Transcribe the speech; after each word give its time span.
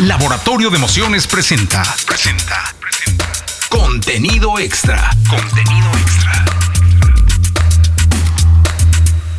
Laboratorio 0.00 0.70
de 0.70 0.78
Emociones 0.78 1.26
presenta. 1.26 1.82
Presenta. 2.06 2.74
Presenta. 2.80 3.26
Contenido 3.68 4.58
extra. 4.58 5.10
Contenido 5.28 5.90
extra. 6.00 6.44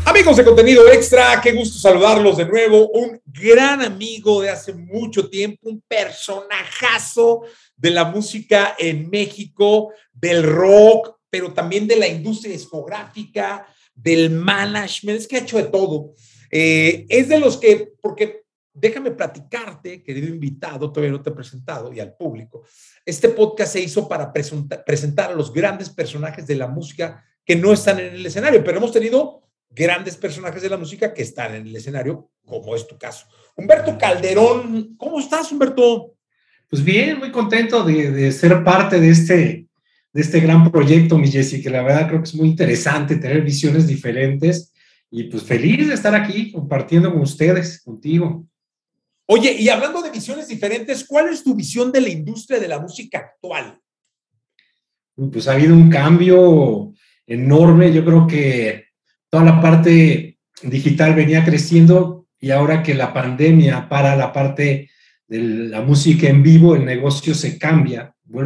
Amigos 0.05 0.37
de 0.37 0.45
contenido 0.45 0.87
extra, 0.87 1.41
qué 1.41 1.53
gusto 1.53 1.79
saludarlos 1.79 2.37
de 2.37 2.45
nuevo. 2.45 2.89
Un 2.89 3.19
gran 3.25 3.81
amigo 3.81 4.43
de 4.43 4.51
hace 4.51 4.73
mucho 4.73 5.31
tiempo, 5.31 5.67
un 5.67 5.81
personajazo 5.87 7.41
de 7.75 7.89
la 7.89 8.05
música 8.05 8.75
en 8.77 9.09
México, 9.09 9.91
del 10.13 10.43
rock, 10.43 11.15
pero 11.31 11.53
también 11.53 11.87
de 11.87 11.95
la 11.95 12.07
industria 12.07 12.53
discográfica, 12.53 13.65
del 13.95 14.29
management, 14.29 15.21
es 15.21 15.27
que 15.27 15.37
ha 15.37 15.39
hecho 15.39 15.57
de 15.57 15.63
todo. 15.63 16.13
Eh, 16.51 17.07
es 17.09 17.29
de 17.29 17.39
los 17.39 17.57
que, 17.57 17.93
porque 17.99 18.40
déjame 18.73 19.11
platicarte, 19.11 20.03
querido 20.03 20.27
invitado, 20.27 20.91
todavía 20.91 21.11
no 21.11 21.21
te 21.21 21.29
he 21.29 21.33
presentado 21.33 21.91
y 21.91 21.99
al 21.99 22.15
público. 22.15 22.63
Este 23.05 23.29
podcast 23.29 23.73
se 23.73 23.81
hizo 23.81 24.07
para 24.07 24.31
presentar 24.33 25.31
a 25.31 25.35
los 25.35 25.53
grandes 25.53 25.89
personajes 25.89 26.47
de 26.47 26.55
la 26.55 26.67
música 26.67 27.23
que 27.45 27.55
no 27.55 27.73
están 27.73 27.99
en 27.99 28.13
el 28.13 28.25
escenario, 28.25 28.63
pero 28.63 28.77
hemos 28.77 28.91
tenido 28.91 29.41
grandes 29.69 30.17
personajes 30.17 30.61
de 30.61 30.69
la 30.69 30.77
música 30.77 31.13
que 31.13 31.21
están 31.21 31.55
en 31.55 31.67
el 31.67 31.75
escenario, 31.75 32.29
como 32.45 32.75
es 32.75 32.87
tu 32.87 32.97
caso. 32.97 33.25
Humberto 33.55 33.97
Calderón, 33.97 34.95
¿cómo 34.97 35.19
estás, 35.19 35.51
Humberto? 35.51 36.15
Pues 36.69 36.83
bien, 36.83 37.19
muy 37.19 37.31
contento 37.31 37.83
de, 37.83 38.31
ser 38.31 38.63
parte 38.63 38.99
de 38.99 39.09
este, 39.09 39.67
de 40.13 40.21
este 40.21 40.39
gran 40.39 40.71
proyecto, 40.71 41.17
mi 41.17 41.29
Jessy, 41.29 41.61
que 41.61 41.69
la 41.69 41.83
verdad 41.83 42.07
creo 42.07 42.21
que 42.21 42.29
es 42.29 42.35
muy 42.35 42.47
interesante 42.47 43.17
tener 43.17 43.41
visiones 43.41 43.87
diferentes 43.87 44.71
y 45.09 45.23
pues 45.23 45.43
feliz 45.43 45.89
de 45.89 45.93
estar 45.93 46.15
aquí 46.15 46.51
compartiendo 46.51 47.11
con 47.11 47.21
ustedes, 47.21 47.81
contigo. 47.81 48.47
Oye, 49.33 49.55
y 49.57 49.69
hablando 49.69 50.01
de 50.01 50.09
visiones 50.09 50.49
diferentes, 50.49 51.05
¿cuál 51.07 51.29
es 51.29 51.41
tu 51.41 51.55
visión 51.55 51.89
de 51.89 52.01
la 52.01 52.09
industria 52.09 52.59
de 52.59 52.67
la 52.67 52.79
música 52.79 53.19
actual? 53.19 53.79
Pues 55.15 55.47
ha 55.47 55.53
habido 55.53 55.73
un 55.73 55.89
cambio 55.89 56.91
enorme. 57.25 57.93
Yo 57.93 58.03
creo 58.03 58.27
que 58.27 58.87
toda 59.29 59.45
la 59.45 59.61
parte 59.61 60.37
digital 60.63 61.15
venía 61.15 61.45
creciendo 61.45 62.27
y 62.41 62.51
ahora 62.51 62.83
que 62.83 62.93
la 62.93 63.13
pandemia 63.13 63.87
para 63.87 64.17
la 64.17 64.33
parte 64.33 64.89
de 65.29 65.39
la 65.39 65.79
música 65.79 66.27
en 66.27 66.43
vivo, 66.43 66.75
el 66.75 66.83
negocio 66.83 67.33
se 67.33 67.57
cambia. 67.57 68.13
Fue 68.29 68.43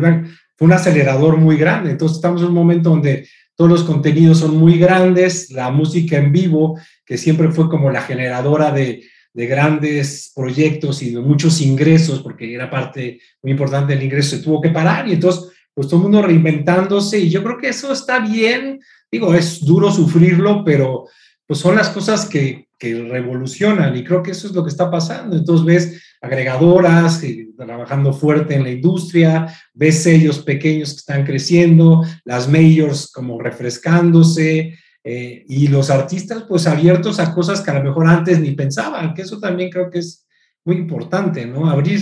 un 0.59 0.71
acelerador 0.71 1.37
muy 1.37 1.57
grande. 1.57 1.89
Entonces 1.89 2.17
estamos 2.17 2.43
en 2.43 2.49
un 2.49 2.53
momento 2.53 2.91
donde 2.91 3.27
todos 3.55 3.71
los 3.71 3.83
contenidos 3.85 4.37
son 4.37 4.55
muy 4.55 4.77
grandes, 4.77 5.49
la 5.49 5.71
música 5.71 6.17
en 6.17 6.31
vivo, 6.31 6.79
que 7.03 7.17
siempre 7.17 7.49
fue 7.49 7.69
como 7.69 7.89
la 7.89 8.03
generadora 8.03 8.71
de, 8.71 9.01
de 9.35 9.47
grandes 9.47 10.31
proyectos 10.33 11.03
y 11.03 11.09
de 11.09 11.19
muchos 11.19 11.59
ingresos, 11.59 12.21
porque 12.21 12.53
era 12.53 12.69
parte 12.69 13.19
muy 13.43 13.51
importante 13.51 13.93
del 13.93 14.03
ingreso, 14.03 14.37
se 14.37 14.41
tuvo 14.41 14.61
que 14.61 14.69
parar 14.69 15.09
y 15.09 15.13
entonces, 15.13 15.51
pues 15.73 15.89
todo 15.89 15.97
el 15.97 16.03
mundo 16.03 16.21
reinventándose 16.21 17.19
y 17.19 17.29
yo 17.29 17.43
creo 17.43 17.57
que 17.57 17.67
eso 17.67 17.91
está 17.91 18.19
bien, 18.19 18.79
digo, 19.11 19.35
es 19.35 19.59
duro 19.65 19.91
sufrirlo, 19.91 20.63
pero 20.63 21.07
pues 21.45 21.59
son 21.59 21.75
las 21.75 21.89
cosas 21.89 22.25
que, 22.29 22.69
que 22.79 22.95
revolucionan 23.03 23.97
y 23.97 24.05
creo 24.05 24.23
que 24.23 24.31
eso 24.31 24.47
es 24.47 24.53
lo 24.53 24.63
que 24.63 24.69
está 24.69 24.89
pasando. 24.89 25.35
Entonces 25.35 25.65
ves 25.65 26.01
agregadoras 26.21 27.21
eh, 27.23 27.49
trabajando 27.57 28.13
fuerte 28.13 28.55
en 28.55 28.63
la 28.63 28.71
industria, 28.71 29.53
ves 29.73 30.01
sellos 30.01 30.39
pequeños 30.39 30.91
que 30.91 30.99
están 30.99 31.25
creciendo, 31.25 32.05
las 32.23 32.47
majors 32.47 33.11
como 33.11 33.37
refrescándose, 33.37 34.77
eh, 35.07 35.45
y 35.47 35.67
los 35.67 35.91
artistas 35.91 36.45
pues 36.49 36.65
abiertos 36.65 37.19
a 37.19 37.31
cosas 37.31 37.61
que 37.61 37.69
a 37.69 37.75
lo 37.75 37.83
mejor 37.83 38.07
antes 38.07 38.39
ni 38.39 38.55
pensaban, 38.55 39.13
que 39.13 39.21
eso 39.21 39.39
también 39.39 39.69
creo 39.69 39.91
que 39.91 39.99
es 39.99 40.25
muy 40.63 40.77
importante, 40.77 41.45
¿no? 41.45 41.69
Abrir, 41.69 42.01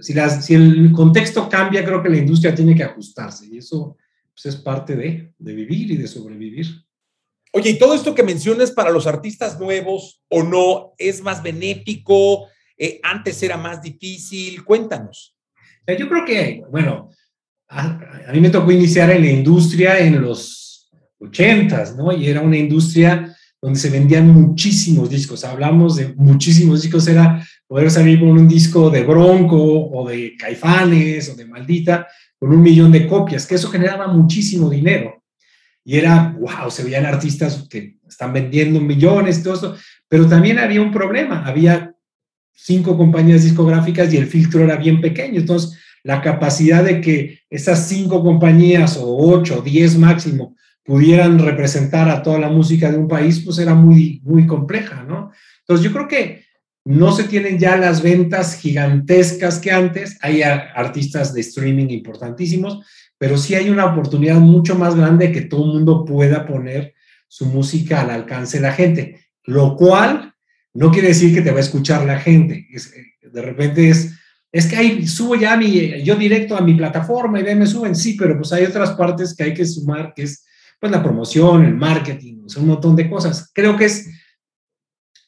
si, 0.00 0.14
las, 0.14 0.46
si 0.46 0.54
el 0.54 0.92
contexto 0.92 1.48
cambia, 1.48 1.84
creo 1.84 2.00
que 2.00 2.08
la 2.08 2.18
industria 2.18 2.54
tiene 2.54 2.76
que 2.76 2.84
ajustarse 2.84 3.46
y 3.46 3.58
eso 3.58 3.96
pues, 4.32 4.54
es 4.54 4.60
parte 4.60 4.94
de, 4.94 5.32
de 5.36 5.54
vivir 5.54 5.90
y 5.90 5.96
de 5.96 6.06
sobrevivir. 6.06 6.68
Oye, 7.50 7.70
¿y 7.70 7.78
todo 7.78 7.94
esto 7.94 8.14
que 8.14 8.22
mencionas 8.22 8.70
para 8.70 8.92
los 8.92 9.08
artistas 9.08 9.58
nuevos 9.58 10.22
o 10.28 10.44
no 10.44 10.92
es 10.98 11.20
más 11.20 11.42
benéfico? 11.42 12.46
Eh, 12.78 13.00
antes 13.02 13.42
era 13.42 13.56
más 13.56 13.82
difícil. 13.82 14.64
Cuéntanos. 14.64 15.36
Yo 15.98 16.08
creo 16.08 16.24
que, 16.24 16.62
bueno, 16.70 17.10
a, 17.68 17.98
a, 18.28 18.32
mí 18.32 18.40
me 18.40 18.50
tocó 18.50 18.70
iniciar 18.70 19.10
en 19.10 19.22
la 19.22 19.30
industria 19.30 19.98
en 19.98 20.22
los 20.22 20.63
80 21.26 21.94
¿no? 21.96 22.12
Y 22.12 22.28
era 22.28 22.40
una 22.40 22.56
industria 22.56 23.34
donde 23.60 23.78
se 23.78 23.90
vendían 23.90 24.28
muchísimos 24.28 25.08
discos. 25.08 25.42
Hablamos 25.44 25.96
de 25.96 26.12
muchísimos 26.16 26.82
discos, 26.82 27.08
era 27.08 27.42
poder 27.66 27.90
salir 27.90 28.20
con 28.20 28.28
un 28.28 28.46
disco 28.46 28.90
de 28.90 29.02
Bronco 29.02 29.56
o 29.56 30.06
de 30.06 30.34
Caifanes 30.38 31.30
o 31.30 31.34
de 31.34 31.46
Maldita 31.46 32.06
con 32.38 32.52
un 32.52 32.62
millón 32.62 32.92
de 32.92 33.06
copias, 33.06 33.46
que 33.46 33.54
eso 33.54 33.70
generaba 33.70 34.06
muchísimo 34.06 34.68
dinero. 34.68 35.22
Y 35.82 35.96
era, 35.96 36.36
wow, 36.38 36.70
se 36.70 36.84
veían 36.84 37.06
artistas 37.06 37.66
que 37.70 37.96
están 38.06 38.32
vendiendo 38.32 38.80
millones, 38.80 39.42
todo 39.42 39.54
eso, 39.54 39.76
pero 40.08 40.26
también 40.26 40.58
había 40.58 40.82
un 40.82 40.92
problema, 40.92 41.46
había 41.46 41.94
cinco 42.52 42.96
compañías 42.96 43.44
discográficas 43.44 44.12
y 44.12 44.18
el 44.18 44.26
filtro 44.26 44.62
era 44.62 44.76
bien 44.76 45.00
pequeño, 45.00 45.40
entonces 45.40 45.78
la 46.02 46.20
capacidad 46.20 46.84
de 46.84 47.00
que 47.00 47.40
esas 47.48 47.88
cinco 47.88 48.22
compañías 48.22 48.98
o 48.98 49.16
ocho, 49.16 49.62
diez 49.62 49.96
máximo 49.96 50.54
pudieran 50.84 51.38
representar 51.38 52.08
a 52.08 52.22
toda 52.22 52.38
la 52.38 52.50
música 52.50 52.90
de 52.90 52.98
un 52.98 53.08
país, 53.08 53.40
pues 53.40 53.58
era 53.58 53.74
muy, 53.74 54.20
muy 54.24 54.46
compleja, 54.46 55.02
¿no? 55.02 55.32
Entonces 55.60 55.84
yo 55.84 55.92
creo 55.92 56.06
que 56.06 56.44
no 56.84 57.12
se 57.12 57.24
tienen 57.24 57.58
ya 57.58 57.76
las 57.76 58.02
ventas 58.02 58.56
gigantescas 58.56 59.58
que 59.58 59.72
antes, 59.72 60.18
hay 60.20 60.42
artistas 60.42 61.32
de 61.32 61.40
streaming 61.40 61.88
importantísimos, 61.88 62.84
pero 63.16 63.38
sí 63.38 63.54
hay 63.54 63.70
una 63.70 63.86
oportunidad 63.86 64.36
mucho 64.36 64.74
más 64.74 64.94
grande 64.94 65.32
que 65.32 65.40
todo 65.40 65.64
el 65.64 65.72
mundo 65.72 66.04
pueda 66.04 66.46
poner 66.46 66.94
su 67.26 67.46
música 67.46 68.02
al 68.02 68.10
alcance 68.10 68.58
de 68.58 68.62
la 68.62 68.72
gente, 68.72 69.28
lo 69.44 69.76
cual 69.76 70.34
no 70.74 70.90
quiere 70.90 71.08
decir 71.08 71.34
que 71.34 71.40
te 71.40 71.50
va 71.50 71.58
a 71.58 71.62
escuchar 71.62 72.04
la 72.04 72.20
gente. 72.20 72.66
de 73.22 73.42
repente 73.42 73.88
es, 73.88 74.12
es 74.52 74.66
que 74.66 74.76
ahí 74.76 75.06
subo 75.06 75.36
ya 75.36 75.56
mi, 75.56 76.02
yo 76.02 76.16
directo 76.16 76.56
a 76.56 76.60
mi 76.60 76.74
plataforma 76.74 77.40
y 77.40 77.54
me 77.54 77.66
suben, 77.66 77.96
sí, 77.96 78.14
pero 78.18 78.36
pues 78.36 78.52
hay 78.52 78.64
otras 78.64 78.90
partes 78.90 79.34
que 79.34 79.44
hay 79.44 79.54
que 79.54 79.64
sumar, 79.64 80.12
que 80.14 80.24
es 80.24 80.44
pues 80.80 80.92
la 80.92 81.02
promoción, 81.02 81.64
el 81.64 81.74
marketing, 81.74 82.34
un 82.56 82.66
montón 82.66 82.96
de 82.96 83.08
cosas. 83.08 83.50
Creo 83.52 83.76
que 83.76 83.86
es 83.86 84.08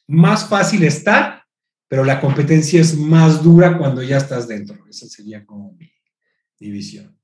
más 0.07 0.47
fácil 0.47 0.83
estar, 0.83 1.43
pero 1.87 2.03
la 2.03 2.19
competencia 2.19 2.81
es 2.81 2.97
más 2.97 3.43
dura 3.43 3.77
cuando 3.77 4.01
ya 4.03 4.17
estás 4.17 4.47
dentro. 4.47 4.77
Esa 4.89 5.07
sería 5.07 5.45
como 5.45 5.73
mi, 5.73 5.91
visión. 6.71 7.17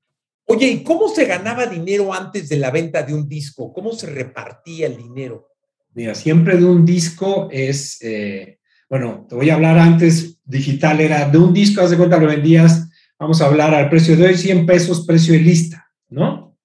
Oye, 0.46 0.68
¿y 0.68 0.84
cómo 0.84 1.08
se 1.08 1.24
ganaba 1.24 1.66
dinero 1.66 2.12
antes 2.12 2.48
de 2.48 2.56
la 2.56 2.70
venta 2.70 3.02
de 3.02 3.14
un 3.14 3.28
disco? 3.28 3.72
¿Cómo 3.72 3.92
se 3.92 4.06
repartía 4.06 4.86
el 4.86 4.96
dinero? 4.96 5.48
Mira, 5.94 6.14
siempre 6.14 6.56
de 6.56 6.64
un 6.64 6.84
disco 6.84 7.48
es, 7.50 7.98
eh, 8.02 8.58
bueno, 8.88 9.26
te 9.28 9.34
voy 9.34 9.48
a 9.50 9.54
hablar 9.54 9.78
antes, 9.78 10.38
digital 10.44 11.00
era 11.00 11.28
de 11.28 11.38
un 11.38 11.54
disco, 11.54 11.80
haz 11.80 11.90
de 11.90 11.96
cuenta 11.96 12.18
lo 12.18 12.26
vendías, 12.26 12.88
vamos 13.18 13.40
a 13.40 13.46
hablar 13.46 13.74
al 13.74 13.88
precio 13.88 14.16
de 14.16 14.26
hoy, 14.26 14.36
100 14.36 14.66
pesos, 14.66 15.06
precio 15.06 15.32
de 15.32 15.40
lista, 15.40 15.88
¿no? 16.08 16.58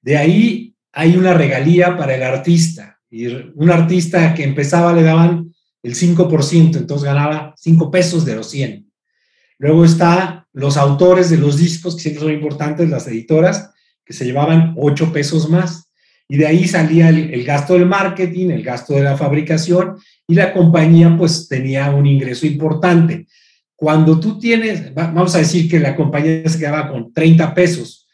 De 0.00 0.16
ahí 0.16 0.69
hay 0.92 1.16
una 1.16 1.34
regalía 1.34 1.96
para 1.96 2.14
el 2.14 2.22
artista. 2.22 2.98
Y 3.10 3.26
un 3.26 3.70
artista 3.70 4.34
que 4.34 4.44
empezaba 4.44 4.92
le 4.92 5.02
daban 5.02 5.52
el 5.82 5.94
5%, 5.94 6.76
entonces 6.76 7.04
ganaba 7.04 7.54
5 7.56 7.90
pesos 7.90 8.24
de 8.24 8.36
los 8.36 8.50
100. 8.50 8.90
Luego 9.58 9.84
está 9.84 10.48
los 10.52 10.76
autores 10.76 11.30
de 11.30 11.38
los 11.38 11.58
discos, 11.58 11.96
que 11.96 12.02
siempre 12.02 12.22
son 12.22 12.32
importantes, 12.32 12.88
las 12.88 13.06
editoras, 13.06 13.70
que 14.04 14.12
se 14.12 14.24
llevaban 14.24 14.74
8 14.76 15.12
pesos 15.12 15.48
más. 15.48 15.90
Y 16.28 16.36
de 16.36 16.46
ahí 16.46 16.68
salía 16.68 17.08
el, 17.08 17.34
el, 17.34 17.44
gasto 17.44 17.74
del 17.74 17.86
marketing, 17.86 18.50
el 18.50 18.62
gasto 18.62 18.94
de 18.94 19.02
la 19.02 19.16
fabricación, 19.16 19.96
y 20.28 20.34
la 20.34 20.52
compañía 20.52 21.14
pues 21.16 21.48
tenía 21.48 21.90
un 21.90 22.06
ingreso 22.06 22.46
importante. 22.46 23.26
Cuando 23.74 24.20
tú 24.20 24.38
tienes, 24.38 24.94
vamos 24.94 25.34
a 25.34 25.38
decir 25.38 25.68
que 25.68 25.80
la 25.80 25.96
compañía 25.96 26.48
se 26.48 26.58
quedaba 26.58 26.90
con 26.90 27.12
30 27.12 27.54
pesos 27.54 28.06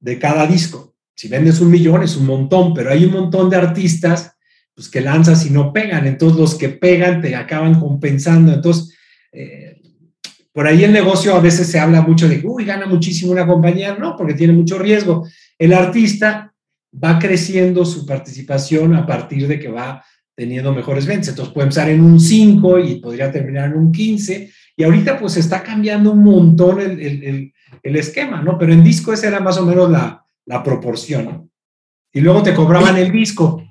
de 0.00 0.18
cada 0.18 0.46
disco, 0.46 0.89
si 1.20 1.28
vendes 1.28 1.60
un 1.60 1.70
millón 1.70 2.02
es 2.02 2.16
un 2.16 2.24
montón, 2.24 2.72
pero 2.72 2.90
hay 2.90 3.04
un 3.04 3.12
montón 3.12 3.50
de 3.50 3.56
artistas 3.56 4.38
pues, 4.74 4.88
que 4.88 5.02
lanzas 5.02 5.44
y 5.44 5.50
no 5.50 5.70
pegan, 5.70 6.06
entonces 6.06 6.38
los 6.38 6.54
que 6.54 6.70
pegan 6.70 7.20
te 7.20 7.36
acaban 7.36 7.78
compensando, 7.78 8.54
entonces 8.54 8.96
eh, 9.30 9.82
por 10.50 10.66
ahí 10.66 10.82
el 10.82 10.94
negocio 10.94 11.34
a 11.34 11.40
veces 11.40 11.66
se 11.66 11.78
habla 11.78 12.00
mucho 12.00 12.26
de, 12.26 12.40
uy, 12.42 12.64
gana 12.64 12.86
muchísimo 12.86 13.32
una 13.32 13.46
compañía, 13.46 13.98
no, 14.00 14.16
porque 14.16 14.32
tiene 14.32 14.54
mucho 14.54 14.78
riesgo. 14.78 15.28
El 15.58 15.74
artista 15.74 16.54
va 16.92 17.18
creciendo 17.18 17.84
su 17.84 18.06
participación 18.06 18.94
a 18.94 19.04
partir 19.06 19.46
de 19.46 19.60
que 19.60 19.68
va 19.68 20.02
teniendo 20.34 20.72
mejores 20.72 21.04
ventas, 21.04 21.28
entonces 21.28 21.52
puede 21.52 21.66
empezar 21.66 21.90
en 21.90 22.00
un 22.00 22.18
5 22.18 22.78
y 22.78 22.94
podría 22.94 23.30
terminar 23.30 23.72
en 23.72 23.76
un 23.76 23.92
15, 23.92 24.50
y 24.74 24.84
ahorita 24.84 25.18
pues 25.18 25.36
está 25.36 25.62
cambiando 25.62 26.12
un 26.12 26.24
montón 26.24 26.80
el, 26.80 26.98
el, 26.98 27.52
el 27.82 27.96
esquema, 27.96 28.40
¿no? 28.40 28.56
Pero 28.56 28.72
en 28.72 28.82
disco 28.82 29.12
esa 29.12 29.28
era 29.28 29.40
más 29.40 29.58
o 29.58 29.66
menos 29.66 29.90
la, 29.90 30.19
la 30.46 30.62
proporción. 30.62 31.50
Y 32.12 32.20
luego 32.20 32.42
te 32.42 32.54
cobraban 32.54 32.96
el 32.96 33.12
disco. 33.12 33.62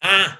Ah. 0.00 0.38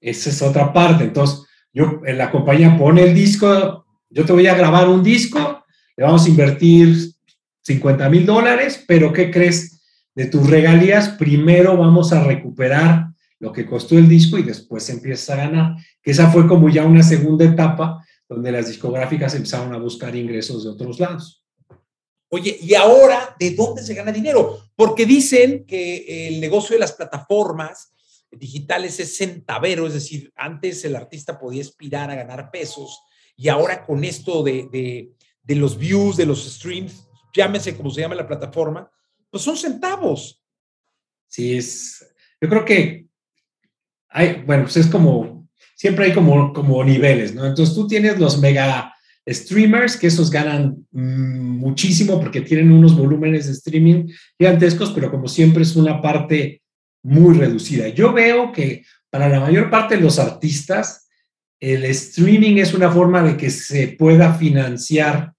Esa 0.00 0.30
es 0.30 0.42
otra 0.42 0.72
parte. 0.72 1.04
Entonces, 1.04 1.44
yo, 1.72 2.00
en 2.06 2.18
la 2.18 2.30
compañía 2.30 2.76
pone 2.78 3.02
el 3.02 3.14
disco, 3.14 3.84
yo 4.08 4.24
te 4.24 4.32
voy 4.32 4.46
a 4.46 4.54
grabar 4.54 4.88
un 4.88 5.02
disco, 5.02 5.64
le 5.96 6.04
vamos 6.04 6.24
a 6.24 6.28
invertir 6.28 6.96
50 7.62 8.08
mil 8.08 8.24
dólares, 8.24 8.84
pero 8.86 9.12
¿qué 9.12 9.30
crees? 9.30 9.82
De 10.14 10.26
tus 10.26 10.48
regalías, 10.48 11.10
primero 11.10 11.76
vamos 11.76 12.12
a 12.12 12.24
recuperar 12.24 13.08
lo 13.38 13.52
que 13.52 13.66
costó 13.66 13.98
el 13.98 14.08
disco 14.08 14.38
y 14.38 14.42
después 14.42 14.88
empieza 14.88 15.34
a 15.34 15.36
ganar. 15.36 15.76
Que 16.02 16.12
esa 16.12 16.30
fue 16.30 16.46
como 16.46 16.68
ya 16.68 16.84
una 16.84 17.02
segunda 17.02 17.44
etapa 17.44 18.02
donde 18.28 18.52
las 18.52 18.68
discográficas 18.68 19.34
empezaron 19.34 19.74
a 19.74 19.78
buscar 19.78 20.16
ingresos 20.16 20.64
de 20.64 20.70
otros 20.70 20.98
lados. 20.98 21.45
Oye, 22.28 22.58
¿y 22.60 22.74
ahora 22.74 23.36
de 23.38 23.52
dónde 23.52 23.82
se 23.82 23.94
gana 23.94 24.12
dinero? 24.12 24.58
Porque 24.74 25.06
dicen 25.06 25.64
que 25.64 26.28
el 26.28 26.40
negocio 26.40 26.74
de 26.74 26.80
las 26.80 26.92
plataformas 26.92 27.92
digitales 28.30 28.98
es 29.00 29.16
centavero, 29.16 29.86
es 29.86 29.94
decir, 29.94 30.32
antes 30.36 30.84
el 30.84 30.96
artista 30.96 31.38
podía 31.38 31.62
aspirar 31.62 32.10
a 32.10 32.16
ganar 32.16 32.50
pesos 32.50 33.00
y 33.36 33.48
ahora 33.48 33.84
con 33.86 34.02
esto 34.02 34.42
de, 34.42 35.14
de 35.42 35.54
los 35.54 35.78
views, 35.78 36.16
de 36.16 36.26
los 36.26 36.44
streams, 36.44 37.06
llámese 37.32 37.76
como 37.76 37.90
se 37.90 38.00
llama 38.00 38.14
la 38.14 38.26
plataforma, 38.26 38.90
pues 39.30 39.42
son 39.42 39.56
centavos. 39.56 40.42
Sí, 41.28 41.56
es, 41.56 42.04
yo 42.40 42.48
creo 42.48 42.64
que 42.64 43.06
hay, 44.08 44.42
bueno, 44.42 44.64
pues 44.64 44.76
es 44.78 44.86
como, 44.86 45.48
siempre 45.74 46.06
hay 46.06 46.14
como, 46.14 46.52
como 46.52 46.82
niveles, 46.82 47.34
¿no? 47.34 47.44
Entonces 47.46 47.74
tú 47.74 47.86
tienes 47.86 48.18
los 48.18 48.38
mega 48.38 48.94
streamers, 49.28 49.96
que 49.96 50.06
esos 50.06 50.30
ganan 50.30 50.86
mm, 50.92 51.58
muchísimo 51.58 52.20
porque 52.20 52.40
tienen 52.40 52.72
unos 52.72 52.96
volúmenes 52.96 53.46
de 53.46 53.52
streaming 53.52 54.08
gigantescos, 54.38 54.92
pero 54.92 55.10
como 55.10 55.28
siempre 55.28 55.62
es 55.62 55.74
una 55.74 56.00
parte 56.00 56.62
muy 57.02 57.36
reducida. 57.36 57.88
Yo 57.88 58.12
veo 58.12 58.52
que 58.52 58.84
para 59.10 59.28
la 59.28 59.40
mayor 59.40 59.70
parte 59.70 59.96
de 59.96 60.02
los 60.02 60.18
artistas, 60.18 61.08
el 61.58 61.84
streaming 61.84 62.56
es 62.56 62.74
una 62.74 62.90
forma 62.90 63.22
de 63.22 63.36
que 63.36 63.50
se 63.50 63.88
pueda 63.88 64.34
financiar 64.34 65.32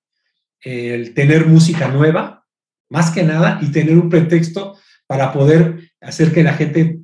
el 0.62 1.13
tener 1.13 1.45
música 1.45 1.88
nueva, 1.88 2.45
más 2.89 3.12
que 3.12 3.24
nada, 3.24 3.60
y 3.62 3.72
tener 3.72 3.98
un 3.98 4.10
pretexto 4.10 4.78
para 5.06 5.31
poder 5.31 5.92
hacer 6.01 6.34
que 6.34 6.44
la 6.44 6.54
gente 6.54 7.00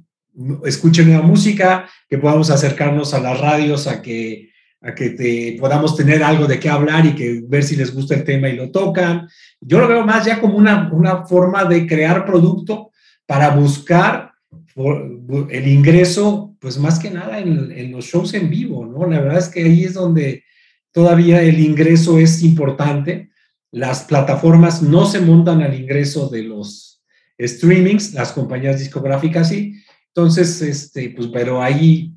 escuche 0.65 1.05
nueva 1.05 1.21
música, 1.21 1.87
que 2.09 2.17
podamos 2.17 2.49
acercarnos 2.49 3.13
a 3.13 3.19
las 3.19 3.39
radios, 3.39 3.87
a 3.87 4.01
que, 4.01 4.52
a 4.83 4.93
que 4.93 5.11
te, 5.11 5.57
podamos 5.59 5.95
tener 5.95 6.23
algo 6.23 6.45
de 6.45 6.59
qué 6.59 6.69
hablar 6.69 7.05
y 7.05 7.15
que 7.15 7.41
ver 7.47 7.63
si 7.63 7.75
les 7.75 7.93
gusta 7.93 8.15
el 8.15 8.23
tema 8.23 8.49
y 8.49 8.55
lo 8.55 8.69
tocan. 8.69 9.27
Yo 9.61 9.79
lo 9.79 9.87
veo 9.87 10.05
más 10.05 10.25
ya 10.25 10.39
como 10.39 10.57
una, 10.57 10.91
una 10.91 11.25
forma 11.25 11.65
de 11.65 11.87
crear 11.87 12.25
producto 12.25 12.91
para 13.25 13.49
buscar 13.51 14.33
el 14.75 15.67
ingreso, 15.67 16.55
pues 16.59 16.77
más 16.77 16.99
que 16.99 17.09
nada 17.09 17.39
en, 17.39 17.71
en, 17.71 17.91
los 17.91 18.05
shows 18.05 18.33
en 18.33 18.49
vivo, 18.49 18.85
¿no? 18.85 19.07
La 19.07 19.21
verdad 19.21 19.39
es 19.39 19.49
que 19.49 19.63
ahí 19.63 19.85
es 19.85 19.93
donde 19.93 20.43
todavía 20.91 21.41
el 21.41 21.59
ingreso 21.59 22.19
es 22.19 22.43
importante 22.43 23.31
las 23.73 24.03
plataformas 24.03 24.83
no 24.83 25.07
se 25.07 25.19
montan 25.19 25.63
al 25.63 25.73
ingreso 25.73 26.29
de 26.29 26.43
los 26.43 27.03
streamings, 27.39 28.13
las 28.13 28.31
compañías 28.31 28.77
discográficas 28.77 29.49
sí. 29.49 29.73
Entonces, 30.09 30.61
este, 30.61 31.09
pues, 31.09 31.29
pero 31.33 31.59
ahí, 31.59 32.13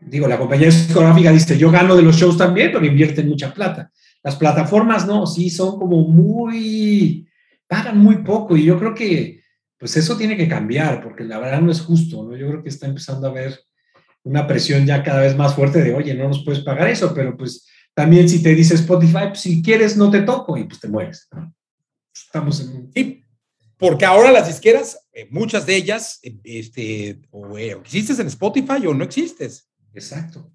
digo, 0.00 0.28
la 0.28 0.38
compañía 0.38 0.66
discográfica 0.66 1.32
dice, 1.32 1.58
yo 1.58 1.70
gano 1.70 1.96
de 1.96 2.02
los 2.02 2.16
shows 2.16 2.36
también, 2.36 2.70
pero 2.72 2.84
invierten 2.84 3.28
mucha 3.28 3.52
plata. 3.52 3.90
Las 4.22 4.36
plataformas 4.36 5.06
no, 5.06 5.26
sí, 5.26 5.50
son 5.50 5.78
como 5.78 6.08
muy, 6.08 7.28
pagan 7.66 7.98
muy 7.98 8.18
poco 8.18 8.56
y 8.56 8.64
yo 8.64 8.78
creo 8.78 8.94
que, 8.94 9.40
pues 9.78 9.96
eso 9.96 10.16
tiene 10.16 10.36
que 10.36 10.48
cambiar, 10.48 11.02
porque 11.02 11.24
la 11.24 11.38
verdad 11.38 11.60
no 11.60 11.70
es 11.70 11.80
justo, 11.80 12.24
¿no? 12.24 12.36
Yo 12.36 12.48
creo 12.48 12.62
que 12.62 12.68
está 12.68 12.86
empezando 12.86 13.26
a 13.26 13.30
haber 13.30 13.60
una 14.22 14.46
presión 14.46 14.84
ya 14.84 15.02
cada 15.02 15.20
vez 15.20 15.36
más 15.36 15.54
fuerte 15.54 15.82
de, 15.82 15.94
oye, 15.94 16.14
no 16.14 16.28
nos 16.28 16.44
puedes 16.44 16.62
pagar 16.62 16.88
eso, 16.88 17.14
pero 17.14 17.36
pues 17.36 17.66
también 17.94 18.28
si 18.28 18.42
te 18.42 18.54
dice 18.54 18.74
Spotify, 18.74 19.28
pues, 19.28 19.40
si 19.40 19.62
quieres 19.62 19.96
no 19.96 20.10
te 20.10 20.22
toco 20.22 20.56
y 20.56 20.64
pues 20.64 20.80
te 20.80 20.88
mueres. 20.88 21.28
Estamos 22.14 22.60
en... 22.60 22.90
Sí, 22.92 23.22
porque 23.78 24.04
ahora 24.04 24.32
las 24.32 24.48
disqueras, 24.48 24.98
eh, 25.12 25.28
muchas 25.30 25.66
de 25.66 25.76
ellas, 25.76 26.18
eh, 26.22 26.36
este, 26.44 27.20
o 27.30 27.56
eh, 27.58 27.72
existes 27.80 28.18
en 28.18 28.26
Spotify 28.26 28.86
o 28.86 28.94
no 28.94 29.04
existes. 29.04 29.68
Exacto. 29.96 30.52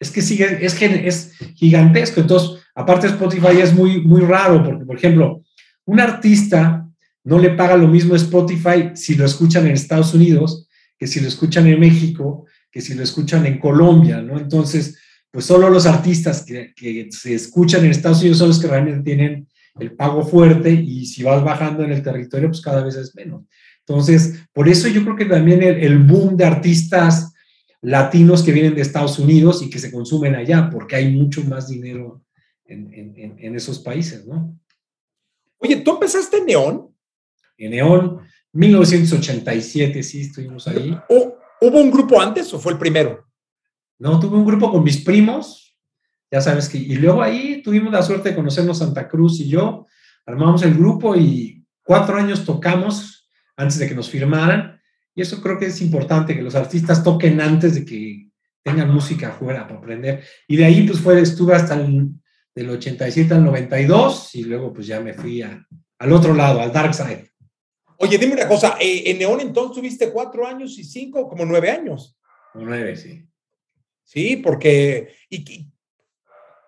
Es 0.00 0.10
que 0.10 0.22
sigue, 0.22 0.64
es, 0.64 0.80
es 0.82 1.32
gigantesco. 1.54 2.20
Entonces, 2.20 2.62
aparte 2.74 3.06
Spotify 3.06 3.60
es 3.60 3.72
muy, 3.72 4.00
muy 4.00 4.22
raro, 4.22 4.64
porque, 4.64 4.84
por 4.84 4.96
ejemplo, 4.96 5.42
un 5.84 6.00
artista 6.00 6.88
no 7.24 7.38
le 7.38 7.50
paga 7.50 7.76
lo 7.76 7.88
mismo 7.88 8.16
Spotify 8.16 8.90
si 8.94 9.14
lo 9.14 9.24
escuchan 9.24 9.66
en 9.66 9.72
Estados 9.72 10.14
Unidos 10.14 10.68
que 10.98 11.06
si 11.06 11.20
lo 11.20 11.28
escuchan 11.28 11.66
en 11.66 11.78
México, 11.78 12.46
que 12.70 12.80
si 12.80 12.94
lo 12.94 13.02
escuchan 13.02 13.46
en 13.46 13.58
Colombia, 13.58 14.20
¿no? 14.20 14.38
Entonces, 14.38 14.98
pues 15.30 15.44
solo 15.44 15.70
los 15.70 15.86
artistas 15.86 16.44
que, 16.44 17.08
se 17.10 17.34
escuchan 17.34 17.84
en 17.84 17.92
Estados 17.92 18.20
Unidos 18.20 18.38
son 18.38 18.48
los 18.48 18.58
que 18.58 18.66
realmente 18.66 19.02
tienen 19.02 19.46
el 19.78 19.92
pago 19.92 20.26
fuerte 20.26 20.72
y 20.72 21.06
si 21.06 21.22
vas 21.22 21.44
bajando 21.44 21.84
en 21.84 21.92
el 21.92 22.02
territorio, 22.02 22.48
pues 22.48 22.60
cada 22.60 22.82
vez 22.82 22.96
es 22.96 23.14
menos. 23.14 23.44
Entonces, 23.86 24.40
por 24.52 24.68
eso 24.68 24.88
yo 24.88 25.02
creo 25.04 25.16
que 25.16 25.24
también 25.24 25.62
el, 25.62 25.98
boom 25.98 26.36
de 26.36 26.44
artistas 26.44 27.27
latinos 27.80 28.42
que 28.42 28.52
vienen 28.52 28.74
de 28.74 28.82
Estados 28.82 29.18
Unidos 29.18 29.62
y 29.62 29.70
que 29.70 29.78
se 29.78 29.92
consumen 29.92 30.34
allá, 30.34 30.68
porque 30.70 30.96
hay 30.96 31.12
mucho 31.12 31.44
más 31.44 31.68
dinero 31.68 32.24
en, 32.64 33.54
esos 33.54 33.78
países, 33.78 34.26
¿no? 34.26 34.58
Oye, 35.58 35.76
¿tú 35.76 35.92
empezaste 35.92 36.38
en 36.38 36.46
Neón? 36.46 36.94
En 37.56 37.70
Neón, 37.70 38.20
1987, 38.52 40.02
sí, 40.02 40.20
estuvimos 40.22 40.68
ahí. 40.68 40.96
¿Hubo 41.08 41.80
un 41.80 41.90
grupo 41.90 42.20
antes 42.20 42.52
o 42.52 42.58
fue 42.58 42.72
el 42.72 42.78
primero? 42.78 43.26
No, 43.98 44.20
tuve 44.20 44.36
un 44.36 44.44
grupo 44.46 44.70
con 44.70 44.84
mis 44.84 45.02
primos, 45.02 45.76
ya 46.30 46.40
sabes 46.40 46.68
que, 46.68 46.78
y 46.78 46.94
luego 46.96 47.22
ahí 47.22 47.62
tuvimos 47.62 47.92
la 47.92 48.02
suerte 48.02 48.30
de 48.30 48.36
conocernos 48.36 48.78
Santa 48.78 49.08
Cruz 49.08 49.40
y 49.40 49.48
yo, 49.48 49.86
armamos 50.26 50.62
el 50.62 50.74
grupo 50.74 51.16
y 51.16 51.64
cuatro 51.82 52.16
años 52.16 52.44
tocamos 52.44 53.28
antes 53.56 53.78
de 53.78 53.88
que 53.88 53.94
nos 53.94 54.08
firmaran, 54.08 54.77
y 55.18 55.22
eso 55.22 55.42
creo 55.42 55.58
que 55.58 55.66
es 55.66 55.80
importante, 55.82 56.36
que 56.36 56.42
los 56.42 56.54
artistas 56.54 57.02
toquen 57.02 57.40
antes 57.40 57.74
de 57.74 57.84
que 57.84 58.28
tengan 58.62 58.88
música 58.94 59.30
afuera 59.30 59.66
para 59.66 59.80
aprender. 59.80 60.22
Y 60.46 60.54
de 60.54 60.64
ahí 60.64 60.86
pues 60.86 61.00
fue, 61.00 61.20
estuve 61.20 61.56
hasta 61.56 61.74
el 61.74 62.10
del 62.54 62.70
87 62.70 63.34
al 63.34 63.44
92 63.44 64.36
y 64.36 64.44
luego 64.44 64.72
pues 64.72 64.86
ya 64.86 65.00
me 65.00 65.14
fui 65.14 65.42
al 65.42 66.12
otro 66.12 66.34
lado, 66.34 66.60
al 66.60 66.72
Dark 66.72 66.94
Side. 66.94 67.32
Oye, 67.96 68.16
dime 68.16 68.34
una 68.34 68.46
cosa, 68.46 68.76
eh, 68.80 69.10
en 69.10 69.18
Neón 69.18 69.40
entonces 69.40 69.74
tuviste 69.74 70.12
cuatro 70.12 70.46
años 70.46 70.78
y 70.78 70.84
cinco, 70.84 71.28
como 71.28 71.44
nueve 71.44 71.68
años. 71.68 72.16
Nueve, 72.54 72.94
sí. 72.94 73.26
Sí, 74.04 74.36
porque... 74.36 75.16
¿y, 75.28 75.68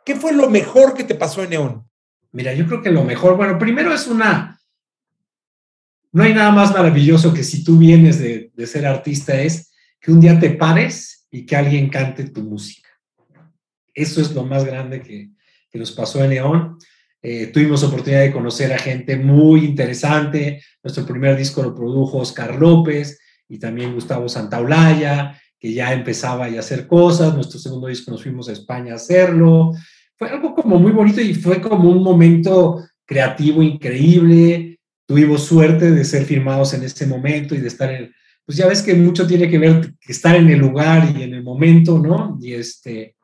¿Qué 0.05 0.17
fue 0.17 0.33
lo 0.33 0.51
mejor 0.51 0.93
que 0.93 1.05
te 1.05 1.15
pasó 1.15 1.45
en 1.45 1.51
Neón? 1.51 1.89
Mira, 2.33 2.53
yo 2.53 2.67
creo 2.67 2.83
que 2.83 2.91
lo 2.91 3.05
mejor, 3.05 3.37
bueno, 3.37 3.57
primero 3.61 3.95
es 3.95 4.09
una... 4.09 4.60
No 6.13 6.23
hay 6.23 6.35
nada 6.35 6.51
más 6.51 6.73
maravilloso 6.73 7.33
que 7.33 7.45
si 7.45 7.63
tú 7.63 7.79
vienes 7.79 8.19
de, 8.19 8.51
ser 8.67 8.87
artista, 8.87 9.41
es 9.41 9.73
que 10.01 10.13
un 10.13 10.21
día 10.21 10.39
te 10.39 10.51
pares 10.51 11.27
y 11.31 11.47
que 11.47 11.57
alguien 11.57 11.89
cante 11.89 12.25
tu 12.31 12.43
música. 12.43 12.89
Eso 13.95 14.21
es 14.21 14.33
lo 14.35 14.45
más 14.45 14.65
grande 14.65 15.03
que, 15.03 15.31
nos 15.79 15.93
pasó 15.93 16.25
en 16.25 16.31
Neón. 16.31 16.79
Eh, 17.23 17.49
tuvimos 17.49 17.85
oportunidad 17.85 18.23
de 18.23 18.33
conocer 18.33 18.73
a 18.73 18.79
gente 18.79 19.17
muy 19.17 19.65
interesante. 19.65 20.63
Nuestro 20.83 21.07
primer 21.07 21.37
disco 21.37 21.63
lo 21.63 21.75
produjo 21.75 22.19
Oscar 22.19 22.57
López 22.57 23.21
y 23.49 23.59
también 23.59 23.95
Gustavo 23.95 24.29
Santaolalla 24.29 25.41
que 25.61 25.75
ya 25.75 25.93
empezaba 25.93 26.47
a 26.47 26.59
hacer 26.59 26.87
cosas, 26.87 27.35
nuestro 27.35 27.61
segundo 27.61 27.87
disco 27.87 28.11
nos 28.11 28.23
fuimos 28.23 28.49
a 28.49 28.53
España 28.53 28.95
a 28.95 28.97
hacerlo, 28.97 29.73
fue 30.17 30.31
algo 30.31 30.55
como 30.55 30.79
muy 30.79 30.91
bonito 30.91 31.21
y 31.21 31.35
fue 31.35 31.61
como 31.61 31.91
un 31.91 32.03
momento 32.03 32.83
creativo 33.05 33.63
increíble, 33.63 34.70
tuvimos 35.11 35.43
suerte 35.43 35.91
de 35.91 36.05
ser 36.05 36.25
firmados 36.25 36.73
en 36.73 36.85
ese 36.85 37.05
momento 37.05 37.57
y 37.57 37.59
de 37.59 37.67
estar 37.67 37.91
en, 37.91 38.15
pues 38.47 38.57
ya 38.57 38.69
ves 38.69 38.81
que 38.81 38.95
mucho 38.95 39.27
tiene 39.27 39.51
que 39.51 39.59
ver 39.59 39.93
que 40.01 40.13
estar 40.13 40.37
en 40.37 40.49
el 40.49 40.61
lugar 40.61 41.13
y 41.17 41.25
en 41.25 41.35
el 41.35 41.43
momento, 41.43 41.99
¿no? 41.99 42.39
Y 42.41 42.53
este, 42.53 43.17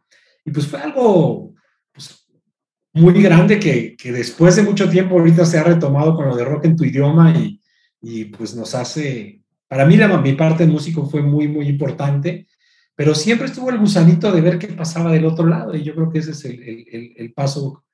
y 0.44 0.50
pues 0.50 0.66
fue 0.66 0.80
algo 0.80 1.54
pues, 1.92 2.26
muy 2.92 3.22
grande 3.22 3.60
que, 3.60 3.94
que, 3.94 4.10
después 4.10 4.56
de 4.56 4.62
mucho 4.62 4.90
tiempo 4.90 5.16
ahorita 5.16 5.46
se 5.46 5.58
ha 5.58 5.62
retomado 5.62 6.16
con 6.16 6.26
lo 6.26 6.34
de 6.34 6.44
rock 6.44 6.64
en 6.64 6.74
tu 6.74 6.82
idioma 6.82 7.32
y, 7.38 7.60
y 8.02 8.24
pues 8.24 8.56
nos 8.56 8.74
hace 8.74 9.44
para 9.68 9.86
mí 9.86 9.96
la, 9.96 10.08
mi 10.20 10.32
parte 10.32 10.66
de 10.66 10.72
músico 10.72 11.06
fue 11.06 11.22
muy, 11.22 11.46
muy 11.46 11.68
importante, 11.68 12.48
pero 12.96 13.14
siempre 13.14 13.46
estuvo 13.46 13.70
el 13.70 13.78
gusanito 13.78 14.32
de 14.32 14.40
ver 14.40 14.58
qué 14.58 14.66
pasaba 14.68 15.12
del 15.12 15.24
otro 15.24 15.46
lado 15.46 15.76
y 15.76 15.84
yo 15.84 15.94
creo 15.94 16.10
que 16.10 16.18
ese 16.18 16.32
es 16.32 16.44
el, 16.46 17.14
el, 17.16 17.32
paso, 17.32 17.84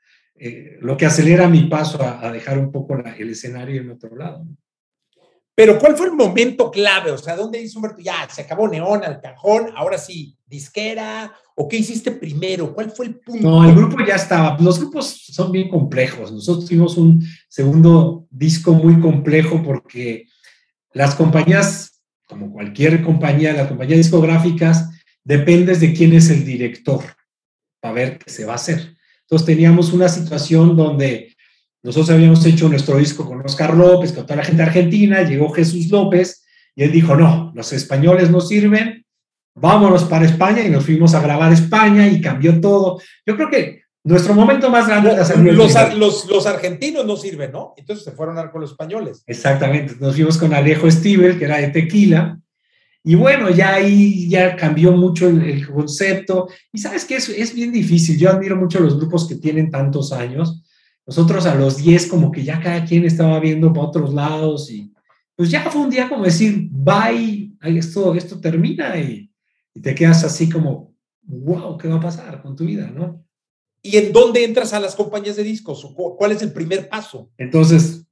eh, 0.45 0.77
lo 0.81 0.97
que 0.97 1.07
acelera 1.07 1.49
mi 1.49 1.69
paso 1.69 2.03
a, 2.03 2.33
dejar 2.33 2.59
un 2.59 2.73
poco 2.73 2.97
el 2.97 3.31
escenario 3.31 3.81
en 3.81 3.91
otro 3.91 4.17
lado. 4.17 4.45
Pero 5.55 5.79
¿cuál 5.79 5.97
fue 5.97 6.07
el 6.07 6.15
momento 6.15 6.69
clave? 6.69 7.13
O 7.13 7.19
sea, 7.19 7.37
¿dónde 7.37 7.61
dice 7.61 7.79
Humberto, 7.79 8.01
ya, 8.01 8.29
se 8.29 8.43
acabó 8.43 8.67
Neón 8.67 9.05
al 9.05 9.21
cajón, 9.21 9.71
ahora 9.77 9.99
sí, 9.99 10.37
disquera? 10.45 11.33
¿O 11.55 11.69
qué 11.69 11.77
hiciste 11.77 12.11
primero? 12.11 12.75
¿Cuál 12.75 12.91
fue 12.91 13.07
el 13.07 13.21
punto? 13.21 13.49
No, 13.49 13.65
el 13.65 13.73
grupo 13.73 13.99
ya 14.05 14.17
estaba. 14.17 14.57
Los 14.59 14.81
grupos 14.81 15.27
son 15.29 15.53
bien 15.53 15.69
complejos. 15.69 16.33
Nosotros 16.33 16.67
tuvimos 16.67 16.97
un 16.97 17.25
segundo 17.49 18.27
disco 18.29 18.73
muy 18.73 18.99
complejo 19.01 19.63
porque 19.63 20.27
las 20.93 21.15
compañías, 21.15 22.03
como 22.27 22.51
cualquier 22.51 23.01
compañía, 23.05 23.53
las 23.53 23.69
compañías 23.69 23.99
discográficas, 23.99 24.91
dependes 25.23 25.79
de 25.79 25.93
quién 25.93 26.15
es 26.15 26.31
el 26.31 26.45
director 26.45 27.05
para 27.79 27.95
ver 27.95 28.19
qué 28.19 28.29
se 28.29 28.45
va 28.45 28.55
a 28.55 28.57
hacer. 28.57 28.97
Entonces 29.33 29.47
teníamos 29.47 29.95
una 29.95 30.11
situación 30.11 30.77
donde 30.77 31.35
nosotros 31.83 32.11
habíamos 32.11 32.45
hecho 32.45 32.69
nuestro 32.69 32.99
disco 32.99 33.25
con 33.25 33.41
Oscar 33.41 33.75
López, 33.75 34.13
con 34.13 34.27
toda 34.27 34.37
la 34.37 34.45
gente 34.45 34.63
argentina, 34.63 35.23
llegó 35.23 35.49
Jesús 35.49 35.91
López 35.91 36.45
y 36.77 36.83
él 36.83 36.93
dijo, 36.93 37.17
no, 37.17 37.51
los 37.55 37.73
españoles 37.73 38.31
no 38.31 38.43
sirven, 38.43 39.07
vámonos 39.55 40.05
para 40.05 40.27
España 40.27 40.63
y 40.63 40.69
nos 40.69 40.85
fuimos 40.85 41.15
a 41.15 41.23
grabar 41.23 41.51
España 41.51 42.09
y 42.09 42.21
cambió 42.21 42.61
todo. 42.61 43.01
Yo 43.25 43.37
creo 43.37 43.49
que 43.49 43.81
nuestro 44.05 44.35
momento 44.35 44.69
más 44.69 44.87
grande 44.87 45.17
los, 45.51 45.95
los, 45.97 46.27
los, 46.27 46.47
argentinos 46.47 47.07
no 47.07 47.17
sirven, 47.17 47.53
¿no? 47.53 47.73
Entonces 47.79 48.05
se 48.05 48.13
fueron 48.13 48.39
a 48.39 48.51
con 48.51 48.61
los 48.61 48.73
españoles. 48.73 49.23
Exactamente, 49.27 49.95
nos 49.99 50.15
fuimos 50.15 50.37
con 50.37 50.53
Alejo 50.53 50.91
Stivel, 50.91 51.39
que 51.39 51.47
era 51.47 51.57
de 51.57 51.69
tequila, 51.69 52.39
y 53.05 53.15
bueno, 53.17 53.51
ya 53.51 53.75
ahí 53.75 54.29
ya 54.29 54.55
cambió 54.55 54.93
mucho 54.93 55.29
el, 55.29 55.67
concepto. 55.67 56.49
Y 56.73 56.79
sabes 56.79 57.05
que 57.05 57.17
es, 57.17 57.29
es, 57.29 57.55
bien 57.55 57.73
difícil. 57.73 58.17
Yo 58.17 58.31
admiro 58.31 58.57
mucho 58.57 58.79
los 58.79 58.97
grupos 58.97 59.27
que 59.27 59.35
tienen 59.35 59.71
tantos 59.71 60.13
años. 60.13 60.63
Nosotros 61.05 61.47
a 61.47 61.57
los 61.57 61.79
10 61.79 62.07
como 62.07 62.31
que 62.31 62.45
ya 62.45 62.61
cada 62.61 62.85
quien 62.85 63.05
estaba 63.05 63.41
viendo 63.41 63.73
para 63.73 63.89
otros 63.89 64.15
lados 64.15 64.71
y 64.71 64.93
pues 65.35 65.51
ya 65.51 65.69
fue 65.69 65.83
un 65.83 65.91
día 65.91 66.09
como 66.09 66.25
decir, 66.25 66.69
bye, 66.71 67.53
esto, 67.63 68.15
esto 68.15 68.39
termina 68.41 68.97
y, 68.99 69.29
y 69.75 69.81
te 69.81 69.95
quedas 69.95 70.23
así 70.23 70.49
como, 70.49 70.95
wow, 71.23 71.77
¿qué 71.77 71.89
va 71.89 71.97
a 71.97 72.01
pasar 72.01 72.41
con 72.41 72.55
tu 72.55 72.65
vida? 72.65 72.89
¿no? 72.95 73.25
¿Y 73.83 73.97
en 73.97 74.13
dónde 74.13 74.45
entras 74.45 74.73
a 74.73 74.81
las 74.81 74.95
compañías 74.95 75.35
de 75.35 75.43
discos? 75.43 75.85
¿Cuál 76.17 76.33
es 76.33 76.43
el 76.43 76.53
primer 76.53 76.89
paso? 76.89 77.33
Entonces, 77.37 78.07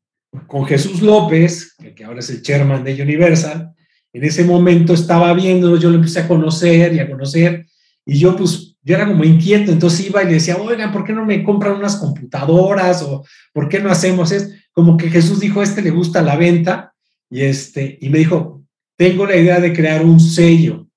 con 0.49 0.67
Jesús 0.67 1.01
López, 1.01 1.77
que 1.95 2.05
ahora 2.05 2.19
es 2.19 2.31
el 2.31 2.43
chairman 2.43 2.83
de 2.83 3.01
Universal, 3.01 3.73
en 4.13 4.25
ese 4.25 4.45
momento 4.45 4.93
estaba 4.93 5.33
viendo, 5.35 5.77
yo 5.77 5.91
lo 5.91 5.97
empecé 5.97 6.21
a 6.21 6.29
conocer 6.29 6.95
y 6.95 6.99
a 6.99 7.09
conocer, 7.09 7.67
y 8.05 8.19
yo 8.19 8.37
pues, 8.37 8.77
yo 8.83 8.97
era 8.97 9.07
como 9.07 9.25
inquieto, 9.25 9.71
entonces 9.71 10.07
iba 10.07 10.23
y 10.23 10.27
le 10.27 10.33
decía, 10.35 10.57
oigan, 10.57 10.93
¿por 10.93 11.05
qué 11.05 11.13
no 11.13 11.25
me 11.25 11.45
compran 11.45 11.77
unas 11.77 11.97
computadoras? 11.97 13.03
¿O 13.03 13.25
por 13.53 13.69
qué 13.69 13.79
no 13.79 13.91
hacemos 13.91 14.33
esto? 14.33 14.55
Como 14.73 14.97
que 14.97 15.11
Jesús 15.11 15.41
dijo, 15.41 15.63
este 15.63 15.83
le 15.83 15.91
gusta 15.91 16.23
la 16.23 16.37
venta, 16.37 16.95
y, 17.29 17.43
este, 17.43 17.99
y 18.01 18.09
me 18.09 18.19
dijo, 18.19 18.65
tengo 18.97 19.27
la 19.27 19.37
idea 19.37 19.61
de 19.61 19.73
crear 19.73 20.05
un 20.05 20.19
sello 20.19 20.89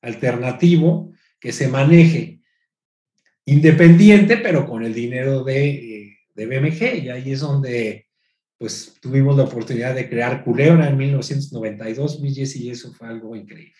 alternativo 0.00 1.12
que 1.40 1.52
se 1.52 1.68
maneje 1.68 2.40
independiente, 3.44 4.36
pero 4.36 4.66
con 4.66 4.84
el 4.84 4.94
dinero 4.94 5.42
de, 5.42 5.68
eh, 5.70 6.16
de 6.34 6.46
BMG, 6.46 7.04
y 7.04 7.08
ahí 7.08 7.32
es 7.32 7.40
donde 7.40 8.06
pues 8.62 8.94
tuvimos 9.00 9.36
la 9.36 9.42
oportunidad 9.42 9.92
de 9.92 10.08
crear 10.08 10.44
Culebra 10.44 10.88
en 10.88 10.96
1992, 10.96 12.20
mi 12.20 12.30
y 12.30 12.70
eso 12.70 12.92
fue 12.92 13.08
algo 13.08 13.34
increíble. 13.34 13.74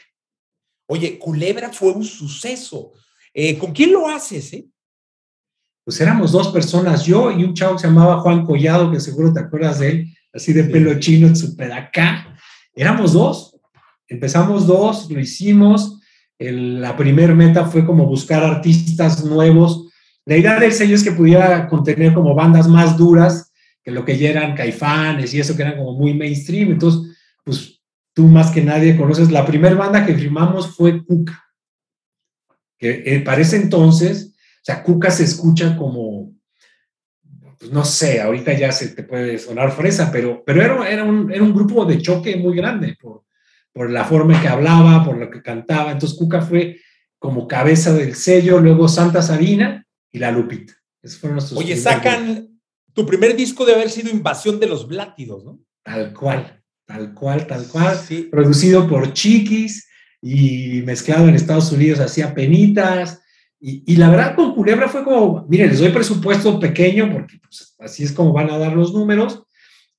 Oye, 0.88 1.20
Culebra 1.20 1.72
fue 1.72 1.92
un 1.92 2.02
suceso. 2.02 2.90
Eh, 3.32 3.56
¿Con 3.58 3.70
quién 3.70 3.92
lo 3.92 4.08
haces? 4.08 4.52
Eh? 4.54 4.66
Pues 5.84 6.00
éramos 6.00 6.32
dos 6.32 6.48
personas, 6.48 7.06
yo 7.06 7.30
y 7.30 7.44
un 7.44 7.54
chavo 7.54 7.76
que 7.76 7.82
se 7.82 7.86
llamaba 7.86 8.18
Juan 8.22 8.44
Collado, 8.44 8.90
que 8.90 8.98
seguro 8.98 9.32
te 9.32 9.38
acuerdas 9.38 9.78
de 9.78 9.88
él, 9.88 10.16
así 10.32 10.52
de 10.52 10.64
pelo 10.64 10.98
chino, 10.98 11.32
super 11.36 11.72
acá. 11.72 12.36
Éramos 12.74 13.12
dos, 13.12 13.56
empezamos 14.08 14.66
dos, 14.66 15.08
lo 15.08 15.20
hicimos. 15.20 16.00
la 16.40 16.96
primer 16.96 17.36
meta 17.36 17.66
fue 17.66 17.86
como 17.86 18.06
buscar 18.06 18.42
artistas 18.42 19.24
nuevos. 19.24 19.92
La 20.24 20.36
idea 20.36 20.58
del 20.58 20.72
sello 20.72 20.96
es 20.96 21.04
que 21.04 21.12
pudiera 21.12 21.68
contener 21.68 22.14
como 22.14 22.34
bandas 22.34 22.66
más 22.66 22.98
duras, 22.98 23.51
que 23.82 23.90
lo 23.90 24.04
que 24.04 24.16
ya 24.16 24.30
eran 24.30 24.54
caifanes 24.54 25.34
y 25.34 25.40
eso 25.40 25.56
que 25.56 25.62
eran 25.62 25.76
como 25.76 25.94
muy 25.94 26.14
mainstream. 26.14 26.72
Entonces, 26.72 27.16
pues 27.44 27.80
tú 28.14 28.26
más 28.26 28.50
que 28.50 28.62
nadie 28.62 28.96
conoces, 28.96 29.30
la 29.30 29.46
primera 29.46 29.74
banda 29.74 30.06
que 30.06 30.14
firmamos 30.14 30.74
fue 30.74 31.04
Cuca, 31.04 31.44
que 32.78 33.02
eh, 33.06 33.20
para 33.20 33.40
ese 33.40 33.56
entonces, 33.56 34.34
o 34.36 34.64
sea, 34.64 34.82
Cuca 34.82 35.10
se 35.10 35.24
escucha 35.24 35.76
como, 35.76 36.32
pues 37.58 37.72
no 37.72 37.84
sé, 37.84 38.20
ahorita 38.20 38.52
ya 38.52 38.70
se 38.70 38.88
te 38.88 39.02
puede 39.02 39.38
sonar 39.38 39.72
fresa, 39.72 40.10
pero, 40.12 40.42
pero 40.44 40.62
era, 40.62 40.88
era, 40.88 41.04
un, 41.04 41.32
era 41.32 41.42
un 41.42 41.54
grupo 41.54 41.84
de 41.84 42.00
choque 42.00 42.36
muy 42.36 42.56
grande 42.56 42.96
por, 43.00 43.24
por 43.72 43.90
la 43.90 44.04
forma 44.04 44.34
en 44.34 44.42
que 44.42 44.48
hablaba, 44.48 45.04
por 45.04 45.16
lo 45.16 45.30
que 45.30 45.42
cantaba. 45.42 45.92
Entonces 45.92 46.18
Cuca 46.18 46.42
fue 46.42 46.80
como 47.18 47.46
cabeza 47.46 47.92
del 47.92 48.14
sello, 48.14 48.60
luego 48.60 48.88
Santa 48.88 49.22
Sabina 49.22 49.86
y 50.10 50.18
La 50.18 50.30
Lupita. 50.30 50.74
Esos 51.00 51.18
fueron 51.18 51.36
nuestros 51.36 51.58
Oye, 51.58 51.76
sacan, 51.76 52.51
tu 52.94 53.06
primer 53.06 53.36
disco 53.36 53.64
debe 53.64 53.78
haber 53.78 53.90
sido 53.90 54.10
Invasión 54.10 54.60
de 54.60 54.66
los 54.66 54.86
Blátidos, 54.86 55.44
¿no? 55.44 55.60
Tal 55.82 56.12
cual, 56.12 56.62
tal 56.86 57.14
cual, 57.14 57.46
tal 57.46 57.66
cual. 57.66 57.96
Sí. 57.96 58.28
Producido 58.30 58.88
por 58.88 59.12
Chiquis 59.12 59.88
y 60.20 60.82
mezclado 60.84 61.28
en 61.28 61.34
Estados 61.34 61.72
Unidos 61.72 62.00
hacía 62.00 62.34
penitas. 62.34 63.20
Y, 63.64 63.94
la 63.96 64.10
verdad 64.10 64.34
con 64.34 64.54
Culebra 64.54 64.88
fue 64.88 65.04
como, 65.04 65.46
miren, 65.48 65.70
les 65.70 65.78
doy 65.78 65.90
presupuesto 65.90 66.58
pequeño 66.58 67.12
porque 67.12 67.38
pues, 67.38 67.76
así 67.78 68.02
es 68.02 68.10
como 68.10 68.32
van 68.32 68.50
a 68.50 68.58
dar 68.58 68.72
los 68.72 68.92
números. 68.92 69.44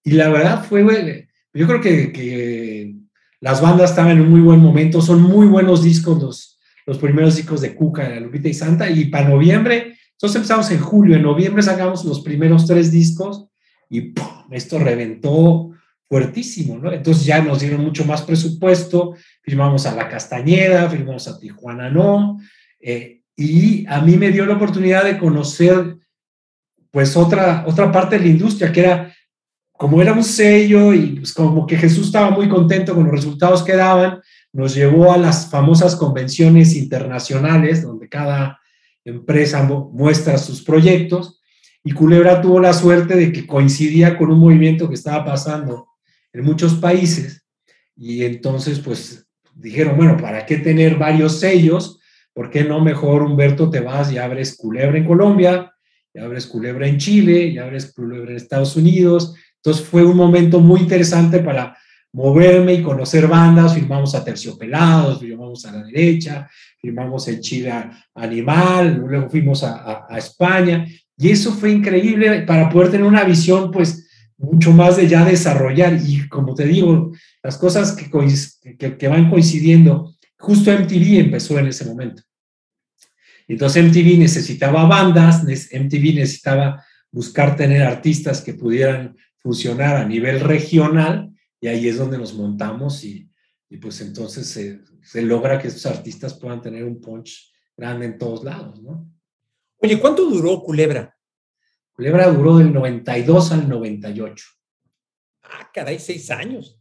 Y 0.04 0.12
la 0.12 0.28
verdad 0.30 0.66
fue, 0.66 1.30
yo 1.54 1.68
creo 1.68 1.80
que, 1.80 2.12
que, 2.12 2.94
las 3.40 3.62
bandas 3.62 3.90
estaban 3.90 4.12
en 4.12 4.22
un 4.22 4.30
muy 4.30 4.42
buen 4.42 4.60
momento, 4.60 5.02
son 5.02 5.22
muy 5.22 5.48
buenos 5.48 5.84
discos 5.84 6.22
los, 6.22 6.60
los 6.86 6.98
primeros 6.98 7.36
discos 7.36 7.60
de 7.60 7.76
Cuca, 7.76 8.08
de 8.08 8.22
Lupita 8.22 8.48
y 8.48 8.54
Santa. 8.54 8.90
Y 8.90 9.06
para 9.06 9.30
noviembre 9.30 9.93
entonces 10.14 10.36
empezamos 10.36 10.72
en 10.72 10.80
julio, 10.80 11.16
en 11.16 11.24
noviembre 11.24 11.62
sacamos 11.62 12.06
los 12.06 12.22
primeros 12.22 12.66
tres 12.66 12.92
discos 12.92 13.48
y 13.90 14.14
esto 14.52 14.80
reventó 14.80 15.72
fuertísimo, 16.08 16.78
¿no? 16.78 16.92
Entonces 16.92 17.26
ya 17.26 17.42
nos 17.42 17.60
dieron 17.60 17.82
mucho 17.82 18.06
más 18.06 18.22
presupuesto, 18.22 19.16
firmamos 19.42 19.86
a 19.86 19.96
La 19.96 20.08
Castañeda, 20.08 20.90
firmamos 20.90 21.28
a 21.28 21.40
Tijuana 21.40 21.90
No, 21.90 22.40
eh, 22.80 23.22
y 23.36 23.86
a 23.88 24.00
mí 24.02 24.16
me 24.18 24.32
dio 24.32 24.46
la 24.46 24.54
oportunidad 24.54 25.04
de 25.04 25.18
conocer 25.18 25.98
pues 26.92 27.18
otra, 27.18 27.66
otra 27.68 27.92
parte 27.92 28.18
de 28.18 28.26
la 28.26 28.30
industria, 28.30 28.72
que 28.72 28.82
era 28.82 29.14
como 29.72 30.02
era 30.02 30.14
un 30.14 30.24
sello 30.24 30.94
y 30.94 31.16
pues 31.18 31.34
como 31.34 31.66
que 31.66 31.78
Jesús 31.78 32.06
estaba 32.06 32.30
muy 32.30 32.48
contento 32.48 32.94
con 32.94 33.06
los 33.06 33.12
resultados 33.12 33.64
que 33.64 33.76
daban, 33.76 34.22
nos 34.52 34.76
llevó 34.76 35.12
a 35.12 35.18
las 35.18 35.50
famosas 35.50 35.96
convenciones 35.96 36.76
internacionales, 36.76 37.82
donde 37.82 38.08
cada 38.08 38.60
empresa 39.06 39.64
muestra 39.64 40.38
sus 40.38 40.64
proyectos 40.64 41.42
y 41.84 41.92
Culebra 41.92 42.42
tuvo 42.42 42.60
la 42.60 42.74
suerte 42.74 43.16
de 43.16 43.32
que 43.32 43.46
coincidía 43.46 44.18
con 44.18 44.32
un 44.32 44.40
movimiento 44.40 44.88
que 44.88 44.96
estaba 44.96 45.26
pasando 45.26 45.88
en 46.32 46.44
muchos 46.44 46.76
países 46.76 47.44
y 47.96 48.24
entonces 48.24 48.80
pues 48.80 49.28
dijeron, 49.56 49.98
bueno, 49.98 50.18
¿para 50.18 50.46
qué 50.46 50.58
tener 50.58 50.98
varios 50.98 51.40
sellos? 51.40 52.00
¿Por 52.34 52.50
qué 52.50 52.64
no 52.64 52.80
mejor, 52.80 53.22
Humberto, 53.22 53.70
te 53.70 53.80
vas 53.80 54.12
y 54.12 54.18
abres 54.18 54.58
Culebra 54.58 54.98
en 54.98 55.06
Colombia, 55.06 55.72
y 56.14 56.20
abres 56.20 56.48
Culebra 56.48 56.88
en 56.88 56.98
Chile, 56.98 57.48
y 57.48 57.58
abres 57.60 57.94
Culebra 57.94 58.32
en 58.32 58.38
Estados 58.38 58.76
Unidos? 58.76 59.36
Entonces 59.58 59.86
fue 59.86 60.04
un 60.04 60.18
momento 60.18 60.60
muy 60.60 60.82
interesante 60.82 61.40
para 61.40 61.78
moverme 62.12 62.74
y 62.74 62.84
conocer 62.84 63.28
bandas, 63.28 63.74
firmamos 63.76 64.14
a 64.16 64.24
Terciopelados, 64.24 65.20
firmamos 65.20 65.66
a 65.66 65.72
la 65.72 65.84
derecha, 65.84 66.50
firmamos 66.84 67.26
en 67.30 67.40
Chile 67.40 67.72
Animal, 68.14 69.06
luego 69.08 69.30
fuimos 69.30 69.64
a, 69.64 70.06
España, 70.18 70.86
y 71.18 71.30
eso 71.30 71.54
fue 71.54 71.72
increíble 71.72 72.42
para 72.42 72.70
poder 72.70 72.92
tener 72.92 73.08
una 73.08 73.24
visión, 73.24 73.72
pues, 73.72 74.10
mucho 74.38 74.74
más 74.74 74.98
de 74.98 75.08
ya 75.08 75.24
desarrollar, 75.24 75.98
y 76.06 76.28
como 76.28 76.54
te 76.54 76.66
digo, 76.66 77.14
las 77.42 77.58
cosas 77.58 77.94
que, 77.94 78.98
que, 78.98 79.08
van 79.08 79.30
coincidiendo, 79.30 80.14
justo 80.38 80.72
MTV 80.72 81.20
empezó 81.20 81.58
en 81.58 81.68
ese 81.68 81.86
momento. 81.86 82.22
Entonces 83.48 83.86
MTV 83.86 84.18
necesitaba 84.20 84.86
bandas, 84.86 85.44
MTV 85.44 86.16
necesitaba 86.16 86.84
buscar 87.12 87.56
tener 87.56 87.84
artistas 87.84 88.42
que 88.42 88.56
pudieran 88.56 89.16
funcionar 89.38 89.96
a 89.96 90.06
nivel 90.06 90.42
regional, 90.42 91.32
y 91.62 91.68
ahí 91.68 91.88
es 91.88 91.98
donde 91.98 92.18
nos 92.18 92.34
montamos 92.34 93.06
y, 93.06 93.30
pues 93.82 94.02
entonces 94.02 94.58
se, 95.04 95.22
logra 95.22 95.60
que 95.60 95.68
estos 95.68 95.86
artistas 95.86 96.34
puedan 96.34 96.62
tener 96.62 96.84
un 96.84 97.00
punch 97.00 97.52
grande 97.76 98.06
en 98.06 98.18
todos 98.18 98.44
lados, 98.44 98.82
¿no? 98.82 99.10
Oye, 99.78 100.00
¿cuánto 100.00 100.30
duró 100.30 100.62
Culebra? 100.62 101.16
Culebra 101.92 102.28
duró 102.28 102.58
del 102.58 102.74
92 102.74 103.52
al 103.52 103.68
98. 103.68 104.46
Ah, 105.44 105.70
caray, 105.74 106.00
seis 106.00 106.32
años. 106.32 106.80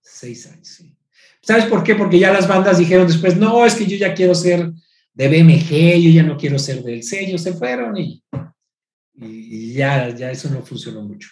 Seis 0.00 0.46
años, 0.46 0.68
sí. 0.68 0.96
¿Sabes 1.40 1.66
por 1.66 1.82
qué? 1.82 1.94
Porque 1.94 2.18
ya 2.18 2.32
las 2.32 2.46
bandas 2.46 2.78
dijeron 2.78 3.06
después, 3.06 3.36
no, 3.36 3.64
es 3.64 3.74
que 3.74 3.86
yo 3.86 3.96
ya 3.96 4.14
quiero 4.14 4.34
ser 4.34 4.70
de 5.14 5.28
BMG, 5.28 6.00
yo 6.00 6.10
ya 6.10 6.22
no 6.22 6.36
quiero 6.36 6.58
ser 6.58 6.82
del 6.82 7.02
sello, 7.02 7.38
se 7.38 7.52
fueron 7.54 7.96
y, 7.96 8.22
y 9.14 9.72
ya, 9.72 10.10
ya 10.10 10.30
eso 10.30 10.48
no 10.50 10.62
funcionó 10.62 11.02
mucho. 11.02 11.30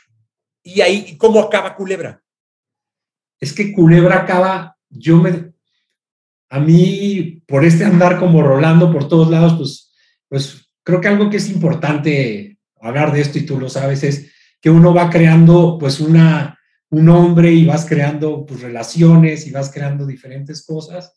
¿Y 0.63 0.81
ahí 0.81 1.17
cómo 1.17 1.41
acaba 1.41 1.77
Culebra? 1.77 2.23
es 3.41 3.55
que 3.55 3.73
Culebra 3.73 4.21
acaba, 4.21 4.77
yo 4.91 5.17
me, 5.17 5.50
a 6.51 6.59
mí, 6.59 7.43
por 7.47 7.65
este 7.65 7.85
andar 7.85 8.19
como 8.19 8.43
rolando 8.43 8.93
por 8.93 9.09
todos 9.09 9.31
lados, 9.31 9.55
pues, 9.57 9.93
pues 10.29 10.71
creo 10.83 11.01
que 11.01 11.07
algo 11.07 11.31
que 11.31 11.37
es 11.37 11.49
importante 11.49 12.59
hablar 12.81 13.13
de 13.13 13.21
esto 13.21 13.39
y 13.39 13.47
tú 13.47 13.59
lo 13.59 13.69
sabes 13.69 14.03
es 14.03 14.33
que 14.61 14.69
uno 14.69 14.93
va 14.93 15.11
creando 15.11 15.79
pues 15.79 16.01
una, 16.01 16.59
un 16.91 17.09
hombre 17.09 17.53
y 17.53 17.65
vas 17.65 17.87
creando 17.87 18.45
pues 18.45 18.63
relaciones 18.63 19.47
y 19.47 19.53
vas 19.53 19.71
creando 19.71 20.05
diferentes 20.05 20.67
cosas. 20.67 21.15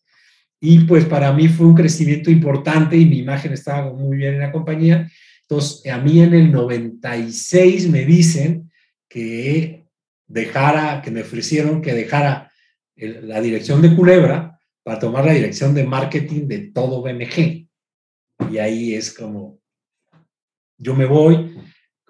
Y 0.61 0.81
pues 0.81 1.05
para 1.05 1.33
mí 1.33 1.47
fue 1.47 1.65
un 1.65 1.75
crecimiento 1.75 2.29
importante 2.29 2.95
y 2.95 3.07
mi 3.07 3.17
imagen 3.17 3.53
estaba 3.53 3.91
muy 3.91 4.17
bien 4.17 4.35
en 4.35 4.41
la 4.41 4.51
compañía. 4.51 5.09
Entonces, 5.41 5.91
a 5.91 5.97
mí 5.97 6.21
en 6.21 6.35
el 6.35 6.51
96 6.51 7.89
me 7.89 8.05
dicen 8.05 8.71
que 9.09 9.87
dejara, 10.27 11.01
que 11.01 11.09
me 11.11 11.21
ofrecieron 11.21 11.81
que 11.81 11.93
dejara 11.93 12.51
la 12.95 13.41
dirección 13.41 13.81
de 13.81 13.95
Culebra 13.95 14.52
para 14.83 14.99
tomar 14.99 15.25
la 15.25 15.33
dirección 15.33 15.73
de 15.73 15.85
marketing 15.85 16.47
de 16.47 16.59
todo 16.71 17.01
BMG. 17.01 17.67
Y 18.51 18.57
ahí 18.57 18.93
es 18.93 19.13
como, 19.13 19.59
yo 20.77 20.95
me 20.95 21.05
voy. 21.05 21.55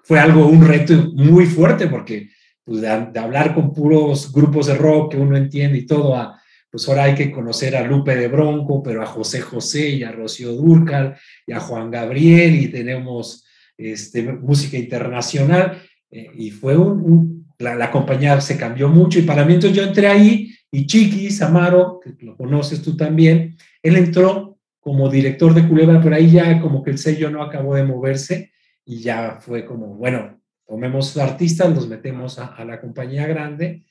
Fue 0.02 0.18
algo, 0.18 0.46
un 0.46 0.66
reto 0.66 0.94
muy 1.14 1.46
fuerte 1.46 1.86
porque 1.86 2.28
pues, 2.64 2.80
de, 2.80 2.88
hablar 2.88 3.54
con 3.54 3.72
puros 3.72 4.32
grupos 4.32 4.66
de 4.66 4.74
rock 4.74 5.12
que 5.12 5.18
uno 5.18 5.36
entiende 5.36 5.78
y 5.78 5.86
todo, 5.86 6.14
a, 6.14 6.40
pues 6.70 6.88
ahora 6.88 7.04
hay 7.04 7.14
que 7.14 7.30
conocer 7.30 7.76
a 7.76 7.86
Lupe 7.86 8.16
de 8.16 8.28
Bronco, 8.28 8.82
pero 8.82 9.02
a 9.02 9.06
José 9.06 9.40
José 9.40 9.90
y 9.90 10.02
a 10.02 10.12
Rocío 10.12 10.52
Durcal 10.52 11.16
y 11.46 11.52
a 11.52 11.60
Juan 11.60 11.90
Gabriel 11.90 12.56
y 12.56 12.68
tenemos 12.68 13.46
este, 13.78 14.22
música 14.22 14.76
internacional. 14.76 15.80
Eh, 16.10 16.30
y 16.34 16.50
fue 16.50 16.76
un, 16.76 17.46
la, 17.58 17.76
la, 17.76 17.90
compañía 17.90 18.40
se 18.40 18.56
cambió 18.56 18.88
mucho 18.88 19.18
y 19.18 19.22
para 19.22 19.44
mí 19.44 19.54
entonces 19.54 19.76
yo 19.76 19.84
entré 19.84 20.08
ahí 20.08 20.54
y 20.74 20.88
Chiquis 20.88 21.40
Amaro, 21.40 22.00
que 22.00 22.16
lo 22.26 22.36
conoces 22.36 22.82
tú 22.82 22.96
también, 22.96 23.56
él 23.80 23.94
entró 23.94 24.58
como 24.80 25.08
director 25.08 25.54
de 25.54 25.68
Culebra, 25.68 26.00
pero 26.02 26.16
ahí 26.16 26.32
ya 26.32 26.60
como 26.60 26.82
que 26.82 26.90
el 26.90 26.98
sello 26.98 27.30
no 27.30 27.44
acabó 27.44 27.76
de 27.76 27.84
moverse 27.84 28.50
y 28.84 28.98
ya 28.98 29.38
fue 29.40 29.64
como, 29.64 29.94
bueno, 29.94 30.42
tomemos 30.66 31.16
artistas, 31.16 31.72
los 31.72 31.86
metemos 31.86 32.40
a, 32.40 32.64
la 32.64 32.80
compañía 32.80 33.24
grande 33.28 33.86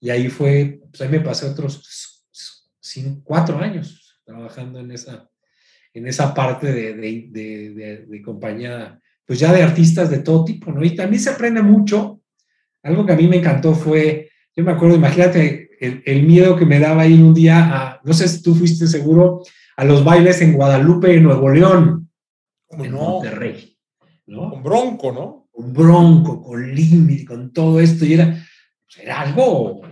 y 0.00 0.10
ahí 0.10 0.28
fue, 0.28 0.80
pues 0.90 1.02
ahí 1.02 1.08
me 1.08 1.20
pasé 1.20 1.46
otros 1.46 2.26
cinco, 2.80 3.20
cuatro 3.22 3.58
años 3.60 4.20
trabajando 4.24 4.80
en 4.80 4.90
esa, 4.90 5.30
en 5.92 6.08
esa 6.08 6.34
parte 6.34 6.72
de, 6.72 6.94
de, 6.94 8.06
de, 8.08 8.22
compañía, 8.22 9.00
pues 9.24 9.38
ya 9.38 9.52
de 9.52 9.62
artistas 9.62 10.10
de 10.10 10.18
todo 10.18 10.44
tipo, 10.44 10.72
¿no? 10.72 10.84
Y 10.84 10.96
también 10.96 11.22
se 11.22 11.30
aprende 11.30 11.62
mucho. 11.62 12.22
Algo 12.82 13.06
que 13.06 13.12
a 13.12 13.16
mí 13.16 13.28
me 13.28 13.36
encantó 13.36 13.72
fue, 13.72 14.30
yo 14.56 14.64
me 14.64 14.72
acuerdo, 14.72 14.96
imagínate 14.96 15.63
el, 16.04 16.22
miedo 16.24 16.56
que 16.56 16.66
me 16.66 16.78
daba 16.78 17.06
ir 17.06 17.20
un 17.20 17.34
día 17.34 17.70
a, 17.72 18.00
no 18.04 18.12
sé 18.12 18.28
si 18.28 18.42
tú 18.42 18.54
fuiste 18.54 18.86
seguro, 18.86 19.42
a 19.76 19.84
los 19.84 20.04
bailes 20.04 20.40
en 20.40 20.54
Guadalupe, 20.54 21.14
en 21.14 21.24
Nuevo 21.24 21.50
León, 21.50 22.10
en 22.70 22.92
Monterrey. 22.92 23.76
¿no? 24.26 24.50
Con 24.50 24.62
Bronco, 24.62 25.12
¿no? 25.12 25.44
con 25.54 25.72
Bronco, 25.72 26.42
con 26.42 26.74
Limit, 26.74 27.26
con 27.26 27.52
todo 27.52 27.78
esto, 27.80 28.04
y 28.04 28.14
era, 28.14 28.26
pues, 28.26 29.04
era 29.04 29.20
algo, 29.20 29.82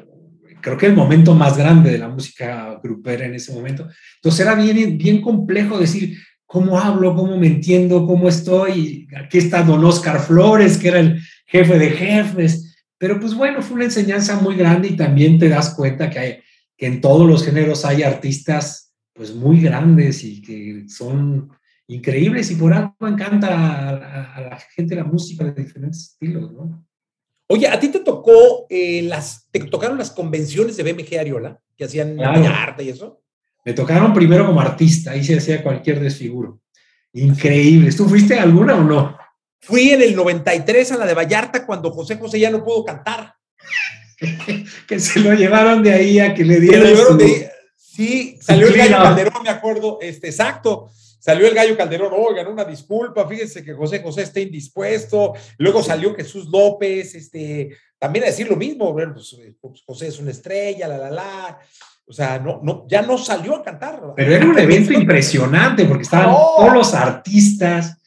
creo 0.60 0.76
que 0.76 0.86
el 0.86 0.96
momento 0.96 1.34
más 1.34 1.56
grande 1.56 1.90
de 1.90 1.98
la 1.98 2.08
música 2.08 2.80
grupera 2.82 3.26
en 3.26 3.34
ese 3.34 3.52
momento. 3.52 3.88
Entonces 4.16 4.40
era 4.40 4.54
bien, 4.56 4.98
bien 4.98 5.22
complejo 5.22 5.78
decir 5.78 6.18
cómo 6.44 6.78
hablo, 6.78 7.14
cómo 7.14 7.36
me 7.36 7.46
entiendo, 7.46 8.06
cómo 8.06 8.28
estoy. 8.28 9.06
Aquí 9.16 9.38
está 9.38 9.62
don 9.62 9.84
Oscar 9.84 10.20
Flores, 10.20 10.78
que 10.78 10.88
era 10.88 11.00
el 11.00 11.20
jefe 11.46 11.78
de 11.78 11.90
jefes. 11.90 12.71
Pero 13.02 13.18
pues 13.18 13.34
bueno, 13.34 13.60
fue 13.62 13.74
una 13.74 13.86
enseñanza 13.86 14.38
muy 14.38 14.54
grande 14.54 14.86
y 14.86 14.96
también 14.96 15.36
te 15.36 15.48
das 15.48 15.74
cuenta 15.74 16.08
que, 16.08 16.18
hay, 16.20 16.38
que 16.76 16.86
en 16.86 17.00
todos 17.00 17.28
los 17.28 17.44
géneros 17.44 17.84
hay 17.84 18.04
artistas 18.04 18.94
pues 19.12 19.34
muy 19.34 19.60
grandes 19.60 20.22
y 20.22 20.40
que 20.40 20.84
son 20.88 21.50
increíbles 21.88 22.52
y 22.52 22.54
por 22.54 22.72
algo 22.72 22.94
encanta 23.00 23.88
a, 23.88 24.40
la 24.40 24.56
gente 24.72 24.94
la 24.94 25.02
música 25.02 25.44
de 25.44 25.64
diferentes 25.64 26.12
estilos, 26.12 26.52
¿no? 26.52 26.86
Oye, 27.48 27.66
¿a 27.66 27.80
ti 27.80 27.88
te 27.88 27.98
tocó 27.98 28.68
eh, 28.70 29.02
las, 29.02 29.48
te 29.50 29.58
tocaron 29.64 29.98
las 29.98 30.12
convenciones 30.12 30.76
de 30.76 30.84
BMG 30.84 31.18
Ariola 31.18 31.58
que 31.76 31.86
hacían 31.86 32.20
arte 32.20 32.84
y 32.84 32.90
eso? 32.90 33.20
Me 33.64 33.72
tocaron 33.72 34.14
primero 34.14 34.46
como 34.46 34.60
artista, 34.60 35.10
ahí 35.10 35.24
se 35.24 35.38
hacía 35.38 35.60
cualquier 35.60 35.98
desfiguro. 35.98 36.60
Increíble. 37.14 37.90
¿Tú 37.90 38.08
fuiste 38.08 38.38
alguna 38.38 38.76
o 38.76 38.84
no? 38.84 39.21
Fui 39.62 39.90
en 39.90 40.02
el 40.02 40.16
93 40.16 40.92
a 40.92 40.96
la 40.98 41.06
de 41.06 41.14
Vallarta 41.14 41.64
cuando 41.64 41.92
José 41.92 42.16
José 42.16 42.40
ya 42.40 42.50
no 42.50 42.64
pudo 42.64 42.84
cantar. 42.84 43.34
que 44.88 45.00
se 45.00 45.20
lo 45.20 45.32
llevaron 45.34 45.82
de 45.82 45.92
ahí 45.92 46.18
a 46.18 46.34
que 46.34 46.44
le 46.44 46.60
dieran. 46.60 46.94
Sí, 47.76 48.38
salió 48.40 48.68
el 48.68 48.76
gallo 48.76 48.96
Calderón, 48.96 49.42
me 49.42 49.50
acuerdo. 49.50 49.98
Este, 50.00 50.28
exacto. 50.28 50.90
Salió 51.20 51.46
el 51.46 51.54
gallo 51.54 51.76
Calderón, 51.76 52.12
oigan, 52.16 52.48
una 52.48 52.64
disculpa, 52.64 53.28
fíjense 53.28 53.62
que 53.62 53.74
José 53.74 54.02
José 54.02 54.22
está 54.22 54.40
indispuesto. 54.40 55.34
Luego 55.58 55.80
salió 55.80 56.12
Jesús 56.14 56.48
López, 56.50 57.14
este, 57.14 57.76
también 57.98 58.24
a 58.24 58.28
decir 58.28 58.48
lo 58.48 58.56
mismo, 58.56 58.92
pues, 58.92 59.36
pues, 59.60 59.82
José 59.86 60.08
es 60.08 60.18
una 60.18 60.32
estrella, 60.32 60.88
la, 60.88 60.98
la, 60.98 61.10
la. 61.10 61.58
O 62.04 62.12
sea, 62.12 62.40
no, 62.40 62.60
no, 62.64 62.84
ya 62.88 63.02
no 63.02 63.16
salió 63.16 63.54
a 63.54 63.62
cantar. 63.62 64.02
Pero 64.16 64.34
era 64.34 64.44
un 64.44 64.58
evento 64.58 64.92
impresionante 64.92 65.84
porque 65.84 66.02
estaban 66.02 66.34
todos 66.34 66.72
los 66.72 66.94
artistas, 66.94 68.01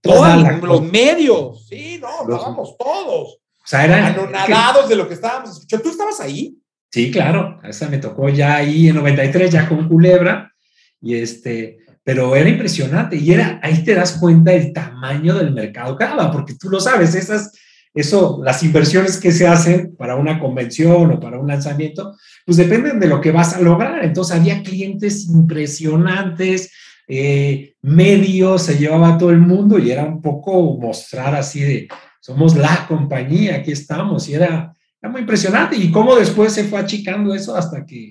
todos 0.00 0.62
los 0.62 0.82
medios. 0.82 1.66
Sí, 1.68 2.00
no, 2.00 2.22
estábamos 2.22 2.76
todos. 2.76 3.38
O 3.38 3.66
sea, 3.66 3.84
eran 3.84 4.04
anonadados 4.04 4.88
de 4.88 4.96
lo 4.96 5.06
que 5.06 5.14
estábamos 5.14 5.50
escuchando. 5.50 5.84
¿Tú 5.84 5.90
estabas 5.90 6.20
ahí? 6.20 6.56
Sí, 6.90 7.10
claro. 7.10 7.60
Esa 7.62 7.88
me 7.88 7.98
tocó 7.98 8.28
ya 8.28 8.56
ahí 8.56 8.88
en 8.88 8.96
93, 8.96 9.50
ya 9.50 9.68
con 9.68 9.88
Culebra. 9.88 10.52
Y 11.00 11.14
este, 11.14 11.78
pero 12.02 12.34
era 12.34 12.48
impresionante 12.48 13.16
y 13.16 13.32
era, 13.32 13.60
ahí 13.62 13.84
te 13.84 13.94
das 13.94 14.12
cuenta 14.12 14.52
del 14.52 14.72
tamaño 14.72 15.34
del 15.34 15.52
mercado 15.52 15.96
cada, 15.96 16.30
porque 16.32 16.54
tú 16.54 16.68
lo 16.68 16.80
sabes, 16.80 17.14
esas, 17.14 17.52
eso, 17.94 18.40
las 18.44 18.62
inversiones 18.62 19.18
que 19.18 19.32
se 19.32 19.46
hacen 19.46 19.94
para 19.96 20.16
una 20.16 20.38
convención 20.38 21.10
o 21.10 21.20
para 21.20 21.38
un 21.38 21.48
lanzamiento, 21.48 22.16
pues 22.46 22.56
dependen 22.56 23.00
de 23.00 23.06
lo 23.06 23.20
que 23.20 23.32
vas 23.32 23.54
a 23.54 23.60
lograr. 23.60 24.04
Entonces 24.04 24.36
había 24.36 24.62
clientes 24.62 25.26
impresionantes, 25.28 26.72
eh, 27.12 27.74
medios, 27.82 28.62
se 28.62 28.78
llevaba 28.78 29.18
todo 29.18 29.30
el 29.30 29.40
mundo 29.40 29.80
y 29.80 29.90
era 29.90 30.04
un 30.04 30.22
poco 30.22 30.78
mostrar 30.78 31.34
así 31.34 31.60
de, 31.60 31.88
somos 32.20 32.54
la 32.54 32.86
compañía, 32.86 33.56
aquí 33.56 33.72
estamos, 33.72 34.28
y 34.28 34.34
era, 34.34 34.72
era 35.02 35.10
muy 35.10 35.22
impresionante. 35.22 35.76
Y 35.76 35.90
cómo 35.90 36.14
después 36.14 36.52
se 36.52 36.64
fue 36.64 36.78
achicando 36.78 37.34
eso 37.34 37.56
hasta 37.56 37.84
que... 37.84 38.10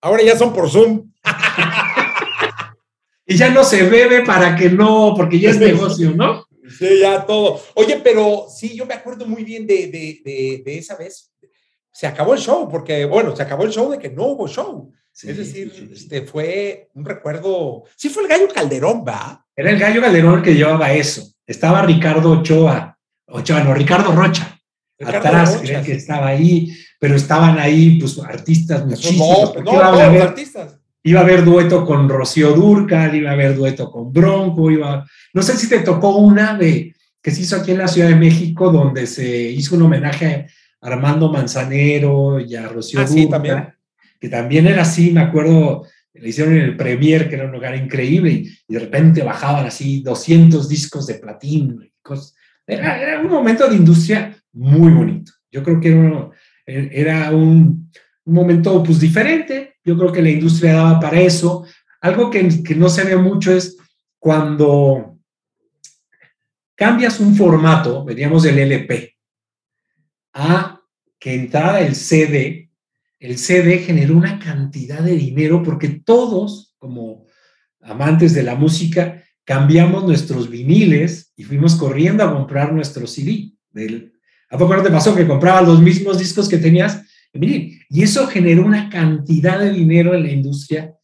Ahora 0.00 0.24
ya 0.24 0.36
son 0.36 0.52
por 0.52 0.68
Zoom. 0.68 1.12
y 3.26 3.36
ya 3.36 3.50
no 3.50 3.62
se 3.62 3.88
bebe 3.88 4.24
para 4.24 4.56
que 4.56 4.70
no, 4.70 5.14
porque 5.16 5.38
ya 5.38 5.50
es 5.50 5.58
negocio, 5.58 6.12
¿no? 6.12 6.46
Sí, 6.68 6.98
ya 7.00 7.24
todo. 7.24 7.60
Oye, 7.74 8.00
pero 8.02 8.46
sí, 8.52 8.74
yo 8.74 8.86
me 8.86 8.94
acuerdo 8.94 9.24
muy 9.24 9.44
bien 9.44 9.68
de, 9.68 9.86
de, 9.86 10.62
de, 10.64 10.78
esa 10.78 10.96
vez. 10.96 11.30
Se 11.92 12.06
acabó 12.06 12.34
el 12.34 12.40
show, 12.40 12.68
porque, 12.68 13.04
bueno, 13.04 13.34
se 13.34 13.42
acabó 13.42 13.64
el 13.64 13.70
show 13.70 13.90
de 13.90 13.98
que 13.98 14.10
no 14.10 14.26
hubo 14.26 14.48
show. 14.48 14.92
es 15.22 15.36
decir, 15.36 15.72
este 15.74 15.94
este, 15.94 16.22
fue 16.22 16.90
un 16.94 17.04
recuerdo. 17.04 17.84
Sí, 17.96 18.08
fue 18.08 18.22
el 18.22 18.28
gallo 18.28 18.48
Calderón, 18.52 19.04
¿va? 19.06 19.44
Era 19.56 19.70
el 19.70 19.78
gallo 19.78 20.00
Calderón 20.00 20.38
el 20.38 20.42
que 20.42 20.54
llevaba 20.54 20.92
eso. 20.92 21.32
Estaba 21.46 21.82
Ricardo 21.82 22.30
Ochoa, 22.30 22.96
Ochoa, 23.26 23.64
no, 23.64 23.74
Ricardo 23.74 24.12
Rocha. 24.12 24.58
atrás, 25.04 25.56
que 25.56 25.92
estaba 25.92 26.28
ahí, 26.28 26.72
pero 26.98 27.16
estaban 27.16 27.58
ahí, 27.58 27.98
pues, 27.98 28.18
artistas 28.18 28.86
muchísimos. 28.86 29.54
No, 29.56 29.62
no, 29.62 30.12
no, 30.12 30.22
artistas. 30.22 30.76
Iba 31.02 31.20
a 31.20 31.22
haber 31.22 31.44
dueto 31.44 31.86
con 31.86 32.08
Rocío 32.08 32.52
Durcal, 32.52 33.14
iba 33.14 33.30
a 33.30 33.32
haber 33.32 33.56
dueto 33.56 33.90
con 33.90 34.12
Bronco, 34.12 34.70
iba... 34.70 35.06
No 35.32 35.42
sé 35.42 35.56
si 35.56 35.68
te 35.68 35.78
tocó 35.78 36.16
una 36.16 36.56
de 36.58 36.94
que 37.22 37.30
se 37.30 37.42
hizo 37.42 37.56
aquí 37.56 37.72
en 37.72 37.78
la 37.78 37.88
Ciudad 37.88 38.08
de 38.08 38.16
México, 38.16 38.70
donde 38.70 39.06
se 39.06 39.26
hizo 39.50 39.76
un 39.76 39.82
homenaje 39.82 40.26
a 40.26 40.46
Armando 40.80 41.30
Manzanero 41.30 42.40
y 42.40 42.54
a 42.56 42.68
Rocío 42.68 43.00
ah, 43.00 43.28
también. 43.30 43.68
que 44.18 44.28
también 44.28 44.66
era 44.66 44.82
así, 44.82 45.10
me 45.10 45.20
acuerdo, 45.20 45.86
le 46.14 46.28
hicieron 46.28 46.56
en 46.56 46.62
el 46.62 46.76
Premier, 46.76 47.28
que 47.28 47.34
era 47.36 47.46
un 47.46 47.52
lugar 47.52 47.76
increíble, 47.76 48.30
y, 48.30 48.72
de 48.72 48.78
repente 48.78 49.22
bajaban 49.22 49.66
así 49.66 50.02
200 50.02 50.68
discos 50.68 51.06
de 51.06 51.14
platino. 51.14 51.82
Y 51.84 51.92
cosas. 52.02 52.34
Era, 52.66 53.20
un 53.20 53.28
momento 53.28 53.68
de 53.68 53.76
industria 53.76 54.36
muy 54.52 54.92
bonito. 54.92 55.32
Yo 55.50 55.62
creo 55.62 55.80
que 55.80 55.88
era, 55.88 56.30
era 56.92 57.30
un, 57.32 57.90
un 58.24 58.34
momento 58.34 58.82
pues 58.82 59.00
diferente, 59.00 59.74
yo 59.84 59.96
creo 59.96 60.12
que 60.12 60.22
la 60.22 60.30
industria 60.30 60.74
daba 60.74 61.00
para 61.00 61.20
eso. 61.20 61.64
Algo 62.00 62.30
que, 62.30 62.42
no 62.76 62.88
se 62.88 63.04
ve 63.04 63.16
mucho 63.16 63.52
es 63.52 63.76
cuando 64.18 65.18
cambias 66.74 67.20
un 67.20 67.34
formato, 67.34 68.04
veríamos 68.04 68.42
del 68.42 68.58
LP, 68.58 69.16
a 70.32 70.80
que 71.18 71.34
entrara 71.34 71.80
el 71.80 71.94
CD, 71.94 72.70
el 73.18 73.38
CD 73.38 73.78
generó 73.78 74.16
una 74.16 74.38
cantidad 74.38 75.00
de 75.00 75.16
dinero 75.16 75.62
porque 75.62 75.88
todos, 75.88 76.74
como 76.78 77.26
amantes 77.82 78.34
de 78.34 78.42
la 78.42 78.54
música, 78.54 79.22
cambiamos 79.44 80.04
nuestros 80.04 80.48
viniles 80.48 81.32
y 81.36 81.44
fuimos 81.44 81.76
corriendo 81.76 82.24
a 82.24 82.32
comprar 82.32 82.72
nuestro 82.72 83.06
CD. 83.06 83.52
¿A 84.50 84.58
poco 84.58 84.76
no 84.76 84.82
te 84.82 84.90
pasó 84.90 85.14
que 85.14 85.26
comprabas 85.26 85.66
los 85.66 85.80
mismos 85.80 86.18
discos 86.18 86.48
que 86.48 86.58
tenías 86.58 87.02
y 87.32 88.02
eso 88.02 88.26
generó 88.26 88.64
una 88.64 88.90
cantidad 88.90 89.60
de 89.60 89.72
dinero 89.72 90.14
en 90.14 90.24
la 90.24 90.32
industria 90.32 90.94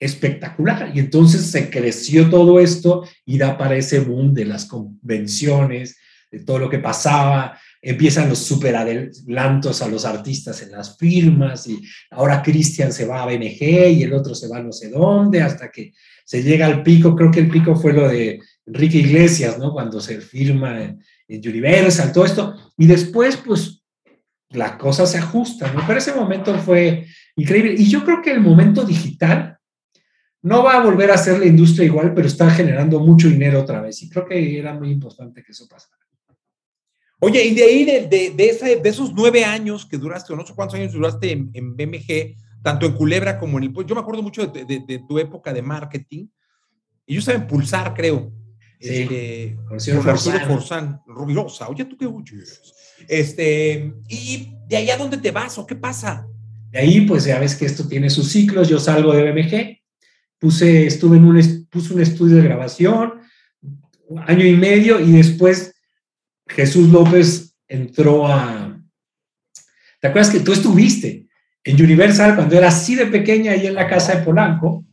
espectacular. 0.00 0.92
Y 0.94 1.00
entonces 1.00 1.50
se 1.50 1.70
creció 1.70 2.28
todo 2.30 2.60
esto 2.60 3.04
y 3.24 3.38
da 3.38 3.56
para 3.56 3.76
ese 3.76 4.00
boom 4.00 4.34
de 4.34 4.44
las 4.44 4.64
convenciones, 4.66 5.96
de 6.30 6.40
todo 6.40 6.58
lo 6.58 6.70
que 6.70 6.78
pasaba. 6.78 7.58
Empiezan 7.80 8.28
los 8.28 8.38
super 8.38 8.74
adelantos 8.74 9.82
a 9.82 9.88
los 9.88 10.04
artistas 10.04 10.62
en 10.62 10.72
las 10.72 10.96
firmas 10.96 11.66
y 11.68 11.80
ahora 12.10 12.42
Cristian 12.42 12.92
se 12.92 13.06
va 13.06 13.22
a 13.22 13.26
BMG 13.26 13.90
y 13.92 14.02
el 14.02 14.12
otro 14.12 14.34
se 14.34 14.48
va 14.48 14.58
a 14.58 14.62
no 14.62 14.72
sé 14.72 14.90
dónde 14.90 15.42
hasta 15.42 15.70
que 15.70 15.92
se 16.24 16.42
llega 16.42 16.66
al 16.66 16.82
pico. 16.82 17.14
Creo 17.16 17.30
que 17.30 17.40
el 17.40 17.48
pico 17.48 17.76
fue 17.76 17.92
lo 17.92 18.08
de 18.08 18.40
Enrique 18.66 18.98
Iglesias, 18.98 19.58
¿no? 19.58 19.72
Cuando 19.72 20.00
se 20.00 20.20
firma 20.20 20.82
en, 20.82 21.00
Universal, 21.28 22.12
todo 22.12 22.24
esto. 22.24 22.54
Y 22.76 22.86
después, 22.86 23.36
pues, 23.36 23.82
la 24.50 24.78
cosa 24.78 25.06
se 25.06 25.18
ajusta, 25.18 25.72
¿no? 25.72 25.84
Pero 25.86 25.98
ese 25.98 26.14
momento 26.14 26.58
fue 26.58 27.06
increíble. 27.36 27.74
Y 27.78 27.88
yo 27.88 28.04
creo 28.04 28.22
que 28.22 28.30
el 28.30 28.40
momento 28.40 28.84
digital 28.84 29.58
no 30.42 30.62
va 30.62 30.74
a 30.74 30.84
volver 30.84 31.10
a 31.10 31.18
ser 31.18 31.38
la 31.38 31.46
industria 31.46 31.86
igual, 31.86 32.14
pero 32.14 32.26
está 32.26 32.50
generando 32.50 33.00
mucho 33.00 33.28
dinero 33.28 33.60
otra 33.60 33.80
vez. 33.80 34.02
Y 34.02 34.08
creo 34.08 34.26
que 34.26 34.58
era 34.58 34.74
muy 34.74 34.90
importante 34.90 35.42
que 35.42 35.52
eso 35.52 35.66
pasara. 35.68 36.07
Oye, 37.20 37.44
y 37.44 37.54
de 37.54 37.64
ahí, 37.64 37.84
de, 37.84 38.06
de, 38.06 38.30
de, 38.30 38.88
esos 38.88 39.12
nueve 39.12 39.44
años 39.44 39.84
que 39.84 39.98
duraste, 39.98 40.32
o 40.32 40.36
no 40.36 40.46
sé 40.46 40.54
cuántos 40.54 40.78
años 40.78 40.92
duraste 40.92 41.32
en, 41.32 41.50
en, 41.52 41.76
BMG, 41.76 42.36
tanto 42.62 42.86
en 42.86 42.92
Culebra 42.92 43.38
como 43.38 43.58
en 43.58 43.64
el... 43.64 43.86
Yo 43.86 43.94
me 43.94 44.00
acuerdo 44.00 44.22
mucho 44.22 44.46
de, 44.46 45.04
tu 45.08 45.18
época 45.18 45.52
de 45.52 45.62
marketing, 45.62 46.26
y 47.06 47.14
yo 47.14 47.18
estaba 47.20 47.38
en 47.38 47.46
Pulsar, 47.46 47.92
creo. 47.94 48.32
Sí, 48.80 48.88
este, 49.02 49.58
Arturo 49.68 50.40
Forzán. 50.46 51.00
Rubirosa, 51.06 51.68
oye, 51.68 51.84
¿tú 51.86 51.96
qué 51.96 52.06
oyes? 52.06 52.60
Este, 53.08 53.92
y 54.08 54.54
de 54.68 54.76
allá, 54.76 54.96
¿dónde 54.96 55.18
te 55.18 55.32
vas 55.32 55.58
o 55.58 55.66
qué 55.66 55.74
pasa? 55.74 56.26
De 56.70 56.78
ahí, 56.78 57.00
pues 57.00 57.24
ya 57.24 57.40
ves 57.40 57.56
que 57.56 57.66
esto 57.66 57.88
tiene 57.88 58.10
sus 58.10 58.28
ciclos. 58.28 58.68
Yo 58.68 58.78
salgo 58.78 59.12
de 59.12 59.32
BMG, 59.32 59.80
puse, 60.38 60.86
estuve 60.86 61.16
en 61.16 61.24
un, 61.24 61.66
puse 61.68 61.94
un 61.94 62.00
estudio 62.00 62.36
de 62.36 62.42
grabación, 62.42 63.14
año 64.26 64.46
y 64.46 64.54
medio, 64.54 65.00
y 65.00 65.10
después 65.12 65.74
Jesús 66.48 66.88
López 66.88 67.56
entró 67.66 68.26
a... 68.26 68.80
¿Te 70.00 70.08
acuerdas 70.08 70.30
que 70.30 70.40
tú 70.40 70.52
estuviste 70.52 71.26
en 71.64 71.82
Universal 71.82 72.34
cuando 72.34 72.56
era 72.56 72.68
así 72.68 72.94
de 72.94 73.06
pequeña 73.06 73.52
ahí 73.52 73.66
en 73.66 73.74
la 73.74 73.88
casa 73.88 74.16
de 74.16 74.24
Polanco? 74.24 74.84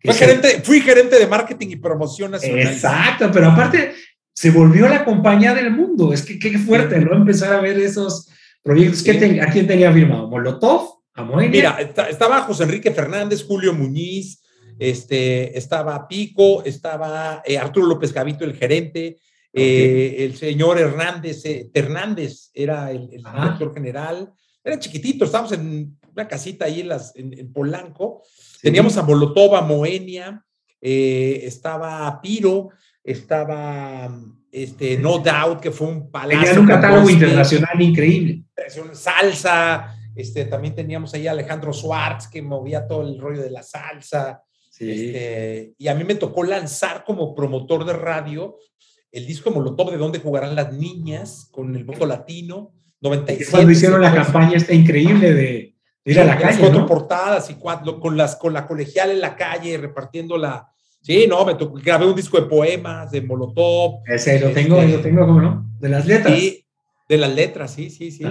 Fui 0.00 0.14
gerente, 0.14 0.60
fui 0.62 0.80
gerente 0.80 1.18
de 1.18 1.26
marketing 1.26 1.68
y 1.70 1.76
promoción 1.76 2.30
nacional. 2.30 2.68
Exacto, 2.68 3.30
pero 3.32 3.48
aparte 3.48 3.94
se 4.32 4.50
volvió 4.50 4.88
la 4.88 5.04
compañía 5.04 5.54
del 5.54 5.72
mundo. 5.72 6.12
Es 6.12 6.22
que 6.22 6.38
qué 6.38 6.56
fuerte, 6.58 7.00
¿no? 7.00 7.14
Empezar 7.14 7.52
a 7.52 7.60
ver 7.60 7.78
esos 7.78 8.28
proyectos. 8.62 9.00
¿A 9.00 9.50
quién 9.50 9.66
tenía 9.66 9.92
firmado? 9.92 10.28
¿Molotov? 10.28 10.98
¿A 11.14 11.24
Mira, 11.24 11.78
estaba 12.08 12.42
José 12.42 12.62
Enrique 12.62 12.92
Fernández, 12.92 13.44
Julio 13.44 13.74
Muñiz, 13.74 14.40
este, 14.78 15.58
estaba 15.58 16.06
Pico, 16.06 16.62
estaba 16.64 17.42
eh, 17.44 17.58
Arturo 17.58 17.86
López 17.86 18.12
Gavito, 18.12 18.44
el 18.44 18.54
gerente, 18.54 19.16
eh, 19.58 20.24
el 20.24 20.36
señor 20.36 20.78
Hernández, 20.78 21.44
eh, 21.44 21.70
Hernández 21.72 22.50
era 22.54 22.90
el, 22.90 23.08
director 23.08 23.74
general, 23.74 24.32
era 24.62 24.78
chiquitito, 24.78 25.24
estábamos 25.24 25.52
en 25.52 25.98
una 26.12 26.28
casita 26.28 26.64
ahí 26.64 26.80
en, 26.80 26.88
las, 26.88 27.14
en, 27.16 27.52
Polanco, 27.52 28.22
teníamos 28.60 28.96
a 28.96 29.02
Molotov, 29.02 29.56
a 29.56 29.62
Moenia, 29.62 30.44
estaba 30.80 32.20
Piro, 32.20 32.70
estaba 33.02 34.10
este, 34.50 34.98
No 34.98 35.18
Doubt, 35.18 35.60
que 35.60 35.70
fue 35.70 35.88
un 35.88 36.10
palacio. 36.10 36.40
Tenía 36.40 36.60
un 36.60 36.66
catálogo 36.66 37.10
internacional 37.10 37.80
increíble. 37.80 38.44
Salsa, 38.92 39.94
este, 40.14 40.46
también 40.46 40.74
teníamos 40.74 41.14
ahí 41.14 41.26
a 41.26 41.32
Alejandro 41.32 41.72
Schwartz, 41.72 42.28
que 42.28 42.42
movía 42.42 42.86
todo 42.86 43.02
el 43.02 43.18
rollo 43.18 43.42
de 43.42 43.50
la 43.50 43.62
salsa. 43.62 44.42
Este, 44.78 45.74
y 45.76 45.88
a 45.88 45.94
mí 45.94 46.04
me 46.04 46.14
tocó 46.14 46.44
lanzar 46.44 47.04
como 47.04 47.34
promotor 47.34 47.84
de 47.84 47.94
radio 47.94 48.56
el 49.12 49.26
disco 49.26 49.50
Molotov 49.50 49.90
de 49.90 49.96
dónde 49.96 50.18
jugarán 50.18 50.54
las 50.54 50.72
niñas 50.72 51.48
con 51.50 51.74
el 51.74 51.84
voto 51.84 52.06
latino, 52.06 52.72
97. 53.00 53.50
Cuando 53.50 53.70
hicieron 53.70 54.02
la 54.02 54.14
campaña 54.14 54.56
está 54.56 54.74
increíble 54.74 55.32
de, 55.34 55.74
ir 56.04 56.20
a 56.20 56.24
la 56.24 56.38
calle. 56.38 56.58
cuatro 56.60 56.86
portadas 56.86 57.50
y 57.50 57.54
cuatro, 57.54 58.00
con, 58.00 58.16
las, 58.16 58.36
con 58.36 58.52
la 58.52 58.66
colegial 58.66 59.10
en 59.10 59.20
la 59.20 59.36
calle 59.36 59.78
repartiendo 59.78 60.36
la. 60.36 60.68
Sí, 61.00 61.26
no, 61.28 61.44
me 61.44 61.54
tocó, 61.54 61.78
grabé 61.82 62.06
un 62.06 62.16
disco 62.16 62.40
de 62.40 62.46
poemas 62.46 63.10
de 63.10 63.22
Molotov. 63.22 64.00
Ese 64.06 64.40
lo 64.40 64.50
tengo, 64.50 64.80
este, 64.80 64.96
lo 64.96 65.00
tengo, 65.00 65.26
¿cómo 65.26 65.40
no? 65.40 65.70
De 65.78 65.88
las 65.88 66.06
letras. 66.06 66.38
Sí, 66.38 66.66
de 67.08 67.16
las 67.16 67.34
letras, 67.34 67.72
sí, 67.72 67.88
sí, 67.88 68.10
sí. 68.10 68.24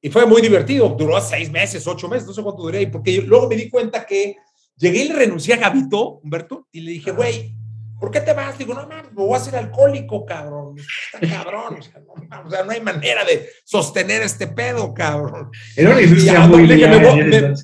Y 0.00 0.08
fue 0.08 0.24
muy 0.24 0.40
divertido, 0.40 0.88
duró 0.96 1.20
seis 1.20 1.50
meses, 1.50 1.86
ocho 1.86 2.08
meses, 2.08 2.28
no 2.28 2.32
sé 2.32 2.42
cuánto 2.42 2.62
duré, 2.62 2.86
porque 2.86 3.20
luego 3.22 3.48
me 3.48 3.56
di 3.56 3.68
cuenta 3.68 4.06
que 4.06 4.36
Llegué 4.78 5.04
y 5.04 5.08
le 5.08 5.14
renuncié 5.14 5.54
a 5.54 5.56
Gabito, 5.56 6.20
Humberto, 6.22 6.68
y 6.70 6.80
le 6.80 6.90
dije, 6.92 7.10
güey, 7.10 7.55
¿por 7.98 8.10
qué 8.10 8.20
te 8.20 8.32
vas? 8.32 8.58
Digo, 8.58 8.74
no 8.74 8.86
mames, 8.86 9.12
me 9.12 9.22
voy 9.22 9.34
a 9.34 9.36
hacer 9.36 9.56
alcohólico, 9.56 10.24
cabrón. 10.24 10.76
Está 11.12 11.42
cabrón. 11.42 11.78
O 11.78 12.50
sea, 12.50 12.64
no, 12.64 12.70
hay 12.70 12.80
manera 12.80 13.24
de 13.24 13.48
sostener 13.64 14.22
este 14.22 14.48
pedo, 14.48 14.92
cabrón. 14.92 15.50
Era 15.74 15.90
una 15.90 16.02
industria 16.02 16.46
muy 16.46 16.66
me, 16.66 16.98
voy, 16.98 17.24
me, 17.24 17.54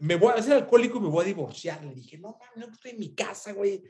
me, 0.00 0.16
voy 0.16 0.32
a 0.32 0.36
hacer 0.36 0.54
alcohólico 0.54 0.98
y 0.98 1.02
me 1.02 1.08
voy 1.08 1.24
a 1.24 1.26
divorciar. 1.26 1.82
Le 1.84 1.94
dije, 1.94 2.18
no 2.18 2.38
mames, 2.38 2.68
no 2.68 2.74
estoy 2.74 2.92
en 2.92 2.98
mi 2.98 3.14
casa, 3.14 3.52
güey. 3.52 3.82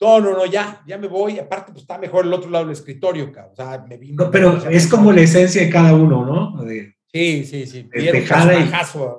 No, 0.00 0.20
no, 0.20 0.32
no, 0.32 0.44
ya, 0.44 0.82
ya 0.86 0.98
me 0.98 1.06
voy. 1.06 1.38
Aparte, 1.38 1.72
pues 1.72 1.82
está 1.82 1.96
mejor 1.98 2.26
el 2.26 2.32
otro 2.32 2.50
lado 2.50 2.64
del 2.64 2.74
escritorio, 2.74 3.30
cabrón. 3.32 3.52
O 3.52 3.56
sea, 3.56 3.84
me 3.88 3.96
vino. 3.96 4.24
No, 4.24 4.30
pero 4.30 4.68
es 4.68 4.86
como 4.86 5.12
la 5.12 5.22
esencia 5.22 5.62
de 5.62 5.70
cada 5.70 5.94
uno, 5.94 6.24
¿no? 6.24 6.64
sí, 7.12 7.44
sí, 7.44 7.66
sí. 7.66 7.88
De 7.90 8.26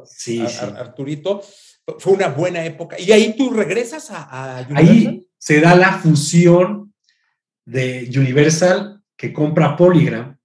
sí, 0.06 0.46
sí. 0.48 0.66
Arturito 0.78 1.42
fue 2.00 2.14
una 2.14 2.28
buena 2.28 2.66
época. 2.66 3.00
Y 3.00 3.12
ahí 3.12 3.36
tú 3.38 3.52
regresas 3.52 4.12
a, 4.12 4.24
a 4.24 4.68
Ahí 4.76 5.25
se 5.46 5.62
da 5.62 5.76
la 5.76 6.00
fusión 6.00 6.92
de 7.66 8.10
Universal 8.18 9.00
que 9.16 9.32
compra 9.32 9.78
Polygram. 9.78 10.36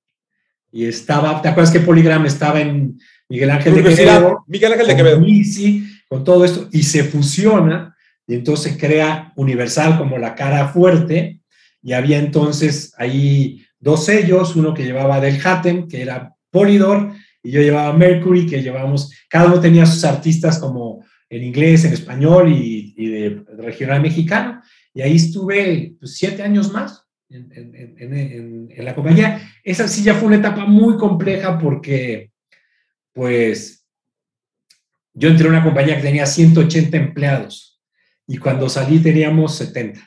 Y 0.70 0.84
estaba, 0.84 1.40
¿te 1.40 1.48
acuerdas 1.48 1.72
que 1.72 1.80
Polygram 1.80 2.26
estaba 2.26 2.60
en 2.60 2.98
Miguel 3.26 3.48
Ángel 3.48 3.76
de 3.76 3.82
Quevedo? 3.82 4.44
Miguel 4.46 4.72
Ángel 4.74 4.86
de 4.88 4.96
Quevedo. 4.96 5.24
Sí, 5.24 5.88
con 6.06 6.22
todo 6.22 6.44
esto. 6.44 6.68
Y 6.70 6.82
se 6.82 7.04
fusiona 7.04 7.96
y 8.26 8.34
entonces 8.34 8.76
crea 8.78 9.32
Universal 9.36 9.96
como 9.96 10.18
la 10.18 10.34
cara 10.34 10.68
fuerte. 10.68 11.40
Y 11.82 11.94
había 11.94 12.18
entonces 12.18 12.92
ahí 12.98 13.64
dos 13.78 14.04
sellos, 14.04 14.54
uno 14.54 14.74
que 14.74 14.84
llevaba 14.84 15.18
del 15.18 15.40
Hatem, 15.42 15.88
que 15.88 16.02
era 16.02 16.34
Polydor, 16.50 17.14
y 17.42 17.52
yo 17.52 17.62
llevaba 17.62 17.94
Mercury, 17.94 18.44
que 18.44 18.62
llevábamos, 18.62 19.10
cada 19.30 19.46
uno 19.46 19.60
tenía 19.60 19.86
sus 19.86 20.04
artistas 20.04 20.58
como 20.58 21.02
en 21.30 21.44
inglés, 21.44 21.84
en 21.84 21.92
español 21.92 22.52
y, 22.52 22.92
de, 23.08 23.44
regional 23.56 24.02
mexicano. 24.02 24.59
Y 24.94 25.02
ahí 25.02 25.16
estuve 25.16 25.94
pues, 25.98 26.16
siete 26.16 26.42
años 26.42 26.72
más 26.72 27.06
en, 27.28 27.50
en, 27.52 28.70
en, 28.70 28.84
la 28.84 28.94
compañía. 28.94 29.40
Esa 29.62 29.86
sí 29.86 30.02
ya 30.02 30.14
fue 30.14 30.28
una 30.28 30.36
etapa 30.36 30.64
muy 30.64 30.96
compleja 30.96 31.58
porque, 31.58 32.32
pues, 33.12 33.86
yo 35.14 35.28
entré 35.28 35.46
a 35.46 35.50
una 35.50 35.64
compañía 35.64 35.96
que 35.96 36.02
tenía 36.02 36.26
180 36.26 36.96
empleados 36.96 37.80
y 38.26 38.38
cuando 38.38 38.68
salí 38.68 39.00
teníamos 39.00 39.56
70. 39.56 40.00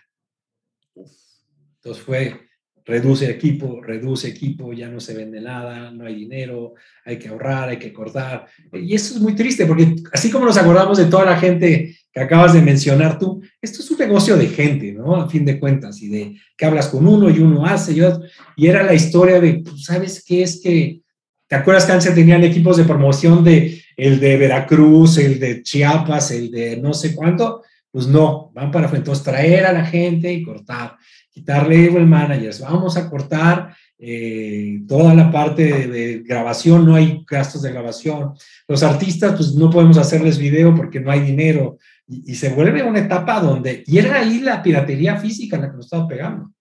Entonces 0.96 2.04
fue 2.04 2.44
reduce 2.86 3.30
equipo, 3.30 3.82
reduce 3.82 4.28
equipo, 4.28 4.74
ya 4.74 4.90
no 4.90 5.00
se 5.00 5.14
vende 5.14 5.40
nada, 5.40 5.92
no 5.92 6.06
hay 6.06 6.16
dinero, 6.16 6.74
hay 7.06 7.18
que 7.18 7.30
ahorrar, 7.30 7.70
hay 7.70 7.80
que 7.80 7.94
cortar. 7.94 8.48
Y 8.74 8.94
eso 8.94 9.16
es 9.16 9.22
muy 9.22 9.36
triste 9.36 9.66
porque 9.66 9.96
así 10.12 10.30
como 10.30 10.46
nos 10.46 10.58
acordamos 10.58 10.98
de 10.98 11.06
toda 11.06 11.26
la 11.26 11.38
gente 11.38 11.98
que 12.14 12.22
acabas 12.22 12.54
de 12.54 12.62
mencionar 12.62 13.18
tú, 13.18 13.42
esto 13.62 13.82
es 13.82 13.90
un 13.90 13.98
negocio 13.98 14.38
de 14.38 14.48
gente, 14.48 14.92
¿no? 14.92 15.16
A 15.16 15.28
fin 15.28 15.44
de 15.44 15.60
cuentas, 15.60 16.02
y 16.02 16.10
de 16.10 16.36
que 16.56 16.66
hablas 16.66 16.88
con 16.88 17.08
uno 17.08 17.30
y 17.30 17.40
uno 17.40 17.66
hace 17.66 17.94
y 17.94 18.02
otro. 18.02 18.24
Y 18.56 18.68
era 18.68 18.84
la 18.84 18.94
historia 18.94 19.40
de, 19.40 19.62
pues, 19.66 19.84
¿sabes 19.86 20.24
qué 20.26 20.44
es 20.44 20.62
que... 20.62 21.02
¿Te 21.48 21.56
acuerdas 21.56 21.86
que 21.86 21.92
antes 21.92 22.16
tenían 22.16 22.44
equipos 22.44 22.78
de 22.78 22.84
promoción 22.84 23.44
de 23.44 23.82
el 23.96 24.20
de 24.20 24.38
Veracruz, 24.38 25.18
el 25.18 25.40
de 25.40 25.62
Chiapas, 25.62 26.32
el 26.32 26.50
de 26.50 26.78
no 26.78 26.94
sé 26.94 27.14
cuánto? 27.14 27.62
Pues 27.92 28.08
no, 28.08 28.52
van 28.56 28.72
para 28.72 28.90
entonces 28.90 29.24
traer 29.24 29.66
a 29.66 29.74
la 29.74 29.86
gente 29.86 30.32
y 30.32 30.42
cortar 30.42 30.98
quitarle 31.34 31.88
el 31.88 32.06
managers, 32.06 32.60
vamos 32.60 32.96
a 32.96 33.10
cortar 33.10 33.76
eh, 33.98 34.82
toda 34.88 35.16
la 35.16 35.32
parte 35.32 35.88
de, 35.88 36.20
grabación, 36.20 36.86
no 36.86 36.96
hay 36.96 37.24
gastos 37.28 37.64
de 37.64 37.72
grabación. 37.72 38.34
Los 38.68 38.84
artistas, 38.84 39.34
pues 39.36 39.56
no 39.56 39.70
podemos 39.70 39.98
hacerles 39.98 40.38
video 40.38 40.76
porque 40.76 41.00
no 41.00 41.10
hay 41.10 41.22
dinero. 41.22 41.80
Y, 42.08 42.36
se 42.36 42.50
vuelve 42.50 42.84
una 42.84 43.00
etapa 43.00 43.40
donde, 43.40 43.84
y 43.88 43.98
era 43.98 44.20
ahí 44.20 44.40
la 44.40 44.62
piratería 44.62 45.18
física 45.18 45.58
la 45.58 45.70
que 45.70 45.78
nos 45.78 45.86
estaba 45.86 46.08
pegando, 46.08 46.52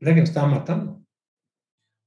la 0.00 0.14
que 0.14 0.20
nos 0.20 0.28
estaba 0.28 0.48
matando. 0.48 1.02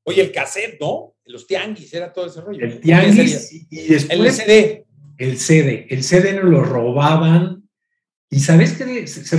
Oye, 0.03 0.21
el 0.21 0.31
cassette, 0.31 0.77
¿no? 0.79 1.15
Los 1.25 1.47
tianguis, 1.47 1.93
era 1.93 2.11
todo 2.11 2.27
ese 2.27 2.41
rollo. 2.41 2.63
El 2.63 2.79
tianguis 2.79 3.67
y, 3.71 3.87
después... 3.87 4.19
El 4.19 4.31
CD. 4.31 4.85
El 5.17 5.37
CD. 5.37 5.87
El 5.89 6.03
CD 6.03 6.33
nos 6.33 6.43
lo 6.45 6.63
robaban. 6.63 7.67
¿Y 8.29 8.39
sabes 8.39 8.73
qué? 8.73 9.07
Se, 9.07 9.25
se 9.25 9.37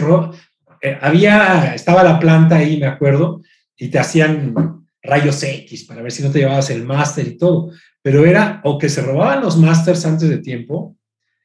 eh, 0.82 0.98
había, 1.00 1.74
estaba 1.74 2.02
la 2.02 2.18
planta 2.18 2.56
ahí, 2.56 2.78
me 2.78 2.86
acuerdo, 2.86 3.42
y 3.76 3.88
te 3.88 3.98
hacían 3.98 4.54
rayos 5.02 5.42
X 5.42 5.84
para 5.84 6.02
ver 6.02 6.12
si 6.12 6.22
no 6.22 6.30
te 6.30 6.40
llevabas 6.40 6.70
el 6.70 6.84
máster 6.84 7.26
y 7.28 7.36
todo. 7.36 7.70
Pero 8.02 8.24
era 8.24 8.60
o 8.64 8.78
que 8.78 8.88
se 8.88 9.02
robaban 9.02 9.42
los 9.42 9.56
másters 9.56 10.04
antes 10.06 10.28
de 10.28 10.38
tiempo 10.38 10.96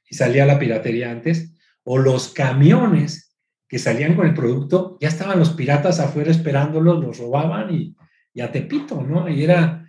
y 0.10 0.16
salía 0.16 0.46
la 0.46 0.60
piratería 0.60 1.12
antes, 1.12 1.51
o 1.84 1.98
los 1.98 2.30
camiones 2.30 3.36
que 3.68 3.80
salían 3.80 4.16
con 4.16 4.28
el 4.28 4.34
producto, 4.34 4.98
ya 5.00 5.08
estaban 5.08 5.40
los 5.40 5.52
piratas 5.52 6.00
afuera 6.00 6.32
esperándolos, 6.32 7.04
los 7.04 7.18
robaban 7.18 7.74
y, 7.74 7.96
y 8.34 8.42
a 8.42 8.52
Tepito, 8.52 9.02
¿no? 9.02 9.30
Y 9.30 9.44
era, 9.44 9.86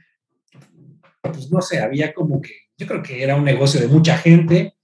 pues 1.21 1.51
no 1.51 1.61
sé, 1.61 1.81
había 1.81 2.15
como 2.15 2.41
que, 2.41 2.53
yo 2.77 2.87
creo 2.87 3.03
que 3.03 3.23
era 3.23 3.37
un 3.37 3.45
negocio 3.45 3.81
de 3.81 3.89
mucha 3.89 4.17
gente 4.17 4.77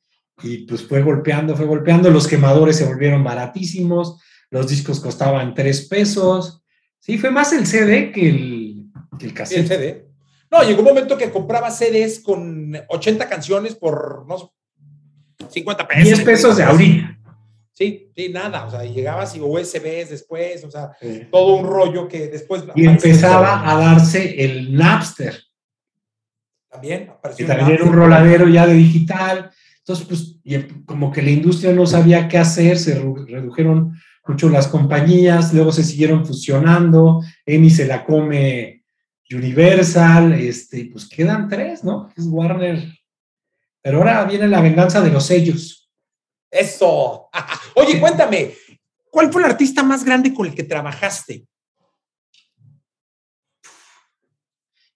y 0.43 0.67
pues 0.67 0.87
fue 0.87 1.03
golpeando, 1.03 1.57
fue 1.57 1.67
golpeando, 1.67 2.11
los 2.11 2.27
quemadores 2.27 2.77
se 2.77 2.87
volvieron 2.87 3.25
baratísimos, 3.25 4.21
los 4.51 4.69
discos 4.69 5.01
costaban 5.01 5.55
tres 5.55 5.87
pesos, 5.89 6.63
Sí, 7.09 7.17
fue 7.19 7.31
más 7.31 7.53
el 7.53 7.67
CD 7.67 8.13
que 8.13 8.29
el, 8.29 8.91
que 9.19 9.27
el 9.27 9.35
cassette. 9.35 9.61
El 9.61 9.67
CD. 9.69 10.09
No, 10.51 10.63
llegó 10.63 10.81
un 10.81 10.89
momento 10.89 11.17
que 11.17 11.31
compraba 11.31 11.71
CDs 11.71 12.21
con 12.21 12.79
80 12.89 13.29
canciones 13.29 13.75
por, 13.77 14.27
no 14.27 14.55
50 15.49 15.89
pesos. 15.89 16.05
10 16.05 16.21
pesos 16.23 16.57
de 16.57 16.63
ahorita. 16.65 17.19
Sí, 17.73 18.11
sí, 18.17 18.29
nada, 18.31 18.67
o 18.67 18.71
sea, 18.71 18.83
llegabas 18.83 19.37
y 19.37 19.41
USBs 19.41 20.11
después, 20.11 20.65
o 20.65 20.71
sea, 20.71 20.91
sí. 21.01 21.29
todo 21.31 21.55
un 21.55 21.67
rollo 21.67 22.09
que 22.09 22.27
después... 22.27 22.65
Y 22.75 22.87
empezaba 22.87 23.71
a 23.71 23.79
darse 23.79 24.45
el 24.45 24.75
Napster. 24.75 25.39
También 26.69 27.09
apareció. 27.09 27.47
Que 27.47 27.53
también 27.53 27.79
era 27.79 27.85
un 27.85 27.93
roladero 27.93 28.49
ya 28.49 28.67
de 28.67 28.75
digital. 28.75 29.51
Entonces, 29.79 30.07
pues, 30.07 30.37
y 30.43 30.59
como 30.85 31.13
que 31.13 31.23
la 31.23 31.31
industria 31.31 31.73
no 31.73 31.87
sabía 31.87 32.27
qué 32.27 32.39
hacer, 32.39 32.79
se 32.79 32.99
redujeron 32.99 33.97
mucho 34.27 34.49
las 34.49 34.67
compañías, 34.67 35.55
luego 35.55 35.71
se 35.71 35.85
siguieron 35.85 36.27
fusionando, 36.27 37.23
EMI 37.47 37.71
se 37.71 37.87
la 37.87 38.05
come 38.05 38.83
Universal, 39.31 40.33
este, 40.33 40.89
pues 40.91 41.09
quedan 41.09 41.49
tres, 41.49 41.85
¿no? 41.85 42.11
Es 42.17 42.27
Warner. 42.27 42.98
Pero 43.89 44.01
ahora 44.01 44.27
viene 44.27 44.47
la 44.49 44.61
venganza 44.61 45.01
de 45.01 45.11
los 45.11 45.25
sellos. 45.25 45.91
Eso. 46.51 47.31
Oye, 47.75 47.99
cuéntame, 47.99 48.53
¿cuál 49.11 49.33
fue 49.33 49.41
el 49.41 49.49
artista 49.49 49.83
más 49.83 50.05
grande 50.05 50.35
con 50.35 50.47
el 50.47 50.55
que 50.55 50.63
trabajaste? 50.63 51.47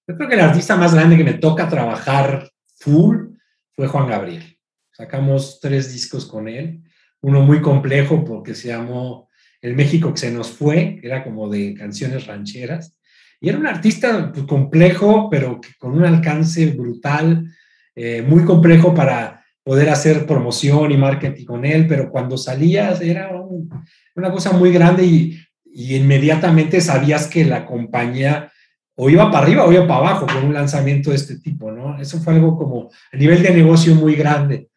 Yo 0.07 0.15
creo 0.15 0.29
que 0.29 0.35
el 0.35 0.41
artista 0.43 0.77
más 0.77 0.95
grande 0.95 1.17
que 1.17 1.25
me 1.25 1.33
toca 1.33 1.71
trabajar 1.71 2.51
full 2.81 3.29
fue 3.75 3.87
Juan 3.87 4.09
Gabriel. 4.09 4.59
Sacamos 4.91 5.59
tres 5.59 5.91
discos 5.91 6.27
con 6.27 6.47
él, 6.47 6.83
uno 7.23 7.41
muy 7.41 7.63
complejo 7.63 8.23
porque 8.27 8.55
se 8.55 8.69
llamó 8.69 9.31
El 9.63 9.75
México 9.75 10.13
que 10.13 10.21
se 10.21 10.31
nos 10.31 10.51
fue, 10.51 10.99
que 11.01 11.07
era 11.07 11.25
como 11.25 11.49
de 11.49 11.73
canciones 11.73 12.27
rancheras. 12.27 12.95
Y 13.41 13.49
era 13.49 13.57
un 13.57 13.67
artista 13.67 14.31
pues, 14.31 14.45
complejo, 14.45 15.31
pero 15.31 15.63
con 15.79 15.93
un 15.93 16.05
alcance 16.05 16.67
brutal, 16.67 17.49
eh, 17.95 18.23
muy 18.23 18.45
complejo 18.45 18.95
para 18.95 19.45
poder 19.63 19.91
hacer 19.91 20.27
promoción 20.27 20.91
y 20.91 20.97
marketing 20.97 21.45
con 21.45 21.65
él, 21.65 21.87
pero 21.87 22.11
cuando 22.11 22.37
salías 22.37 23.01
era 23.01 23.31
un, 23.37 23.71
una 24.17 24.31
cosa 24.31 24.53
muy 24.53 24.73
grande 24.73 25.05
y, 25.05 25.39
y, 25.65 25.97
inmediatamente 25.97 26.81
sabías 26.81 27.29
que 27.29 27.45
la 27.45 27.65
compañía 27.65 28.51
o 28.95 29.09
iba 29.09 29.31
para 29.31 29.45
arriba 29.45 29.65
o 29.65 29.73
iba 29.73 29.87
para 29.87 30.01
abajo 30.01 30.27
con 30.27 30.45
un 30.45 30.55
lanzamiento 30.55 31.11
de 31.11 31.17
este 31.17 31.39
tipo, 31.39 31.71
¿no? 31.71 32.01
Eso 32.01 32.21
fue 32.21 32.35
algo 32.35 32.57
como 32.59 32.91
a 33.13 33.17
nivel 33.17 33.43
de 33.43 33.55
negocio 33.55 33.95
muy 33.95 34.15
grande. 34.15 34.69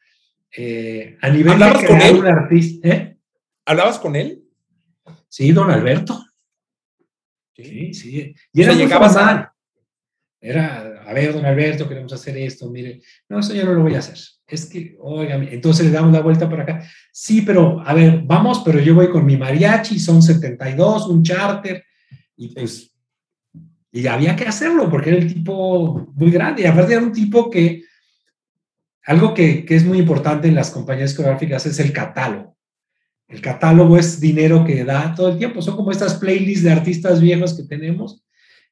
Eh, 0.55 1.17
a 1.21 1.29
nivel 1.29 1.59
de 1.59 1.65
crear 1.65 1.87
con 1.87 2.01
él? 2.01 2.15
un 2.15 2.27
artista. 2.27 2.87
¿eh? 2.87 3.17
¿Hablabas 3.65 3.99
con 3.99 4.15
él? 4.15 4.43
Sí, 5.27 5.51
don 5.51 5.69
Alberto. 5.69 6.23
Sí, 7.55 7.93
sí. 7.93 8.35
Y 8.53 8.61
era 8.61 8.73
llegabas 8.73 9.17
a... 9.17 9.53
Era, 10.39 10.94
a 11.05 11.13
ver, 11.13 11.33
don 11.33 11.45
Alberto, 11.45 11.87
queremos 11.87 12.11
hacer 12.13 12.37
esto, 12.37 12.69
mire, 12.69 13.01
no, 13.29 13.39
eso 13.39 13.53
yo 13.53 13.65
no 13.65 13.73
lo 13.73 13.81
voy 13.81 13.95
a 13.95 13.99
hacer. 13.99 14.17
Es 14.47 14.65
que, 14.65 14.95
oiga, 14.99 15.35
entonces 15.35 15.85
le 15.85 15.91
damos 15.91 16.11
la 16.11 16.21
vuelta 16.21 16.49
por 16.49 16.61
acá. 16.61 16.87
Sí, 17.11 17.41
pero, 17.41 17.81
a 17.85 17.93
ver, 17.93 18.21
vamos, 18.23 18.61
pero 18.63 18.79
yo 18.79 18.95
voy 18.95 19.09
con 19.09 19.25
mi 19.25 19.37
mariachi, 19.37 19.99
son 19.99 20.21
72, 20.21 21.07
un 21.07 21.23
charter, 21.23 21.83
y 22.37 22.49
pues, 22.49 22.91
y 23.91 24.07
había 24.07 24.35
que 24.35 24.45
hacerlo, 24.45 24.89
porque 24.89 25.09
era 25.11 25.19
el 25.19 25.33
tipo 25.33 26.11
muy 26.13 26.31
grande, 26.31 26.63
y 26.63 26.65
aparte 26.65 26.93
era 26.93 27.03
un 27.03 27.13
tipo 27.13 27.49
que, 27.49 27.83
algo 29.03 29.33
que, 29.33 29.65
que 29.65 29.75
es 29.75 29.85
muy 29.85 29.99
importante 29.99 30.47
en 30.47 30.55
las 30.55 30.71
compañías 30.71 31.13
coreográficas 31.13 31.65
es 31.65 31.79
el 31.79 31.93
catálogo. 31.93 32.55
El 33.27 33.41
catálogo 33.41 33.97
es 33.97 34.19
dinero 34.19 34.63
que 34.63 34.83
da 34.83 35.13
todo 35.15 35.29
el 35.29 35.37
tiempo. 35.37 35.61
Son 35.61 35.75
como 35.75 35.91
estas 35.91 36.15
playlists 36.15 36.63
de 36.63 36.71
artistas 36.71 37.21
viejos 37.21 37.55
que 37.55 37.63
tenemos, 37.63 38.24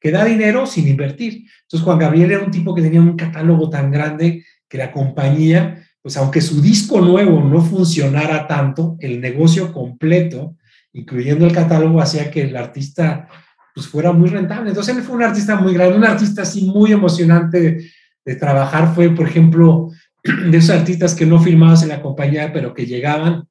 que 0.04 0.12
da 0.12 0.26
dinero 0.26 0.66
sin 0.66 0.86
invertir. 0.90 1.46
Entonces, 1.62 1.86
Juan 1.86 1.98
Gabriel 1.98 2.32
era 2.32 2.44
un 2.44 2.52
tipo 2.52 2.76
que 2.76 2.82
tenía 2.82 3.00
un 3.00 3.16
catálogo 3.16 3.70
tan 3.70 3.90
grande 3.90 4.44
que 4.68 4.78
la 4.78 4.92
compañía, 4.92 5.82
pues 6.02 6.18
aunque 6.18 6.42
su 6.42 6.62
disco 6.62 7.00
nuevo 7.00 7.42
no 7.42 7.62
funcionara 7.62 8.46
tanto, 8.46 8.98
el 9.00 9.22
negocio 9.22 9.72
completo, 9.72 10.58
incluyendo 10.92 11.46
el 11.46 11.54
catálogo, 11.54 12.02
hacía 12.02 12.30
que 12.30 12.42
el 12.42 12.58
artista 12.58 13.30
pues 13.74 13.88
fuera 13.88 14.12
muy 14.12 14.28
rentable. 14.28 14.72
Entonces, 14.72 14.94
él 14.98 15.04
fue 15.04 15.16
un 15.16 15.24
artista 15.24 15.56
muy 15.56 15.74
grande, 15.74 15.96
un 15.96 16.04
artista 16.04 16.42
así 16.42 16.66
muy 16.66 16.92
emocionante 16.92 17.62
de, 17.62 17.92
de 18.26 18.36
trabajar. 18.36 18.94
Fue, 18.94 19.10
por 19.10 19.26
ejemplo, 19.26 19.90
de 20.52 20.58
esos 20.58 20.76
artistas 20.76 21.16
que 21.16 21.26
no 21.26 21.40
firmabas 21.40 21.82
en 21.82 21.90
la 21.90 22.02
compañía, 22.02 22.52
pero 22.52 22.74
que 22.74 22.86
llegaban 22.86 23.48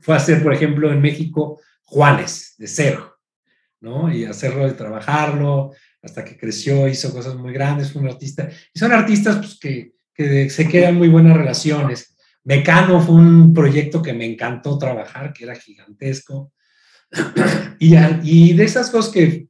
fue 0.00 0.14
a 0.14 0.18
hacer, 0.18 0.42
por 0.42 0.52
ejemplo, 0.52 0.92
en 0.92 1.00
México, 1.00 1.60
Juanes, 1.84 2.56
de 2.58 2.66
cero, 2.66 3.17
¿no? 3.80 4.12
Y 4.12 4.24
hacerlo, 4.24 4.66
de 4.66 4.74
trabajarlo, 4.74 5.72
hasta 6.02 6.24
que 6.24 6.36
creció, 6.36 6.88
hizo 6.88 7.12
cosas 7.12 7.34
muy 7.36 7.52
grandes, 7.52 7.92
fue 7.92 8.02
un 8.02 8.08
artista. 8.08 8.48
Y 8.72 8.78
son 8.78 8.92
artistas 8.92 9.36
pues, 9.36 9.58
que, 9.58 9.92
que 10.14 10.50
se 10.50 10.68
quedan 10.68 10.96
muy 10.96 11.08
buenas 11.08 11.36
relaciones. 11.36 12.16
Mecano 12.44 13.00
fue 13.00 13.16
un 13.16 13.52
proyecto 13.52 14.00
que 14.02 14.12
me 14.12 14.24
encantó 14.24 14.78
trabajar, 14.78 15.32
que 15.32 15.44
era 15.44 15.54
gigantesco. 15.54 16.52
Y, 17.78 17.94
y 18.24 18.52
de 18.54 18.64
esas 18.64 18.90
cosas 18.90 19.12
que 19.12 19.48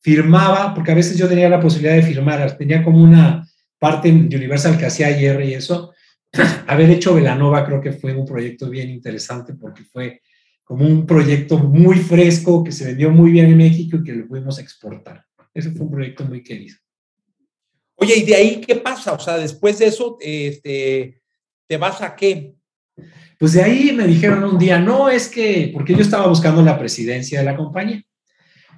firmaba, 0.00 0.74
porque 0.74 0.92
a 0.92 0.96
veces 0.96 1.16
yo 1.16 1.28
tenía 1.28 1.48
la 1.48 1.60
posibilidad 1.60 1.94
de 1.94 2.02
firmar, 2.02 2.56
tenía 2.56 2.82
como 2.82 3.02
una 3.02 3.46
parte 3.78 4.12
de 4.12 4.36
Universal 4.36 4.76
que 4.76 4.86
hacía 4.86 5.06
ayer 5.08 5.40
y 5.42 5.54
eso, 5.54 5.92
haber 6.66 6.90
hecho 6.90 7.14
Velanova 7.14 7.64
creo 7.64 7.80
que 7.80 7.92
fue 7.92 8.14
un 8.14 8.26
proyecto 8.26 8.68
bien 8.68 8.90
interesante 8.90 9.54
porque 9.54 9.84
fue 9.84 10.20
como 10.64 10.86
un 10.86 11.06
proyecto 11.06 11.58
muy 11.58 11.98
fresco 11.98 12.64
que 12.64 12.72
se 12.72 12.86
vendió 12.86 13.10
muy 13.10 13.30
bien 13.30 13.46
en 13.46 13.56
México 13.56 13.96
y 13.96 14.04
que 14.04 14.12
lo 14.12 14.26
pudimos 14.26 14.58
exportar. 14.58 15.24
Ese 15.52 15.70
fue 15.70 15.86
un 15.86 15.90
proyecto 15.90 16.24
muy 16.24 16.42
querido. 16.42 16.76
Oye, 17.96 18.16
¿y 18.16 18.24
de 18.24 18.34
ahí 18.34 18.60
qué 18.60 18.76
pasa? 18.76 19.12
O 19.12 19.18
sea, 19.18 19.36
después 19.36 19.78
de 19.78 19.86
eso, 19.86 20.16
este, 20.20 21.20
¿te 21.66 21.76
vas 21.76 22.00
a 22.00 22.16
qué? 22.16 22.54
Pues 23.38 23.52
de 23.52 23.62
ahí 23.62 23.92
me 23.92 24.06
dijeron 24.06 24.44
un 24.44 24.58
día, 24.58 24.78
no, 24.78 25.08
es 25.08 25.28
que, 25.28 25.70
porque 25.72 25.94
yo 25.94 26.00
estaba 26.00 26.26
buscando 26.28 26.62
la 26.62 26.78
presidencia 26.78 27.40
de 27.40 27.44
la 27.44 27.56
compañía, 27.56 28.02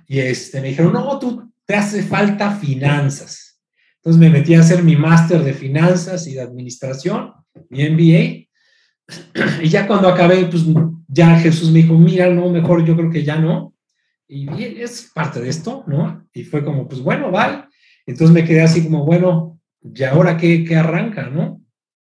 y 0.07 0.19
este, 0.19 0.61
me 0.61 0.69
dijeron, 0.69 0.93
no, 0.93 1.19
tú 1.19 1.53
te 1.65 1.75
hace 1.75 2.03
falta 2.03 2.57
finanzas. 2.57 3.61
Entonces 3.97 4.21
me 4.21 4.31
metí 4.31 4.55
a 4.55 4.61
hacer 4.61 4.83
mi 4.83 4.97
máster 4.97 5.43
de 5.43 5.55
finanzas 5.55 6.27
y 6.27 6.35
de 6.35 6.43
administración 6.43 7.33
mi 7.69 7.89
MBA. 7.89 8.49
Y 9.63 9.69
ya 9.69 9.87
cuando 9.87 10.09
acabé, 10.09 10.45
pues 10.47 10.65
ya 11.09 11.39
Jesús 11.39 11.71
me 11.71 11.83
dijo, 11.83 11.95
mira, 11.95 12.29
no, 12.31 12.49
mejor 12.49 12.85
yo 12.85 12.97
creo 12.97 13.11
que 13.11 13.25
ya 13.25 13.37
no. 13.37 13.75
Y 14.27 14.49
es 14.63 15.11
parte 15.15 15.41
de 15.41 15.49
esto, 15.49 15.85
¿no? 15.87 16.27
Y 16.33 16.45
fue 16.45 16.65
como, 16.65 16.89
pues 16.89 17.01
bueno, 17.01 17.31
vale. 17.31 17.65
Entonces 18.07 18.35
me 18.35 18.45
quedé 18.45 18.63
así 18.63 18.83
como, 18.85 19.05
bueno, 19.05 19.61
¿y 19.83 20.03
ahora 20.03 20.37
qué, 20.37 20.65
qué 20.65 20.77
arranca, 20.77 21.29
no? 21.29 21.63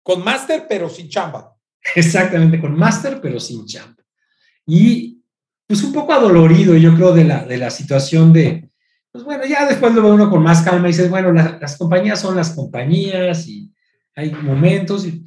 Con 0.03 0.23
máster, 0.23 0.65
pero 0.67 0.89
sin 0.89 1.07
chamba. 1.07 1.55
Exactamente, 1.95 2.59
con 2.59 2.75
máster, 2.75 3.19
pero 3.21 3.39
sin 3.39 3.65
chamba. 3.65 4.03
Y 4.65 5.23
pues 5.67 5.83
un 5.83 5.93
poco 5.93 6.13
adolorido, 6.13 6.75
yo 6.75 6.95
creo, 6.95 7.13
de 7.13 7.23
la, 7.23 7.45
de 7.45 7.57
la 7.57 7.69
situación 7.69 8.33
de, 8.33 8.69
pues 9.11 9.23
bueno, 9.23 9.45
ya 9.45 9.67
después 9.67 9.93
lo 9.93 10.01
ve 10.01 10.11
uno 10.11 10.29
con 10.29 10.41
más 10.41 10.63
calma 10.63 10.87
y 10.87 10.91
dices, 10.91 11.09
bueno, 11.09 11.31
la, 11.31 11.57
las 11.61 11.77
compañías 11.77 12.19
son 12.19 12.35
las 12.35 12.51
compañías 12.51 13.47
y 13.47 13.71
hay 14.15 14.31
momentos, 14.31 15.05
y 15.05 15.23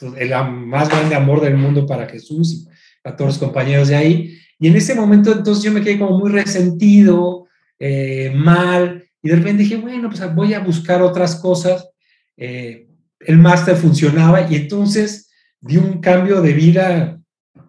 el 0.00 0.30
más 0.66 0.88
grande 0.88 1.14
amor 1.14 1.40
del 1.40 1.56
mundo 1.56 1.86
para 1.86 2.06
Jesús 2.06 2.52
y 2.52 2.68
para 3.02 3.16
todos 3.16 3.32
los 3.32 3.38
compañeros 3.38 3.88
de 3.88 3.96
ahí. 3.96 4.38
Y 4.58 4.68
en 4.68 4.76
ese 4.76 4.94
momento 4.94 5.32
entonces 5.32 5.64
yo 5.64 5.72
me 5.72 5.82
quedé 5.82 5.98
como 5.98 6.18
muy 6.18 6.30
resentido, 6.30 7.46
eh, 7.78 8.32
mal, 8.34 9.04
y 9.22 9.28
de 9.28 9.36
repente 9.36 9.62
dije, 9.62 9.76
bueno, 9.76 10.08
pues 10.08 10.34
voy 10.34 10.54
a 10.54 10.60
buscar 10.60 11.02
otras 11.02 11.36
cosas. 11.36 11.88
Eh, 12.36 12.88
el 13.20 13.38
máster 13.38 13.76
funcionaba 13.76 14.50
y 14.50 14.56
entonces 14.56 15.30
di 15.60 15.76
un 15.76 16.00
cambio 16.00 16.40
de 16.40 16.52
vida 16.52 17.20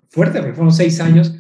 fuerte, 0.10 0.40
porque 0.40 0.54
fueron 0.54 0.74
seis 0.74 1.00
años, 1.00 1.36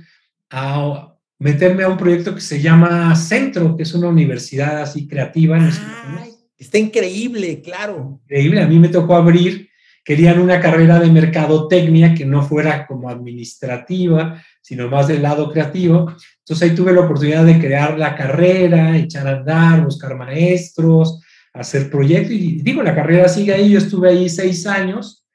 a 0.49 1.15
meterme 1.39 1.83
a 1.83 1.89
un 1.89 1.97
proyecto 1.97 2.35
que 2.35 2.41
se 2.41 2.61
llama 2.61 3.15
Centro, 3.15 3.75
que 3.75 3.83
es 3.83 3.93
una 3.93 4.09
universidad 4.09 4.81
así 4.81 5.07
creativa. 5.07 5.57
En 5.57 5.69
Ay, 6.19 6.33
está 6.57 6.77
increíble, 6.77 7.61
claro. 7.61 8.19
Increíble, 8.25 8.61
a 8.61 8.67
mí 8.67 8.79
me 8.79 8.89
tocó 8.89 9.15
abrir, 9.15 9.69
querían 10.03 10.39
una 10.39 10.59
carrera 10.59 10.99
de 10.99 11.11
mercadotecnia 11.11 12.13
que 12.13 12.25
no 12.25 12.41
fuera 12.41 12.87
como 12.87 13.09
administrativa, 13.09 14.41
sino 14.61 14.89
más 14.89 15.07
del 15.07 15.21
lado 15.21 15.51
creativo. 15.51 16.13
Entonces 16.39 16.69
ahí 16.69 16.75
tuve 16.75 16.93
la 16.93 17.01
oportunidad 17.01 17.45
de 17.45 17.59
crear 17.59 17.97
la 17.97 18.15
carrera, 18.15 18.97
echar 18.97 19.27
a 19.27 19.37
andar, 19.37 19.83
buscar 19.83 20.15
maestros, 20.15 21.21
hacer 21.53 21.89
proyectos. 21.89 22.31
Y 22.31 22.61
digo, 22.61 22.81
la 22.81 22.95
carrera 22.95 23.27
sigue 23.29 23.53
ahí, 23.53 23.71
yo 23.71 23.77
estuve 23.77 24.09
ahí 24.09 24.29
seis 24.29 24.65
años. 24.65 25.25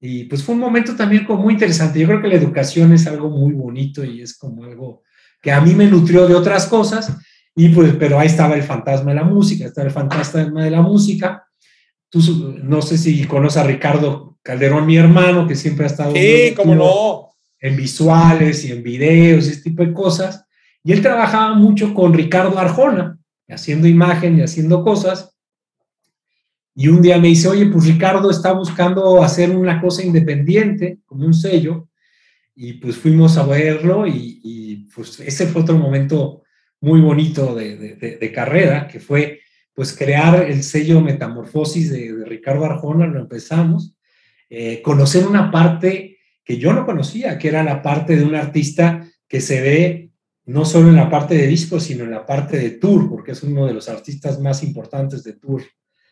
Y 0.00 0.24
pues 0.24 0.42
fue 0.42 0.54
un 0.54 0.60
momento 0.60 0.94
también 0.94 1.24
como 1.24 1.42
muy 1.42 1.54
interesante. 1.54 1.98
Yo 1.98 2.06
creo 2.06 2.22
que 2.22 2.28
la 2.28 2.34
educación 2.34 2.92
es 2.92 3.06
algo 3.06 3.30
muy 3.30 3.52
bonito 3.52 4.04
y 4.04 4.20
es 4.20 4.36
como 4.36 4.64
algo 4.64 5.02
que 5.44 5.52
a 5.52 5.60
mí 5.60 5.74
me 5.74 5.86
nutrió 5.86 6.26
de 6.26 6.34
otras 6.34 6.66
cosas, 6.66 7.14
y 7.54 7.68
pues, 7.68 7.94
pero 7.98 8.18
ahí 8.18 8.26
estaba 8.26 8.56
el 8.56 8.62
fantasma 8.62 9.10
de 9.10 9.16
la 9.16 9.24
música, 9.24 9.66
estaba 9.66 9.86
el 9.86 9.92
fantasma 9.92 10.64
de 10.64 10.70
la 10.70 10.80
música. 10.80 11.46
Tú, 12.14 12.60
no 12.62 12.80
sé 12.80 12.96
si 12.96 13.24
conoces 13.24 13.56
a 13.56 13.66
Ricardo 13.66 14.38
Calderón, 14.40 14.86
mi 14.86 14.96
hermano, 14.96 15.48
que 15.48 15.56
siempre 15.56 15.82
ha 15.82 15.88
estado 15.88 16.12
sí, 16.14 16.54
cómo 16.54 16.76
no. 16.76 17.34
en 17.58 17.76
visuales 17.76 18.64
y 18.64 18.70
en 18.70 18.84
videos 18.84 19.48
y 19.48 19.50
este 19.50 19.70
tipo 19.70 19.84
de 19.84 19.92
cosas. 19.92 20.46
Y 20.84 20.92
él 20.92 21.02
trabajaba 21.02 21.54
mucho 21.54 21.92
con 21.92 22.14
Ricardo 22.14 22.56
Arjona, 22.56 23.18
haciendo 23.48 23.88
imagen 23.88 24.38
y 24.38 24.42
haciendo 24.42 24.84
cosas. 24.84 25.34
Y 26.76 26.86
un 26.86 27.02
día 27.02 27.18
me 27.18 27.26
dice, 27.26 27.48
oye, 27.48 27.66
pues 27.66 27.84
Ricardo 27.84 28.30
está 28.30 28.52
buscando 28.52 29.20
hacer 29.20 29.50
una 29.50 29.80
cosa 29.80 30.04
independiente, 30.04 30.98
como 31.06 31.26
un 31.26 31.34
sello. 31.34 31.88
Y 32.54 32.74
pues 32.74 32.96
fuimos 32.96 33.36
a 33.38 33.44
verlo 33.44 34.06
y, 34.06 34.88
pues 34.94 35.18
ese 35.18 35.48
fue 35.48 35.62
otro 35.62 35.76
momento 35.76 36.44
muy 36.80 37.00
bonito 37.00 37.56
de, 37.56 38.30
carrera, 38.32 38.86
que 38.86 39.00
fue 39.00 39.40
pues 39.74 39.92
crear 39.96 40.48
el 40.48 40.62
sello 40.62 41.00
Metamorfosis 41.00 41.90
de, 41.90 42.24
Ricardo 42.26 42.64
Arjona, 42.64 43.06
lo 43.06 43.20
empezamos. 43.20 43.94
Eh, 44.48 44.80
conocer 44.82 45.26
una 45.26 45.50
parte 45.50 46.18
que 46.44 46.58
yo 46.58 46.72
no 46.72 46.86
conocía, 46.86 47.38
que 47.38 47.48
era 47.48 47.64
la 47.64 47.82
parte 47.82 48.16
de 48.16 48.24
un 48.24 48.34
artista 48.34 49.06
que 49.26 49.40
se 49.40 49.60
ve 49.60 50.10
no 50.46 50.64
solo 50.64 50.90
en 50.90 50.96
la 50.96 51.10
parte 51.10 51.34
de 51.34 51.46
disco, 51.46 51.80
sino 51.80 52.04
en 52.04 52.10
la 52.10 52.26
parte 52.26 52.58
de 52.58 52.70
tour, 52.70 53.08
porque 53.08 53.32
es 53.32 53.42
uno 53.42 53.66
de 53.66 53.74
los 53.74 53.88
artistas 53.88 54.40
más 54.40 54.62
importantes 54.62 55.24
de 55.24 55.32
tour 55.32 55.62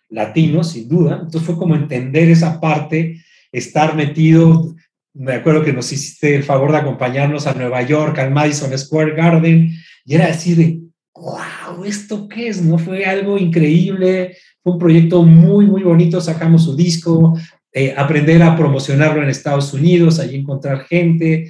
latino, 0.08 0.64
sin 0.64 0.88
duda. 0.88 1.14
Entonces 1.22 1.42
fue 1.42 1.56
como 1.56 1.74
entender 1.74 2.30
esa 2.30 2.60
parte, 2.60 3.22
estar 3.50 3.94
metido. 3.94 4.74
Me 5.12 5.34
acuerdo 5.34 5.62
que 5.62 5.72
nos 5.74 5.92
hiciste 5.92 6.34
el 6.34 6.44
favor 6.44 6.72
de 6.72 6.78
acompañarnos 6.78 7.46
a 7.46 7.54
Nueva 7.54 7.82
York, 7.82 8.18
al 8.18 8.30
Madison 8.30 8.76
Square 8.76 9.14
Garden, 9.14 9.70
y 10.04 10.14
era 10.14 10.28
así 10.28 10.54
de, 10.54 10.81
wow, 11.22 11.84
¿esto 11.84 12.28
qué 12.28 12.48
es? 12.48 12.60
¿No? 12.60 12.78
Fue 12.78 13.04
algo 13.04 13.38
increíble, 13.38 14.36
fue 14.62 14.72
un 14.72 14.78
proyecto 14.78 15.22
muy, 15.22 15.66
muy 15.66 15.82
bonito, 15.82 16.20
sacamos 16.20 16.64
su 16.64 16.74
disco, 16.74 17.38
eh, 17.72 17.94
aprender 17.96 18.42
a 18.42 18.56
promocionarlo 18.56 19.22
en 19.22 19.28
Estados 19.28 19.72
Unidos, 19.72 20.18
allí 20.18 20.36
encontrar 20.36 20.84
gente, 20.84 21.48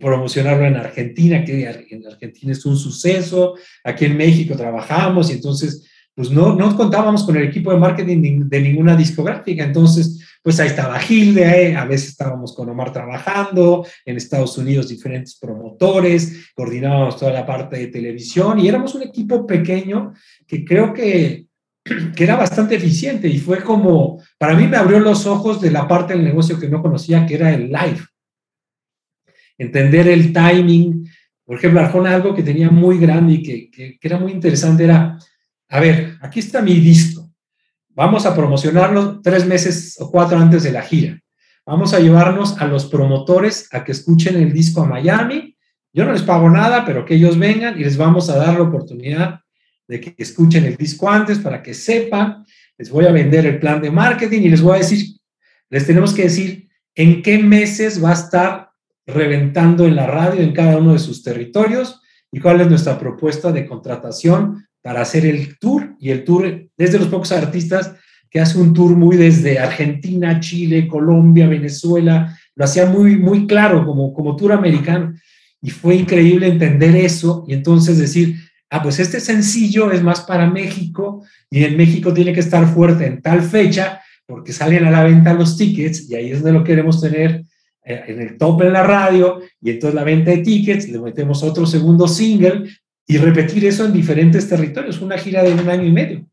promocionarlo 0.00 0.66
en 0.66 0.76
Argentina, 0.76 1.44
que 1.44 1.68
en 1.90 2.06
Argentina 2.06 2.52
es 2.52 2.64
un 2.64 2.76
suceso, 2.76 3.54
aquí 3.84 4.06
en 4.06 4.16
México 4.16 4.56
trabajamos 4.56 5.30
y 5.30 5.34
entonces 5.34 5.86
pues 6.14 6.30
no, 6.30 6.56
no 6.56 6.76
contábamos 6.76 7.22
con 7.24 7.36
el 7.36 7.44
equipo 7.44 7.70
de 7.70 7.78
marketing 7.78 8.48
de 8.48 8.60
ninguna 8.60 8.96
discográfica, 8.96 9.62
entonces 9.62 10.17
pues 10.42 10.60
ahí 10.60 10.68
estaba 10.68 10.98
Gilde, 10.98 11.76
a 11.76 11.84
veces 11.84 12.10
estábamos 12.10 12.54
con 12.54 12.68
Omar 12.68 12.92
trabajando, 12.92 13.86
en 14.04 14.16
Estados 14.16 14.56
Unidos 14.58 14.88
diferentes 14.88 15.36
promotores, 15.38 16.50
coordinábamos 16.54 17.18
toda 17.18 17.32
la 17.32 17.46
parte 17.46 17.78
de 17.78 17.86
televisión 17.88 18.58
y 18.58 18.68
éramos 18.68 18.94
un 18.94 19.02
equipo 19.02 19.46
pequeño 19.46 20.12
que 20.46 20.64
creo 20.64 20.92
que, 20.92 21.46
que 22.14 22.24
era 22.24 22.36
bastante 22.36 22.76
eficiente 22.76 23.28
y 23.28 23.38
fue 23.38 23.62
como, 23.62 24.22
para 24.38 24.54
mí 24.54 24.66
me 24.66 24.76
abrió 24.76 25.00
los 25.00 25.26
ojos 25.26 25.60
de 25.60 25.70
la 25.70 25.86
parte 25.86 26.14
del 26.14 26.24
negocio 26.24 26.58
que 26.58 26.68
no 26.68 26.82
conocía, 26.82 27.26
que 27.26 27.34
era 27.34 27.52
el 27.52 27.68
live. 27.68 28.00
Entender 29.56 30.06
el 30.06 30.32
timing. 30.32 31.10
Por 31.44 31.56
ejemplo, 31.56 31.80
Arjona, 31.80 32.14
algo 32.14 32.34
que 32.34 32.44
tenía 32.44 32.70
muy 32.70 32.98
grande 32.98 33.34
y 33.34 33.42
que, 33.42 33.70
que 33.70 33.98
era 34.00 34.18
muy 34.18 34.30
interesante 34.30 34.84
era 34.84 35.18
a 35.70 35.80
ver, 35.80 36.16
aquí 36.20 36.40
está 36.40 36.62
mi 36.62 36.74
disco. 36.80 37.17
Vamos 37.98 38.26
a 38.26 38.36
promocionarlo 38.36 39.20
tres 39.22 39.44
meses 39.44 39.96
o 39.98 40.08
cuatro 40.08 40.38
antes 40.38 40.62
de 40.62 40.70
la 40.70 40.82
gira. 40.82 41.20
Vamos 41.66 41.92
a 41.94 41.98
llevarnos 41.98 42.56
a 42.60 42.68
los 42.68 42.86
promotores 42.86 43.68
a 43.72 43.82
que 43.82 43.90
escuchen 43.90 44.36
el 44.36 44.52
disco 44.52 44.82
a 44.82 44.86
Miami. 44.86 45.56
Yo 45.92 46.04
no 46.04 46.12
les 46.12 46.22
pago 46.22 46.48
nada, 46.48 46.84
pero 46.84 47.04
que 47.04 47.16
ellos 47.16 47.36
vengan 47.36 47.76
y 47.76 47.82
les 47.82 47.96
vamos 47.96 48.30
a 48.30 48.36
dar 48.36 48.54
la 48.54 48.62
oportunidad 48.62 49.40
de 49.88 50.00
que 50.00 50.14
escuchen 50.16 50.64
el 50.64 50.76
disco 50.76 51.10
antes 51.10 51.40
para 51.40 51.60
que 51.60 51.74
sepan. 51.74 52.44
Les 52.76 52.88
voy 52.88 53.04
a 53.06 53.10
vender 53.10 53.46
el 53.46 53.58
plan 53.58 53.82
de 53.82 53.90
marketing 53.90 54.42
y 54.42 54.50
les 54.50 54.62
voy 54.62 54.76
a 54.76 54.78
decir, 54.78 55.16
les 55.68 55.84
tenemos 55.84 56.14
que 56.14 56.22
decir 56.22 56.68
en 56.94 57.20
qué 57.20 57.38
meses 57.38 58.00
va 58.02 58.10
a 58.10 58.14
estar 58.14 58.70
reventando 59.08 59.86
en 59.86 59.96
la 59.96 60.06
radio 60.06 60.40
en 60.40 60.52
cada 60.52 60.78
uno 60.78 60.92
de 60.92 61.00
sus 61.00 61.24
territorios 61.24 62.00
y 62.30 62.38
cuál 62.38 62.60
es 62.60 62.68
nuestra 62.68 62.96
propuesta 62.96 63.50
de 63.50 63.66
contratación 63.66 64.67
para 64.88 65.02
hacer 65.02 65.26
el 65.26 65.58
tour 65.58 65.96
y 66.00 66.08
el 66.08 66.24
tour 66.24 66.46
es 66.78 66.92
de 66.92 66.98
los 66.98 67.08
pocos 67.08 67.30
artistas 67.32 67.92
que 68.30 68.40
hace 68.40 68.58
un 68.58 68.72
tour 68.72 68.96
muy 68.96 69.18
desde 69.18 69.58
Argentina, 69.58 70.40
Chile, 70.40 70.88
Colombia, 70.88 71.46
Venezuela, 71.46 72.34
lo 72.54 72.64
hacía 72.64 72.86
muy, 72.86 73.18
muy 73.18 73.46
claro 73.46 73.84
como, 73.84 74.14
como 74.14 74.34
tour 74.34 74.50
americano 74.50 75.12
y 75.60 75.68
fue 75.68 75.94
increíble 75.94 76.48
entender 76.48 76.96
eso 76.96 77.44
y 77.46 77.52
entonces 77.52 77.98
decir, 77.98 78.36
ah, 78.70 78.82
pues 78.82 78.98
este 78.98 79.20
sencillo 79.20 79.92
es 79.92 80.02
más 80.02 80.22
para 80.22 80.48
México 80.48 81.22
y 81.50 81.64
en 81.64 81.76
México 81.76 82.14
tiene 82.14 82.32
que 82.32 82.40
estar 82.40 82.66
fuerte 82.66 83.04
en 83.04 83.20
tal 83.20 83.42
fecha 83.42 84.00
porque 84.24 84.54
salen 84.54 84.86
a 84.86 84.90
la 84.90 85.04
venta 85.04 85.34
los 85.34 85.58
tickets 85.58 86.08
y 86.08 86.14
ahí 86.14 86.30
es 86.30 86.42
donde 86.42 86.58
lo 86.58 86.64
queremos 86.64 86.98
tener 86.98 87.42
eh, 87.84 88.04
en 88.06 88.22
el 88.22 88.38
top 88.38 88.62
en 88.62 88.72
la 88.72 88.84
radio 88.84 89.42
y 89.60 89.68
entonces 89.68 89.94
la 89.94 90.04
venta 90.04 90.30
de 90.30 90.38
tickets, 90.38 90.88
le 90.88 90.98
metemos 90.98 91.42
otro 91.42 91.66
segundo 91.66 92.08
single 92.08 92.64
y 93.10 93.16
repetir 93.16 93.64
eso 93.64 93.86
en 93.86 93.92
diferentes 93.94 94.46
territorios, 94.46 95.00
una 95.00 95.16
gira 95.16 95.42
de 95.42 95.54
un 95.54 95.66
año 95.66 95.84
y 95.84 95.92
medio. 95.92 96.26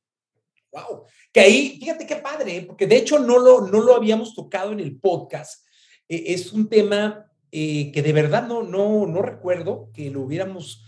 Wow, 0.73 1.05
que 1.31 1.39
ahí, 1.39 1.77
fíjate 1.79 2.05
qué 2.05 2.17
padre, 2.17 2.57
¿eh? 2.57 2.61
porque 2.63 2.85
de 2.85 2.97
hecho 2.97 3.17
no 3.17 3.39
lo, 3.39 3.61
no 3.67 3.79
lo 3.79 3.95
habíamos 3.95 4.35
tocado 4.35 4.73
en 4.73 4.81
el 4.81 4.99
podcast. 4.99 5.65
Eh, 6.09 6.25
es 6.27 6.51
un 6.51 6.67
tema 6.67 7.31
eh, 7.49 7.93
que 7.93 8.03
de 8.03 8.11
verdad 8.11 8.45
no, 8.45 8.61
no, 8.61 9.07
no 9.07 9.21
recuerdo 9.21 9.89
que 9.93 10.11
lo 10.11 10.21
hubiéramos 10.21 10.83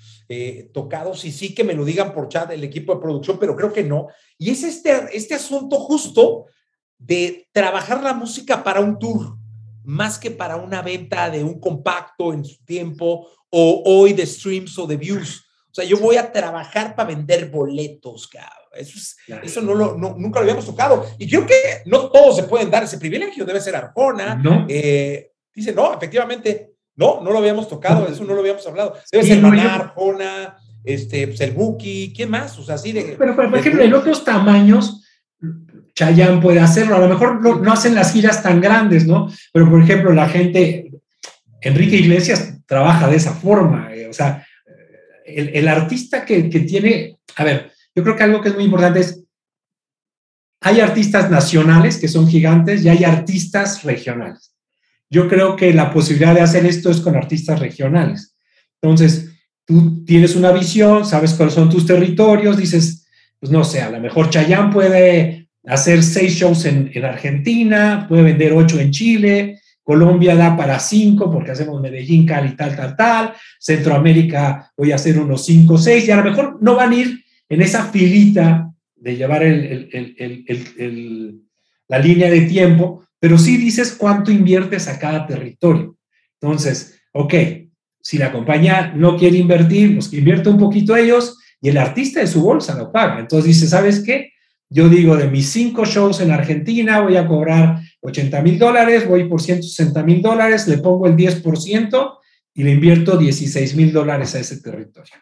tocado, 0.74 1.14
si 1.14 1.32
sí 1.32 1.56
que 1.56 1.64
me 1.64 1.74
lo 1.74 1.86
digan 1.86 2.14
por 2.14 2.28
chat 2.28 2.52
el 2.52 2.62
equipo 2.62 2.94
de 2.94 3.00
producción, 3.00 3.40
pero 3.40 3.56
creo 3.56 3.72
que 3.72 3.86
no. 3.86 4.08
Y 4.38 4.50
es 4.50 4.62
este, 4.62 4.92
este 5.14 5.36
asunto 5.36 5.78
justo 5.78 6.48
de 6.98 7.48
trabajar 7.54 8.04
la 8.04 8.14
música 8.14 8.62
para 8.62 8.82
un 8.82 9.00
tour, 9.00 9.38
más 9.86 10.20
que 10.20 10.30
para 10.30 10.58
una 10.58 10.82
venta 10.82 11.30
de 11.30 11.46
un 11.46 11.62
compacto 11.62 12.34
en 12.34 12.44
su 12.44 12.62
tiempo 12.66 13.26
o 13.50 13.84
hoy 13.86 14.12
de 14.12 14.26
streams 14.26 14.78
o 14.78 14.86
de 14.86 14.98
views. 14.98 15.47
O 15.78 15.80
sea, 15.80 15.86
yo 15.88 16.00
voy 16.00 16.18
a 16.18 16.32
trabajar 16.32 16.96
para 16.96 17.10
vender 17.10 17.52
boletos, 17.52 18.28
cabrón. 18.28 18.52
Eso, 18.74 18.98
eso 19.44 19.62
no 19.62 19.76
lo, 19.76 19.96
nunca 19.96 20.40
lo 20.40 20.46
habíamos 20.46 20.66
tocado. 20.66 21.06
Y 21.20 21.30
creo 21.30 21.46
que 21.46 21.54
no 21.86 22.10
todos 22.10 22.36
se 22.36 22.44
pueden 22.44 22.72
dar 22.72 22.84
ese 22.84 22.98
privilegio. 22.98 23.46
Debe 23.46 23.62
ser 23.62 23.76
Arjona. 23.76 24.42
Eh, 24.68 25.34
dice, 25.54 25.74
no, 25.74 25.94
efectivamente, 25.94 26.72
no, 26.96 27.22
no 27.22 27.32
lo 27.32 27.38
habíamos 27.38 27.68
tocado. 27.68 28.08
Eso 28.08 28.24
no 28.24 28.34
lo 28.34 28.40
habíamos 28.40 28.66
hablado. 28.66 28.96
Debe 29.12 29.24
ser 29.24 29.40
Maná, 29.40 29.76
Arjona, 29.76 30.58
este, 30.84 31.28
pues 31.28 31.42
el 31.42 31.52
Buki, 31.52 32.12
¿quién 32.16 32.32
más? 32.32 32.58
O 32.58 32.64
sea, 32.64 32.74
así 32.74 32.92
de. 32.92 33.16
Pero, 33.16 33.36
por 33.36 33.56
ejemplo, 33.56 33.84
en 33.84 33.94
otros 33.94 34.26
tamaños, 34.26 35.06
Chayanne 35.94 36.42
puede 36.42 36.60
hacerlo. 36.60 36.96
A 36.96 37.00
lo 37.00 37.08
mejor 37.08 37.40
no, 37.40 37.60
no, 37.60 37.72
hacen 37.72 37.94
las 37.94 38.14
giras 38.14 38.42
tan 38.42 38.62
grandes, 38.62 39.06
¿no? 39.06 39.32
Pero, 39.54 39.70
por 39.70 39.80
ejemplo, 39.80 40.12
la 40.12 40.28
gente, 40.28 40.92
Enrique 41.62 41.98
Iglesias 41.98 42.62
trabaja 42.66 43.08
de 43.08 43.18
esa 43.18 43.34
forma. 43.34 43.94
Eh, 43.94 44.08
o 44.08 44.14
sea, 44.14 44.44
el, 45.28 45.68
artista 45.68 46.26
que, 46.26 46.44
tiene, 46.44 47.20
a 47.36 47.44
ver, 47.44 47.72
yo 47.96 48.04
creo 48.04 48.16
que 48.16 48.24
algo 48.24 48.42
que 48.42 48.50
es 48.50 48.56
muy 48.56 48.64
importante 48.64 49.02
es, 49.02 49.24
hay 50.62 50.80
artistas 50.80 51.30
nacionales 51.30 51.98
que 51.98 52.08
son 52.08 52.28
gigantes 52.28 52.84
y 52.84 52.90
hay 52.90 53.04
artistas 53.04 53.84
regionales. 53.84 54.54
Yo 55.10 55.28
creo 55.28 55.56
que 55.56 55.74
la 55.74 55.94
posibilidad 55.94 56.34
de 56.34 56.42
hacer 56.42 56.66
esto 56.66 56.90
es 56.90 57.00
con 57.00 57.16
artistas 57.16 57.60
regionales. 57.60 58.36
Entonces, 58.82 59.30
tú 59.66 60.04
tienes 60.04 60.36
una 60.36 60.52
visión, 60.52 61.06
sabes 61.06 61.34
cuáles 61.34 61.54
son 61.54 61.70
tus 61.70 61.86
territorios, 61.86 62.58
dices, 62.58 63.06
pues 63.40 63.52
no 63.52 63.64
sé, 63.64 63.82
a 63.82 63.90
lo 63.90 64.00
mejor 64.00 64.30
Chayán 64.30 64.72
puede 64.72 65.50
hacer 65.66 66.04
seis 66.04 66.34
shows 66.34 66.66
en, 66.66 66.90
en 66.94 67.06
Argentina, 67.06 68.06
puede 68.08 68.24
vender 68.24 68.54
ocho 68.54 68.80
en 68.80 68.92
Chile, 68.92 69.62
Colombia 69.88 70.36
da 70.36 70.58
para 70.58 70.80
cinco 70.80 71.32
porque 71.32 71.52
hacemos 71.52 71.80
Medellín, 71.80 72.26
Cali, 72.26 72.58
tal, 72.58 72.76
tal, 72.76 72.94
tal. 72.98 73.34
Centroamérica 73.58 74.70
voy 74.76 74.92
a 74.92 74.96
hacer 74.96 75.18
unos 75.18 75.46
cinco, 75.46 75.78
seis 75.78 76.06
y 76.06 76.12
a 76.12 76.18
lo 76.18 76.26
mejor 76.26 76.58
no 76.60 76.76
van 76.76 76.92
a 76.92 76.96
ir 76.98 77.24
en 77.48 77.62
esa 77.62 77.86
filita 77.86 78.70
de 78.98 79.16
llevar 79.16 79.44
la 81.88 82.00
línea 82.00 82.30
de 82.30 82.42
tiempo, 82.42 83.08
pero 83.18 83.38
sí 83.38 83.56
dices 83.56 83.96
cuánto 83.98 84.30
inviertes 84.30 84.90
a 84.90 85.00
cada 85.00 85.26
territorio. 85.26 85.96
Entonces, 86.42 87.00
ok, 87.14 87.34
si 88.02 88.18
la 88.18 88.34
compañía 88.34 88.92
no 88.94 89.16
quiere 89.16 89.38
invertir, 89.38 89.94
pues 89.94 90.12
invierte 90.12 90.50
un 90.50 90.58
poquito 90.58 90.98
ellos 90.98 91.38
y 91.62 91.70
el 91.70 91.78
artista 91.78 92.20
de 92.20 92.28
su 92.28 92.42
bolsa 92.42 92.78
lo 92.78 92.92
paga. 92.92 93.22
Entonces 93.22 93.56
dice, 93.56 93.68
¿sabes 93.68 94.04
qué? 94.04 94.34
Yo 94.70 94.90
digo, 94.90 95.16
de 95.16 95.30
mis 95.30 95.48
cinco 95.48 95.86
shows 95.86 96.20
en 96.20 96.32
Argentina 96.32 97.00
voy 97.00 97.16
a 97.16 97.26
cobrar 97.26 97.80
80 98.02 98.42
mil 98.42 98.60
dólares, 98.60 99.08
voy 99.08 99.28
por 99.28 99.42
160 99.42 100.04
mil 100.04 100.22
dólares, 100.22 100.68
le 100.68 100.78
pongo 100.78 101.08
el 101.08 101.16
10% 101.16 102.18
y 102.54 102.64
le 102.64 102.72
invierto 102.72 103.18
16 103.18 103.76
mil 103.76 103.92
dólares 103.92 104.36
a 104.36 104.40
ese 104.40 104.62
territorio. 104.62 105.14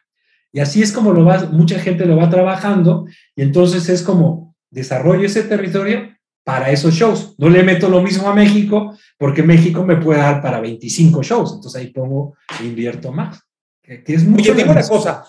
Y 0.51 0.59
así 0.59 0.81
es 0.81 0.91
como 0.91 1.11
lo 1.11 1.25
va, 1.25 1.45
mucha 1.47 1.79
gente 1.79 2.05
lo 2.05 2.15
va 2.15 2.29
trabajando 2.29 3.05
y 3.35 3.41
entonces 3.41 3.89
es 3.89 4.01
como 4.01 4.55
desarrollo 4.69 5.25
ese 5.25 5.43
territorio 5.43 6.15
para 6.45 6.71
esos 6.71 6.93
shows. 6.93 7.35
No 7.37 7.49
le 7.49 7.63
meto 7.63 7.89
lo 7.89 8.01
mismo 8.01 8.29
a 8.29 8.35
México 8.35 8.97
porque 9.17 9.43
México 9.43 9.83
me 9.83 9.97
puede 9.97 10.19
dar 10.19 10.41
para 10.41 10.61
25 10.61 11.23
shows, 11.23 11.53
entonces 11.55 11.81
ahí 11.81 11.87
pongo, 11.91 12.35
invierto 12.63 13.11
más. 13.11 13.41
Que, 13.81 14.01
es 14.07 14.23
mucho 14.25 14.53
Oye, 14.53 14.63
una 14.63 14.87
cosa, 14.87 15.25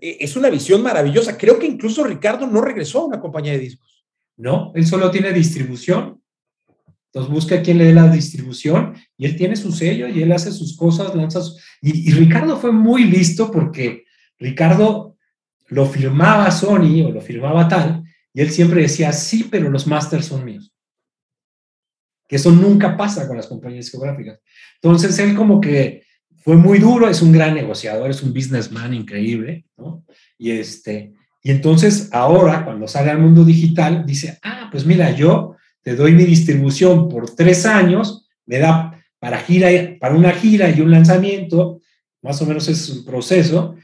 e, 0.00 0.18
es 0.20 0.36
una 0.36 0.50
visión 0.50 0.82
maravillosa. 0.82 1.36
Creo 1.36 1.58
que 1.58 1.66
incluso 1.66 2.04
Ricardo 2.04 2.46
no 2.46 2.60
regresó 2.60 3.00
a 3.00 3.06
una 3.06 3.20
compañía 3.20 3.52
de 3.52 3.58
discos. 3.58 4.06
No, 4.36 4.72
él 4.74 4.86
solo 4.86 5.10
tiene 5.10 5.32
distribución 5.32 6.19
Entonces 7.12 7.32
busca 7.32 7.62
quien 7.62 7.78
le 7.78 7.86
dé 7.86 7.92
la 7.92 8.08
distribución 8.08 8.94
y 9.16 9.26
él 9.26 9.36
tiene 9.36 9.56
su 9.56 9.72
sello 9.72 10.06
y 10.08 10.22
él 10.22 10.30
hace 10.30 10.52
sus 10.52 10.76
cosas, 10.76 11.14
lanza 11.14 11.40
y, 11.82 12.08
y, 12.08 12.12
Ricardo 12.12 12.56
fue 12.56 12.70
muy 12.70 13.04
listo 13.04 13.50
porque 13.50 14.04
Ricardo 14.38 15.16
lo 15.68 15.86
firmaba 15.86 16.50
Sony 16.52 17.02
o 17.04 17.10
lo 17.10 17.20
firmaba 17.20 17.66
tal 17.66 18.04
y 18.32 18.40
él 18.40 18.50
siempre 18.50 18.82
decía, 18.82 19.12
sí, 19.12 19.48
pero 19.50 19.70
los 19.70 19.86
masters 19.86 20.26
son 20.26 20.44
míos. 20.44 20.72
Que 22.28 22.36
eso 22.36 22.52
nunca 22.52 22.96
pasa 22.96 23.26
con 23.26 23.36
las 23.36 23.48
compañías 23.48 23.90
geográficas. 23.90 24.38
Entonces 24.76 25.18
él 25.18 25.34
como 25.34 25.60
que 25.60 26.04
fue 26.36 26.56
muy 26.56 26.78
duro, 26.78 27.08
es 27.08 27.22
un 27.22 27.32
gran 27.32 27.54
negociador, 27.54 28.08
es 28.08 28.22
un 28.22 28.32
businessman 28.32 28.94
increíble, 28.94 29.66
¿no? 29.76 30.04
Y 30.38 30.52
este, 30.52 31.12
y 31.42 31.50
entonces 31.50 32.08
ahora 32.12 32.64
cuando 32.64 32.86
sale 32.86 33.10
al 33.10 33.18
mundo 33.18 33.44
digital 33.44 34.04
dice, 34.06 34.38
ah, 34.42 34.68
pues 34.70 34.86
mira, 34.86 35.10
yo 35.10 35.56
te 35.82 35.94
doy 35.94 36.12
mi 36.12 36.24
distribución 36.24 37.08
por 37.08 37.34
tres 37.34 37.66
años, 37.66 38.28
me 38.46 38.58
da 38.58 39.02
para, 39.18 39.38
gira, 39.38 39.68
para 39.98 40.14
una 40.14 40.32
gira 40.32 40.70
y 40.70 40.80
un 40.80 40.90
lanzamiento, 40.90 41.80
más 42.22 42.40
o 42.42 42.46
menos 42.46 42.68
es 42.68 42.88
un 42.90 43.04
proceso, 43.04 43.76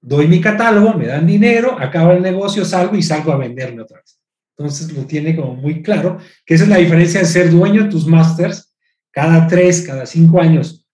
doy 0.00 0.28
mi 0.28 0.40
catálogo, 0.40 0.94
me 0.94 1.06
dan 1.06 1.26
dinero, 1.26 1.78
acaba 1.78 2.12
el 2.12 2.22
negocio, 2.22 2.64
salgo 2.64 2.96
y 2.96 3.02
salgo 3.02 3.32
a 3.32 3.38
venderme 3.38 3.82
otra 3.82 3.98
vez. 3.98 4.20
Entonces 4.56 4.92
lo 4.92 5.04
tiene 5.06 5.34
como 5.34 5.54
muy 5.54 5.82
claro, 5.82 6.18
que 6.44 6.54
esa 6.54 6.64
es 6.64 6.70
la 6.70 6.76
diferencia 6.76 7.20
de 7.20 7.26
ser 7.26 7.50
dueño 7.50 7.84
de 7.84 7.90
tus 7.90 8.06
masters, 8.06 8.74
cada 9.10 9.46
tres, 9.46 9.82
cada 9.82 10.06
cinco 10.06 10.40
años 10.40 10.84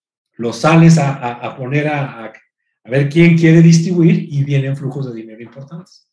los 0.41 0.57
sales 0.57 0.97
a, 0.97 1.35
a, 1.35 1.57
poner 1.57 1.89
a, 1.89 2.25
a, 2.25 2.33
ver 2.91 3.11
quién 3.11 3.37
quiere 3.37 3.61
distribuir 3.61 4.27
y 4.33 4.43
vienen 4.43 4.75
flujos 4.75 5.07
de 5.07 5.21
dinero 5.21 5.43
importantes. 5.43 6.11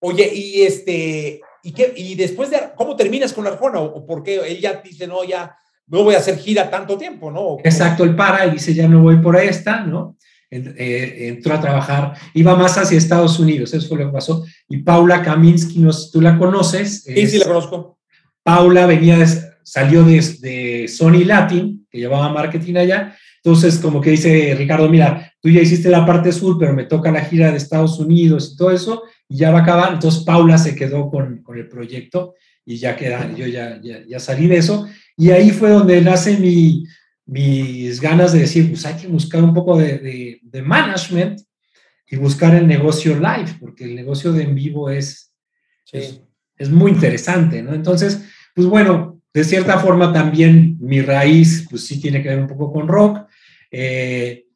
Oye, 0.00 0.32
y 0.34 0.62
este, 0.62 1.42
¿y, 1.62 1.72
qué, 1.72 1.92
y 1.96 2.14
después 2.14 2.50
de, 2.50 2.58
¿cómo 2.76 2.96
terminas 2.96 3.32
con 3.32 3.46
Arjona? 3.46 3.80
¿O 3.80 4.06
por 4.06 4.22
qué 4.22 4.36
él 4.46 4.60
ya 4.60 4.80
dice, 4.84 5.06
no, 5.06 5.24
ya 5.24 5.56
no 5.86 6.04
voy 6.04 6.14
a 6.14 6.18
hacer 6.18 6.38
gira 6.38 6.70
tanto 6.70 6.98
tiempo, 6.98 7.30
¿no? 7.30 7.56
Exacto, 7.64 8.04
él 8.04 8.14
para 8.14 8.46
y 8.46 8.52
dice, 8.52 8.74
ya 8.74 8.86
no 8.86 9.02
voy 9.02 9.16
por 9.16 9.36
esta, 9.36 9.80
¿no? 9.80 10.16
Eh, 10.50 11.28
entró 11.28 11.54
a 11.54 11.60
trabajar, 11.60 12.14
iba 12.32 12.56
más 12.56 12.78
hacia 12.78 12.96
Estados 12.96 13.38
Unidos, 13.38 13.74
eso 13.74 13.86
fue 13.86 13.98
lo 13.98 14.06
que 14.06 14.12
pasó. 14.12 14.44
Y 14.68 14.78
Paula 14.78 15.22
Kaminsky, 15.22 15.78
no 15.78 15.90
tú 16.10 16.22
la 16.22 16.38
conoces. 16.38 17.02
Sí, 17.02 17.26
sí, 17.26 17.38
la 17.38 17.46
conozco. 17.46 17.98
Paula 18.42 18.86
venía, 18.86 19.26
salió 19.62 20.04
de, 20.04 20.20
de, 20.40 20.88
Sony 20.88 21.24
Latin, 21.24 21.86
que 21.90 21.98
llevaba 21.98 22.30
marketing 22.30 22.76
allá. 22.76 23.14
Entonces, 23.42 23.78
como 23.78 24.00
que 24.00 24.10
dice 24.10 24.54
Ricardo, 24.56 24.88
mira, 24.88 25.32
tú 25.40 25.50
ya 25.50 25.60
hiciste 25.60 25.90
la 25.90 26.06
parte 26.06 26.32
sur, 26.32 26.58
pero 26.58 26.72
me 26.72 26.84
toca 26.84 27.10
la 27.10 27.24
gira 27.24 27.50
de 27.50 27.58
Estados 27.58 27.98
Unidos 27.98 28.52
y 28.52 28.56
todo 28.56 28.70
eso, 28.70 29.02
y 29.28 29.36
ya 29.36 29.50
va 29.50 29.60
a 29.60 29.62
acabar. 29.62 29.92
Entonces, 29.92 30.24
Paula 30.24 30.58
se 30.58 30.74
quedó 30.74 31.10
con, 31.10 31.42
con 31.42 31.58
el 31.58 31.68
proyecto 31.68 32.34
y 32.64 32.76
ya 32.76 32.96
queda, 32.96 33.34
yo 33.34 33.46
ya, 33.46 33.80
ya, 33.82 34.04
ya 34.06 34.18
salí 34.18 34.46
de 34.46 34.56
eso. 34.56 34.86
Y 35.16 35.30
ahí 35.30 35.50
fue 35.50 35.70
donde 35.70 36.00
nace 36.00 36.36
mi, 36.36 36.84
mis 37.28 38.00
ganas 38.00 38.32
de 38.32 38.40
decir, 38.40 38.70
pues 38.70 38.86
hay 38.86 38.94
que 38.94 39.06
buscar 39.06 39.42
un 39.42 39.52
poco 39.52 39.76
de, 39.76 40.40
de, 40.42 40.62
management 40.62 41.40
y 42.10 42.16
buscar 42.16 42.54
el 42.54 42.66
negocio 42.66 43.14
live, 43.14 43.56
porque 43.60 43.84
el 43.84 43.94
negocio 43.94 44.32
de 44.32 44.44
en 44.44 44.54
vivo 44.54 44.88
es, 44.88 45.32
es, 45.92 46.70
muy 46.70 46.92
interesante, 46.92 47.62
¿no? 47.62 47.74
Entonces, 47.74 48.24
pues 48.54 48.66
bueno, 48.66 49.20
de 49.34 49.44
cierta 49.44 49.78
forma 49.78 50.12
también 50.12 50.78
mi 50.80 51.02
raíz, 51.02 51.66
pues 51.68 51.86
sí 51.86 52.00
tiene 52.00 52.22
que 52.22 52.30
ver 52.30 52.40
un 52.40 52.48
poco 52.48 52.72
con 52.72 52.88
rock. 52.88 53.26
Eh, 53.70 54.46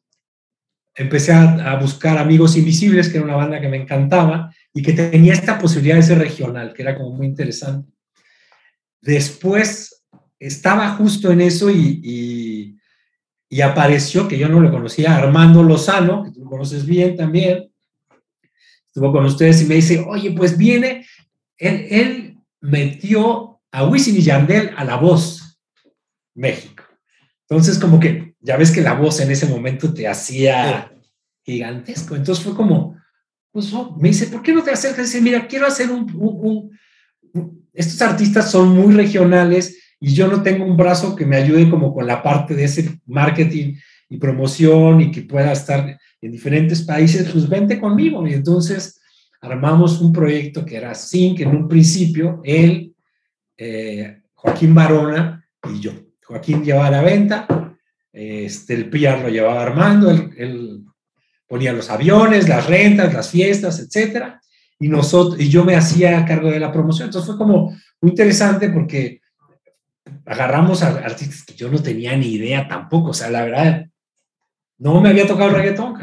empecé 0.95 1.31
a, 1.31 1.73
a, 1.73 1.75
buscar 1.79 2.17
Amigos 2.17 2.57
Invisibles, 2.57 3.09
que 3.09 3.17
era 3.17 3.25
una 3.25 3.35
banda 3.35 3.61
que 3.61 3.69
me 3.69 3.77
encantaba 3.77 4.51
y 4.73 4.81
que 4.81 4.93
tenía 4.93 5.33
esta 5.33 5.59
posibilidad 5.59 5.97
de 5.97 6.03
ser 6.03 6.17
regional, 6.17 6.73
que 6.73 6.81
era 6.81 6.97
como 6.97 7.11
muy 7.11 7.27
interesante. 7.27 7.91
Después 9.01 10.03
estaba 10.39 10.89
justo 10.95 11.31
en 11.31 11.41
eso 11.41 11.69
y, 11.69 12.79
y, 13.49 13.61
apareció, 13.61 14.27
que 14.27 14.37
yo 14.37 14.49
no 14.49 14.59
lo 14.59 14.71
conocía, 14.71 15.15
Armando 15.15 15.61
Lozano, 15.61 16.23
que 16.23 16.31
tú 16.31 16.39
lo 16.43 16.49
conoces 16.49 16.87
bien 16.87 17.15
también, 17.15 17.71
estuvo 18.87 19.11
con 19.11 19.25
ustedes 19.25 19.61
y 19.61 19.65
me 19.65 19.75
dice, 19.75 20.03
oye, 20.07 20.31
pues 20.31 20.57
viene, 20.57 21.05
él, 21.57 21.87
él 21.89 22.37
metió 22.61 23.61
a 23.71 23.85
Wisin 23.85 24.17
y 24.17 24.21
Yandel 24.21 24.71
a 24.75 24.83
La 24.83 24.95
Voz, 24.95 25.59
México. 26.33 26.83
Entonces, 27.47 27.77
como 27.77 27.99
que, 27.99 28.35
ya 28.39 28.57
ves 28.57 28.71
que 28.71 28.81
La 28.81 28.95
Voz 28.95 29.19
en 29.19 29.29
ese 29.29 29.45
momento 29.45 29.93
te 29.93 30.07
hacía 30.07 30.91
gigantesco. 31.43 32.15
Entonces 32.15 32.43
fue 32.43 32.55
como, 32.55 32.97
pues 33.53 33.71
oh", 33.71 33.95
me 33.97 34.09
dice, 34.09 34.25
¿por 34.27 34.41
qué 34.41 34.51
no 34.51 34.63
te 34.63 34.71
acercas? 34.71 35.05
Dice, 35.05 35.21
mira, 35.21 35.47
quiero 35.47 35.67
hacer 35.67 35.89
un, 35.91 36.71
estos 37.71 38.01
artistas 38.01 38.51
son 38.51 38.69
muy 38.69 38.93
regionales 38.93 39.95
y 39.99 40.13
yo 40.13 40.27
no 40.27 40.41
tengo 40.41 40.65
un 40.65 40.75
brazo 40.75 41.15
que 41.15 41.25
me 41.25 41.37
ayude 41.37 41.69
como 41.69 41.93
con 41.93 42.05
la 42.05 42.21
parte 42.21 42.55
de 42.55 42.65
ese 42.65 42.99
marketing 43.05 43.75
y 44.09 44.17
promoción 44.17 45.01
y 45.01 45.11
que 45.11 45.21
pueda 45.21 45.53
estar 45.53 45.97
en 46.19 46.31
diferentes 46.31 46.81
países, 46.81 47.29
pues 47.31 47.47
vente 47.47 47.79
conmigo. 47.79 48.27
Y 48.27 48.33
entonces 48.33 48.99
armamos 49.39 50.01
un 50.01 50.11
proyecto 50.11 50.65
que 50.65 50.77
era 50.77 50.95
Sync 50.95 51.41
en 51.41 51.49
un 51.49 51.67
principio, 51.67 52.41
él, 52.43 52.93
eh, 53.55 54.21
Joaquín 54.33 54.73
Barona 54.73 55.47
y 55.71 55.79
yo. 55.79 55.91
Joaquín 56.25 56.63
llevaba 56.63 56.89
la 56.89 57.01
venta, 57.01 57.47
este, 58.11 58.73
el 58.73 58.89
PR 58.89 59.21
lo 59.21 59.29
llevaba 59.29 59.61
Armando, 59.61 60.09
él, 60.09 60.31
él, 60.37 60.72
ponía 61.47 61.73
los 61.73 61.89
aviones, 61.89 62.49
las 62.49 62.67
rentas, 62.67 63.13
las 63.13 63.29
fiestas, 63.29 63.79
etcétera, 63.79 64.41
y 64.79 64.87
nosotros, 64.87 65.39
y 65.39 65.49
yo 65.49 65.63
me 65.63 65.75
hacía 65.75 66.25
cargo 66.25 66.49
de 66.49 66.59
la 66.59 66.71
promoción. 66.71 67.07
Entonces 67.07 67.27
fue 67.27 67.37
como 67.37 67.75
muy 68.01 68.11
interesante 68.11 68.69
porque 68.69 69.21
agarramos 70.25 70.83
a 70.83 70.89
artistas 70.89 71.43
que 71.45 71.53
yo 71.53 71.69
no 71.69 71.81
tenía 71.81 72.15
ni 72.17 72.27
idea 72.33 72.67
tampoco, 72.67 73.11
o 73.11 73.13
sea, 73.13 73.29
la 73.29 73.43
verdad, 73.43 73.85
no 74.77 74.99
me 74.99 75.09
había 75.09 75.27
tocado 75.27 75.49
el 75.49 75.55
reggaetón. 75.55 75.95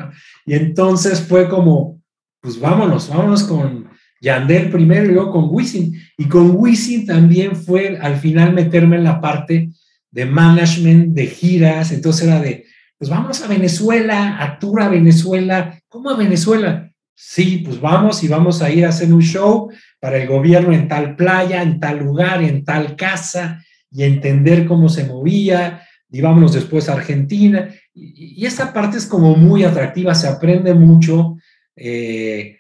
Y 0.47 0.55
entonces 0.55 1.21
fue 1.21 1.49
como, 1.49 2.01
pues 2.41 2.59
vámonos, 2.59 3.09
vámonos 3.09 3.45
con 3.45 3.91
Yandel 4.21 4.71
primero 4.71 5.07
y 5.07 5.15
luego 5.15 5.33
con 5.33 5.49
Wisin. 5.51 6.01
Y 6.17 6.29
con 6.29 6.53
Wisin 6.57 7.07
también 7.07 7.57
fue 7.57 7.99
al 8.01 8.17
final 8.17 8.53
meterme 8.53 8.97
en 8.97 9.05
la 9.05 9.21
parte 9.21 9.71
de 10.11 10.27
management, 10.27 11.15
de 11.15 11.27
giras, 11.27 11.93
entonces 11.93 12.27
era 12.27 12.41
de, 12.41 12.67
pues 13.01 13.09
vamos 13.09 13.41
a 13.41 13.49
Venezuela, 13.49 14.37
a 14.39 14.59
a 14.61 14.89
Venezuela. 14.91 15.81
¿Cómo 15.89 16.11
a 16.11 16.19
Venezuela? 16.19 16.93
Sí, 17.15 17.63
pues 17.65 17.81
vamos 17.81 18.23
y 18.23 18.29
vamos 18.29 18.61
a 18.61 18.71
ir 18.71 18.85
a 18.85 18.91
hacer 18.91 19.11
un 19.11 19.23
show 19.23 19.71
para 19.99 20.19
el 20.19 20.29
gobierno 20.29 20.75
en 20.75 20.87
tal 20.87 21.17
playa, 21.17 21.63
en 21.63 21.81
tal 21.81 22.01
lugar, 22.01 22.43
en 22.43 22.63
tal 22.63 22.97
casa, 22.97 23.65
y 23.91 24.03
entender 24.03 24.67
cómo 24.67 24.91
se 24.91 25.05
movía, 25.05 25.81
y 26.11 26.21
vámonos 26.21 26.53
después 26.53 26.91
a 26.91 26.93
Argentina. 26.93 27.71
Y, 27.95 28.45
esa 28.45 28.71
parte 28.71 28.99
es 28.99 29.07
como 29.07 29.35
muy 29.35 29.65
atractiva, 29.65 30.15
se 30.15 30.29
aprende 30.29 30.75
mucho. 30.75 31.37
Eh, 31.75 32.59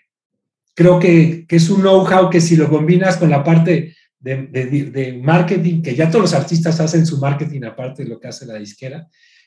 creo 0.74 0.99
que, 0.99 1.45
que, 1.47 1.57
es 1.57 1.68
un 1.68 1.82
know-how 1.82 2.30
que 2.30 2.41
si 2.41 2.57
lo 2.57 2.70
combinas 2.70 3.18
con 3.18 3.28
la 3.28 3.45
parte 3.45 3.95
de, 4.18 4.47
de, 4.47 5.20
marketing, 5.22 5.82
que 5.82 5.95
ya 5.95 6.09
todos 6.09 6.22
los 6.22 6.34
artistas 6.34 6.80
hacen 6.80 7.05
su 7.05 7.18
marketing 7.18 7.64
aparte 7.64 8.05
de 8.05 8.09
lo 8.09 8.18
que 8.18 8.28
hace 8.28 8.47
la 8.47 8.55
disquera, 8.55 9.07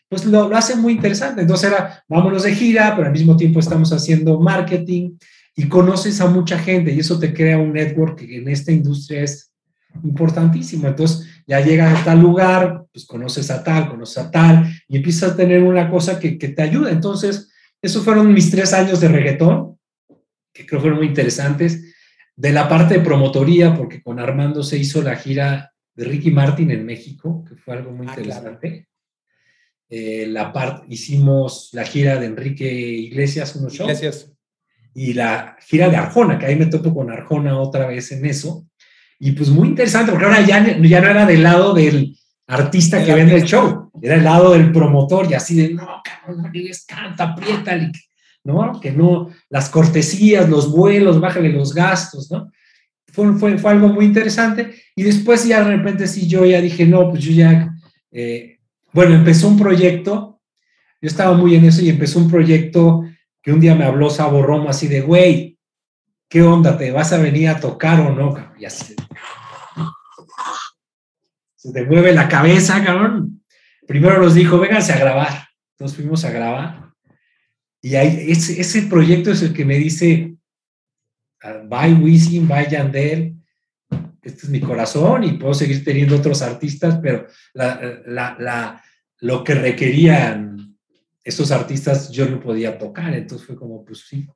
pues 0.09 0.25
lo, 0.25 0.49
lo 0.49 0.55
hace 0.55 0.75
muy 0.75 0.93
interesante. 0.93 1.41
Entonces 1.41 1.71
era, 1.71 2.03
vámonos 2.07 2.43
de 2.43 2.53
gira, 2.53 2.93
pero 2.95 3.07
al 3.07 3.13
mismo 3.13 3.35
tiempo 3.35 3.59
estamos 3.59 3.91
haciendo 3.91 4.39
marketing 4.39 5.17
y 5.55 5.67
conoces 5.67 6.19
a 6.21 6.27
mucha 6.27 6.57
gente 6.57 6.91
y 6.91 6.99
eso 6.99 7.19
te 7.19 7.33
crea 7.33 7.57
un 7.57 7.73
network 7.73 8.19
que 8.19 8.37
en 8.37 8.49
esta 8.49 8.71
industria 8.71 9.23
es 9.23 9.53
importantísimo. 10.03 10.87
Entonces, 10.87 11.27
ya 11.45 11.59
llegas 11.61 11.99
a 11.99 12.03
tal 12.03 12.19
lugar, 12.19 12.85
pues 12.91 13.05
conoces 13.05 13.51
a 13.51 13.63
tal, 13.63 13.89
conoces 13.89 14.17
a 14.17 14.31
tal, 14.31 14.71
y 14.87 14.97
empiezas 14.97 15.31
a 15.31 15.35
tener 15.35 15.61
una 15.61 15.89
cosa 15.89 16.19
que, 16.19 16.37
que 16.37 16.49
te 16.49 16.61
ayuda. 16.61 16.91
Entonces, 16.91 17.51
esos 17.81 18.03
fueron 18.03 18.33
mis 18.33 18.49
tres 18.49 18.73
años 18.73 18.99
de 19.01 19.09
reggaetón, 19.09 19.77
que 20.53 20.65
creo 20.65 20.81
fueron 20.81 20.99
muy 20.99 21.07
interesantes. 21.07 21.93
De 22.35 22.51
la 22.51 22.67
parte 22.67 22.95
de 22.95 23.01
promotoría, 23.01 23.75
porque 23.75 24.01
con 24.01 24.19
Armando 24.19 24.63
se 24.63 24.77
hizo 24.77 25.01
la 25.03 25.15
gira 25.15 25.73
de 25.93 26.05
Ricky 26.05 26.31
Martin 26.31 26.71
en 26.71 26.85
México, 26.85 27.43
que 27.47 27.55
fue 27.55 27.75
algo 27.75 27.91
muy 27.91 28.07
ah, 28.07 28.15
interesante. 28.17 28.87
Eh, 29.95 30.25
la 30.27 30.51
parte, 30.51 30.87
hicimos 30.89 31.69
la 31.71 31.83
gira 31.83 32.19
de 32.19 32.25
Enrique 32.25 32.65
Iglesias, 32.65 33.55
unos 33.55 33.73
shows. 33.73 33.91
Iglesias. 33.91 34.33
Y 34.95 35.13
la 35.13 35.55
gira 35.59 35.87
de 35.87 35.97
Arjona, 35.97 36.39
que 36.39 36.47
ahí 36.47 36.55
me 36.55 36.65
topo 36.65 36.95
con 36.95 37.11
Arjona 37.11 37.59
otra 37.59 37.85
vez 37.85 38.11
en 38.11 38.25
eso. 38.25 38.65
Y 39.19 39.33
pues 39.33 39.49
muy 39.49 39.67
interesante, 39.67 40.11
porque 40.11 40.25
ahora 40.25 40.41
ya, 40.41 40.79
ya 40.81 40.99
no 40.99 41.09
era 41.09 41.27
del 41.27 41.43
lado 41.43 41.75
del 41.75 42.17
artista 42.47 43.05
que 43.05 43.13
vende 43.13 43.35
el 43.35 43.43
show, 43.43 43.91
era 44.01 44.15
el 44.15 44.23
lado 44.23 44.53
del 44.53 44.71
promotor 44.71 45.29
y 45.29 45.35
así 45.35 45.55
de, 45.55 45.75
no, 45.75 46.01
cabrón, 46.03 46.51
les 46.51 46.87
canta, 46.87 47.25
aprieta, 47.25 47.79
¿no? 48.45 48.79
Que 48.79 48.91
no, 48.91 49.29
las 49.51 49.69
cortesías, 49.69 50.49
los 50.49 50.71
vuelos, 50.71 51.19
bájale 51.19 51.49
los 51.49 51.71
gastos, 51.71 52.31
¿no? 52.31 52.51
Fue, 53.11 53.31
fue, 53.33 53.59
fue, 53.59 53.71
algo 53.71 53.89
muy 53.89 54.05
interesante. 54.05 54.73
Y 54.95 55.03
después 55.03 55.47
ya 55.47 55.63
de 55.63 55.77
repente 55.77 56.07
sí, 56.07 56.27
yo 56.27 56.43
ya 56.45 56.59
dije, 56.59 56.83
no, 56.87 57.11
pues 57.11 57.23
yo 57.23 57.31
ya, 57.31 57.71
eh, 58.11 58.52
bueno, 58.93 59.15
empezó 59.15 59.47
un 59.47 59.57
proyecto, 59.57 60.39
yo 61.01 61.07
estaba 61.07 61.35
muy 61.35 61.55
en 61.55 61.65
eso 61.65 61.81
y 61.81 61.89
empezó 61.89 62.19
un 62.19 62.29
proyecto 62.29 63.03
que 63.41 63.51
un 63.51 63.59
día 63.59 63.75
me 63.75 63.83
habló 63.83 64.09
Sabo 64.09 64.41
Romo 64.41 64.69
así 64.69 64.87
de, 64.87 65.01
güey, 65.01 65.57
¿qué 66.29 66.43
onda? 66.43 66.77
¿Te 66.77 66.91
vas 66.91 67.11
a 67.11 67.17
venir 67.17 67.49
a 67.49 67.59
tocar 67.59 67.99
o 67.99 68.15
no? 68.15 68.33
Y 68.57 68.65
así, 68.65 68.95
se 71.55 71.71
te 71.71 71.85
mueve 71.85 72.13
la 72.13 72.27
cabeza, 72.27 72.83
cabrón. 72.83 73.43
Primero 73.87 74.21
nos 74.21 74.33
dijo, 74.33 74.59
vénganse 74.59 74.93
a 74.93 74.99
grabar. 74.99 75.47
Entonces 75.71 75.97
fuimos 75.97 76.23
a 76.25 76.31
grabar. 76.31 76.91
Y 77.81 77.95
ahí, 77.95 78.31
ese, 78.31 78.61
ese 78.61 78.83
proyecto 78.83 79.31
es 79.31 79.41
el 79.41 79.53
que 79.53 79.65
me 79.65 79.77
dice, 79.77 80.35
bye 81.69 81.93
Wisin, 81.93 82.47
bye 82.47 82.69
Yandel, 82.69 83.32
este 84.23 84.45
es 84.45 84.49
mi 84.49 84.59
corazón 84.59 85.23
y 85.23 85.33
puedo 85.33 85.53
seguir 85.53 85.83
teniendo 85.83 86.15
otros 86.15 86.41
artistas, 86.41 86.99
pero 87.01 87.27
la, 87.53 88.01
la, 88.05 88.37
la, 88.39 88.83
lo 89.19 89.43
que 89.43 89.55
requerían 89.55 90.77
esos 91.23 91.51
artistas 91.51 92.11
yo 92.11 92.27
no 92.29 92.39
podía 92.39 92.77
tocar, 92.77 93.13
entonces 93.13 93.47
fue 93.47 93.55
como, 93.55 93.83
pues 93.85 94.05
sí. 94.07 94.27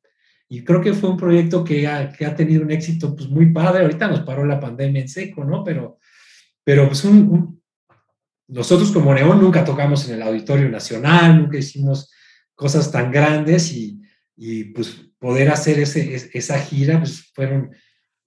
Y 0.50 0.64
creo 0.64 0.80
que 0.80 0.94
fue 0.94 1.10
un 1.10 1.18
proyecto 1.18 1.64
que 1.64 1.88
ha, 1.88 2.12
que 2.12 2.26
ha 2.26 2.36
tenido 2.36 2.64
un 2.64 2.72
éxito 2.72 3.14
pues 3.16 3.30
muy 3.30 3.52
padre, 3.52 3.84
ahorita 3.84 4.08
nos 4.08 4.22
paró 4.22 4.46
la 4.46 4.60
pandemia 4.60 5.02
en 5.02 5.10
seco, 5.10 5.44
¿no? 5.44 5.64
Pero, 5.64 6.00
pero 6.64 6.88
pues 6.88 7.04
un, 7.04 7.62
nosotros 8.48 8.92
como 8.92 9.14
Neón 9.14 9.42
nunca 9.42 9.66
tocamos 9.66 10.08
en 10.08 10.16
el 10.16 10.22
Auditorio 10.22 10.70
Nacional, 10.70 11.42
nunca 11.42 11.58
hicimos 11.58 12.12
cosas 12.56 12.90
tan 12.92 13.12
grandes 13.12 13.74
y, 13.74 14.02
y 14.38 14.66
pues 14.66 15.06
poder 15.20 15.50
hacer 15.50 15.80
ese, 15.80 16.30
esa 16.34 16.58
gira, 16.60 17.00
pues 17.00 17.32
fueron... 17.34 17.72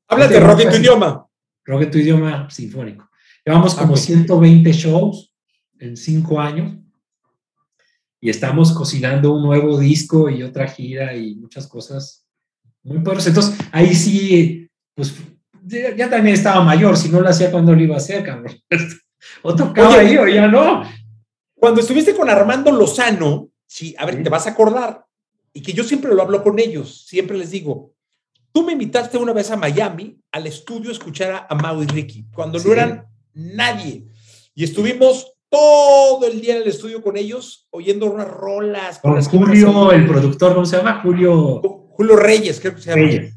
Háblate 0.09 0.41
rock 0.41 0.61
en 0.61 0.71
tu 0.71 0.77
idioma. 0.77 1.27
Rock 1.71 1.83
en 1.83 1.91
tu 1.91 1.99
idioma 1.99 2.51
sinfónico. 2.51 3.09
Llevamos 3.45 3.75
como 3.75 3.97
120 3.97 4.73
shows 4.73 5.33
en 5.79 5.97
cinco 5.97 6.41
años 6.41 6.77
y 8.21 8.29
estamos 8.29 8.73
cocinando 8.73 9.33
un 9.33 9.43
nuevo 9.43 9.79
disco 9.79 10.29
y 10.29 10.43
otra 10.43 10.67
gira 10.67 11.17
y 11.17 11.37
muchas 11.37 11.67
cosas 11.69 12.27
muy 12.83 12.99
poderosas. 12.99 13.29
Entonces, 13.29 13.59
ahí 13.73 13.95
sí, 13.95 14.69
pues 14.95 15.15
ya, 15.63 16.11
también 16.11 16.35
estaba 16.35 16.63
mayor, 16.65 16.97
si 16.97 17.09
no 17.09 17.21
lo 17.21 17.29
hacía 17.29 17.51
cuando 17.51 17.73
lo 17.73 17.81
iba 17.81 17.95
a 17.95 17.99
hacer, 17.99 18.25
cabrón. 18.25 18.55
O 19.43 19.55
tocaba 19.55 19.97
ahí 19.97 20.17
o 20.17 20.27
ya 20.27 20.49
no. 20.49 20.83
Cuando 21.55 21.83
estuviste 21.83 22.17
con 22.17 22.31
Armando 22.31 22.73
Lozano, 22.73 23.51
sí, 23.67 23.95
a 23.99 24.07
ver, 24.07 24.23
te 24.23 24.31
vas 24.31 24.47
a 24.47 24.51
acordar, 24.51 25.05
y 25.53 25.61
que 25.61 25.75
yo 25.75 25.85
siempre 25.85 26.15
lo 26.15 26.23
hablo 26.23 26.43
con 26.43 26.59
ellos, 26.59 27.05
siempre 27.07 27.37
les 27.37 27.51
digo, 27.51 27.93
tú 28.53 28.65
me 28.65 28.73
invitaste 28.73 29.19
una 29.19 29.33
vez 29.33 29.51
a 29.51 29.57
Miami 29.57 30.19
al 30.33 30.47
estudio 30.47 30.91
a 30.91 30.93
escuchar 30.93 31.47
a 31.49 31.55
Mau 31.55 31.83
y 31.83 31.87
Ricky, 31.87 32.27
cuando 32.33 32.59
no 32.59 32.73
eran 32.73 33.07
nadie, 33.35 34.05
y 34.55 34.65
estuvimos 34.65 35.33
todo 35.49 36.27
el 36.27 36.41
día 36.41 36.57
en 36.57 36.63
el 36.63 36.69
estudio 36.69 37.03
con 37.03 37.17
ellos, 37.17 37.67
oyendo 37.71 38.07
unas 38.07 38.29
rolas. 38.29 39.01
Con, 39.01 39.23
Julio, 39.23 39.93
el 39.93 40.07
productor, 40.07 40.55
¿cómo 40.55 40.65
se 40.65 40.77
llama? 40.77 41.01
Julio. 41.03 41.61
Julio 41.91 42.17
Reyes, 42.17 42.61
creo 42.61 42.75
que 42.75 42.81
se 42.81 42.91
llama. 42.91 43.03
Reyes. 43.03 43.35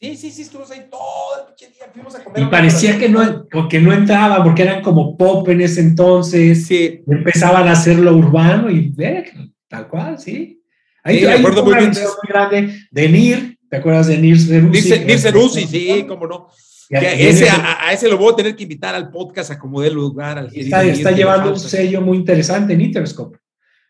Sí, 0.00 0.16
sí, 0.16 0.30
sí, 0.32 0.42
estuvimos 0.42 0.70
ahí 0.72 0.86
todo 0.90 1.46
el 1.48 1.72
día, 1.72 1.86
fuimos 1.92 2.14
a 2.16 2.24
comer. 2.24 2.42
Y 2.42 2.46
parecía 2.46 2.98
que 2.98 3.08
no, 3.08 3.46
que 3.68 3.78
no 3.78 3.92
entraba, 3.92 4.42
porque 4.42 4.62
eran 4.62 4.82
como 4.82 5.16
pop 5.16 5.48
en 5.48 5.60
ese 5.60 5.80
entonces. 5.80 6.66
Sí. 6.66 7.04
Empezaban 7.06 7.68
a 7.68 7.72
hacerlo 7.72 8.16
urbano 8.16 8.68
y 8.68 8.88
ve, 8.88 9.52
tal 9.68 9.86
cual, 9.88 10.18
sí. 10.18 10.60
Ahí 11.04 11.20
sí, 11.20 11.26
me 11.26 11.32
acuerdo 11.34 11.64
muy 11.64 11.74
muy 11.74 11.92
grande 12.26 12.74
de 12.90 13.08
Nir, 13.08 13.51
¿te 13.72 13.78
acuerdas 13.78 14.06
de 14.06 14.18
Nir 14.18 14.38
Ceruzzi? 14.38 14.98
Nir 14.98 15.18
Ceruzzi, 15.18 15.66
sí, 15.66 16.04
cómo 16.06 16.26
no. 16.26 16.48
Ese, 16.90 17.48
a, 17.48 17.90
ese 17.90 18.06
lo 18.06 18.18
voy 18.18 18.34
a 18.34 18.36
tener 18.36 18.54
que 18.54 18.64
invitar 18.64 18.94
al 18.94 19.10
podcast 19.10 19.52
a 19.52 19.58
como 19.58 19.80
dé 19.80 19.90
lugar. 19.90 20.36
Al 20.36 20.54
está, 20.54 20.84
está 20.84 21.10
llevando 21.10 21.52
un 21.52 21.58
sello 21.58 22.02
muy 22.02 22.18
interesante 22.18 22.74
en 22.74 22.82
Interscope. 22.82 23.38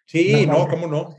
Sí, 0.07 0.47
no, 0.47 0.69
cómo 0.69 0.87
no. 0.87 1.17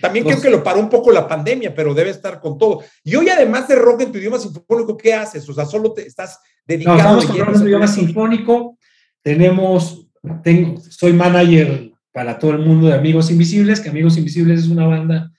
También 0.00 0.24
creo 0.24 0.40
que 0.40 0.50
lo 0.50 0.62
paró 0.62 0.78
un 0.78 0.88
poco 0.88 1.10
la 1.10 1.26
pandemia, 1.26 1.74
pero 1.74 1.94
debe 1.94 2.10
estar 2.10 2.40
con 2.40 2.56
todo. 2.56 2.84
Y 3.02 3.16
hoy, 3.16 3.28
además 3.28 3.66
de 3.66 3.74
rock 3.74 4.02
en 4.02 4.12
tu 4.12 4.18
idioma 4.18 4.38
sinfónico, 4.38 4.96
¿qué 4.96 5.12
haces? 5.12 5.48
O 5.48 5.52
sea, 5.52 5.64
solo 5.64 5.92
te 5.92 6.06
estás 6.06 6.38
dedicado. 6.64 6.98
No, 6.98 7.02
estamos 7.02 7.26
con 7.26 7.38
rock 7.38 7.56
en 7.56 7.60
tu 7.60 7.66
idioma 7.66 7.88
sinfónico. 7.88 8.78
Tenemos, 9.20 10.06
tengo, 10.44 10.80
soy 10.80 11.12
manager 11.12 11.90
para 12.12 12.38
todo 12.38 12.52
el 12.52 12.60
mundo 12.60 12.86
de 12.86 12.94
Amigos 12.94 13.32
Invisibles, 13.32 13.80
que 13.80 13.88
Amigos 13.88 14.16
Invisibles 14.16 14.60
es 14.60 14.68
una 14.68 14.86
banda 14.86 15.32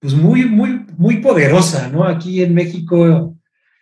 pues 0.00 0.14
muy, 0.14 0.44
muy, 0.44 0.84
muy 0.96 1.16
poderosa, 1.18 1.88
¿no? 1.88 2.04
Aquí 2.04 2.42
en 2.42 2.54
México 2.54 3.36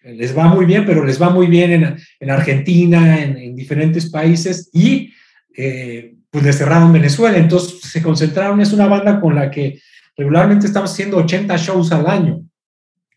les 0.05 0.37
va 0.37 0.47
muy 0.47 0.67
bien, 0.67 0.85
pero 0.85 1.05
les 1.05 1.21
va 1.21 1.31
muy 1.31 1.47
bien 1.47 1.73
en, 1.73 1.97
en 2.21 2.31
Argentina, 2.31 3.23
en, 3.23 3.57
diferentes 3.57 4.11
países 4.11 4.69
y 4.73 5.13
eh, 5.57 6.17
pues 6.31 6.45
les 6.45 6.59
cerraron 6.59 6.93
Venezuela, 6.93 7.39
entonces 7.39 7.81
se 7.81 8.03
concentraron, 8.03 8.61
es 8.61 8.73
una 8.73 8.87
banda 8.87 9.21
con 9.21 9.35
la 9.35 9.51
que 9.51 9.81
regularmente 10.17 10.67
estamos 10.67 10.93
haciendo 10.93 11.19
80 11.19 11.57
shows 11.57 11.93
al 11.93 12.07
año. 12.07 12.43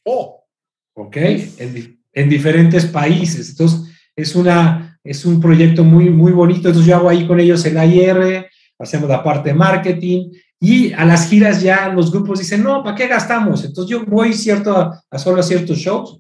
Oh. 0.04 0.46
¿Ok? 0.94 1.18
En, 1.18 2.00
en 2.14 2.30
diferentes 2.30 2.86
países, 2.86 3.50
entonces 3.50 3.94
es, 4.16 4.36
una, 4.36 5.00
es 5.04 5.26
un 5.26 5.42
proyecto 5.42 5.84
muy, 5.84 6.10
muy 6.10 6.32
bonito, 6.32 6.70
entonces 6.70 6.86
yo 6.86 6.96
hago 6.96 7.10
ahí 7.10 7.28
con 7.28 7.40
ellos 7.40 7.66
el 7.66 7.76
IR, 7.76 8.48
hacemos 8.80 9.10
la 9.10 9.24
parte 9.24 9.50
de 9.50 9.56
marketing 9.56 10.32
y 10.60 10.94
a 10.94 11.06
las 11.06 11.30
giras 11.30 11.62
ya 11.62 11.90
los 11.90 12.12
grupos 12.12 12.40
dicen, 12.40 12.64
no, 12.64 12.84
¿para 12.84 12.96
qué 12.96 13.08
gastamos? 13.08 13.64
Entonces 13.64 13.92
yo 13.92 14.06
voy 14.06 14.34
cierto 14.34 14.76
a, 14.76 15.20
solo 15.20 15.40
a 15.40 15.44
ciertos 15.44 15.78
shows. 15.78 16.20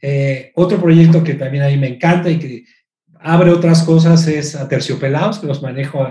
Eh, 0.00 0.52
otro 0.54 0.80
proyecto 0.80 1.24
que 1.24 1.34
también 1.34 1.64
a 1.64 1.68
mí 1.68 1.76
me 1.76 1.88
encanta 1.88 2.30
y 2.30 2.38
que 2.38 2.64
abre 3.20 3.50
otras 3.50 3.82
cosas 3.82 4.26
es 4.28 4.54
a 4.54 4.68
Terciopelados, 4.68 5.38
que 5.38 5.46
los 5.46 5.62
manejo 5.62 6.06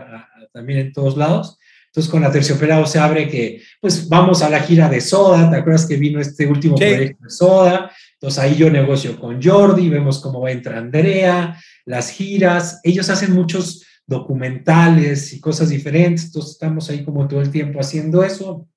también 0.52 0.80
en 0.80 0.94
todos 0.94 1.16
lados. 1.16 1.58
Entonces 1.88 2.12
con 2.12 2.30
Terciopelados 2.32 2.90
se 2.90 3.00
abre 3.00 3.30
que 3.30 3.62
pues 3.80 4.10
vamos 4.10 4.42
a 4.42 4.50
la 4.50 4.60
gira 4.62 4.90
de 4.90 5.00
Soda, 5.00 5.50
¿te 5.50 5.58
acuerdas 5.58 5.86
que 5.86 5.96
vino 5.96 6.20
este 6.20 6.48
último 6.48 6.76
proyecto 6.76 7.24
de 7.24 7.30
Soda? 7.30 7.92
Entonces 8.14 8.40
ahí 8.40 8.56
yo 8.56 8.70
negocio 8.72 9.20
con 9.20 9.42
Jordi, 9.42 9.90
vemos 9.90 10.20
cómo 10.20 10.42
va 10.42 10.50
a 10.50 10.54
entrar 10.54 10.80
Andrea, 10.80 11.56
las 11.86 12.10
giras, 12.10 12.80
ellos 12.84 13.10
hacen 13.12 13.34
muchos 13.34 13.86
documentales 14.06 15.34
y 15.34 15.40
cosas 15.40 15.70
diferentes, 15.70 16.26
entonces 16.26 16.52
estamos 16.52 16.90
ahí 16.90 17.04
como 17.04 17.28
todo 17.28 17.42
el 17.42 17.52
tiempo 17.52 17.80
haciendo 17.80 18.24
eso. 18.24 18.68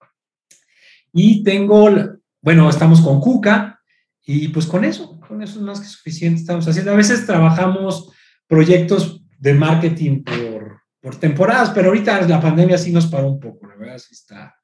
Y 1.13 1.43
tengo, 1.43 1.89
bueno, 2.41 2.69
estamos 2.69 3.01
con 3.01 3.21
Cuca 3.21 3.81
y 4.25 4.49
pues 4.49 4.67
con 4.67 4.85
eso, 4.85 5.19
con 5.21 5.43
eso 5.43 5.59
es 5.59 5.65
más 5.65 5.81
que 5.81 5.87
suficiente 5.87 6.41
estamos 6.41 6.67
haciendo. 6.69 6.93
A 6.93 6.97
veces 6.97 7.27
trabajamos 7.27 8.13
proyectos 8.47 9.23
de 9.39 9.55
marketing 9.55 10.23
por, 10.23 10.83
por 11.01 11.17
temporadas, 11.17 11.71
pero 11.71 11.89
ahorita 11.89 12.27
la 12.27 12.41
pandemia 12.41 12.79
sí 12.79 12.93
nos 12.93 13.07
paró 13.07 13.29
un 13.29 13.41
poco, 13.41 13.67
la 13.67 13.77
verdad 13.77 13.99
sí 13.99 14.15
está, 14.15 14.57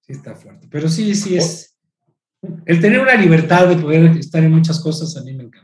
sí 0.00 0.12
está 0.12 0.34
fuerte. 0.34 0.68
Pero 0.70 0.88
sí, 0.88 1.14
sí 1.14 1.36
es, 1.36 1.78
el 2.66 2.80
tener 2.80 3.00
una 3.00 3.14
libertad 3.14 3.68
de 3.68 3.76
poder 3.76 4.16
estar 4.16 4.42
en 4.42 4.52
muchas 4.52 4.80
cosas 4.80 5.16
a 5.16 5.22
mí 5.22 5.34
me 5.34 5.44
encanta. 5.44 5.63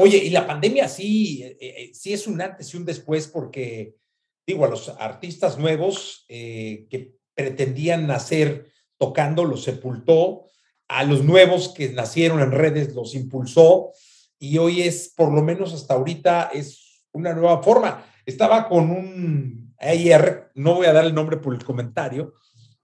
Oye, 0.00 0.18
y 0.18 0.30
la 0.30 0.46
pandemia 0.46 0.88
sí, 0.88 1.42
eh, 1.42 1.56
eh, 1.60 1.90
sí 1.92 2.12
es 2.12 2.28
un 2.28 2.40
antes 2.40 2.72
y 2.72 2.76
un 2.76 2.84
después 2.84 3.26
porque, 3.26 3.96
digo, 4.46 4.64
a 4.64 4.68
los 4.68 4.88
artistas 4.90 5.58
nuevos 5.58 6.24
eh, 6.28 6.86
que 6.88 7.16
pretendían 7.34 8.06
nacer 8.06 8.70
tocando 8.96 9.44
los 9.44 9.64
sepultó, 9.64 10.44
a 10.86 11.02
los 11.02 11.24
nuevos 11.24 11.70
que 11.70 11.88
nacieron 11.88 12.40
en 12.40 12.52
redes 12.52 12.94
los 12.94 13.16
impulsó 13.16 13.90
y 14.38 14.58
hoy 14.58 14.82
es, 14.82 15.12
por 15.16 15.32
lo 15.32 15.42
menos 15.42 15.74
hasta 15.74 15.94
ahorita, 15.94 16.50
es 16.54 17.02
una 17.10 17.34
nueva 17.34 17.60
forma. 17.64 18.06
Estaba 18.24 18.68
con 18.68 18.90
un 18.92 19.74
ayer, 19.80 20.52
no 20.54 20.74
voy 20.76 20.86
a 20.86 20.92
dar 20.92 21.06
el 21.06 21.14
nombre 21.14 21.38
por 21.38 21.54
el 21.54 21.64
comentario, 21.64 22.34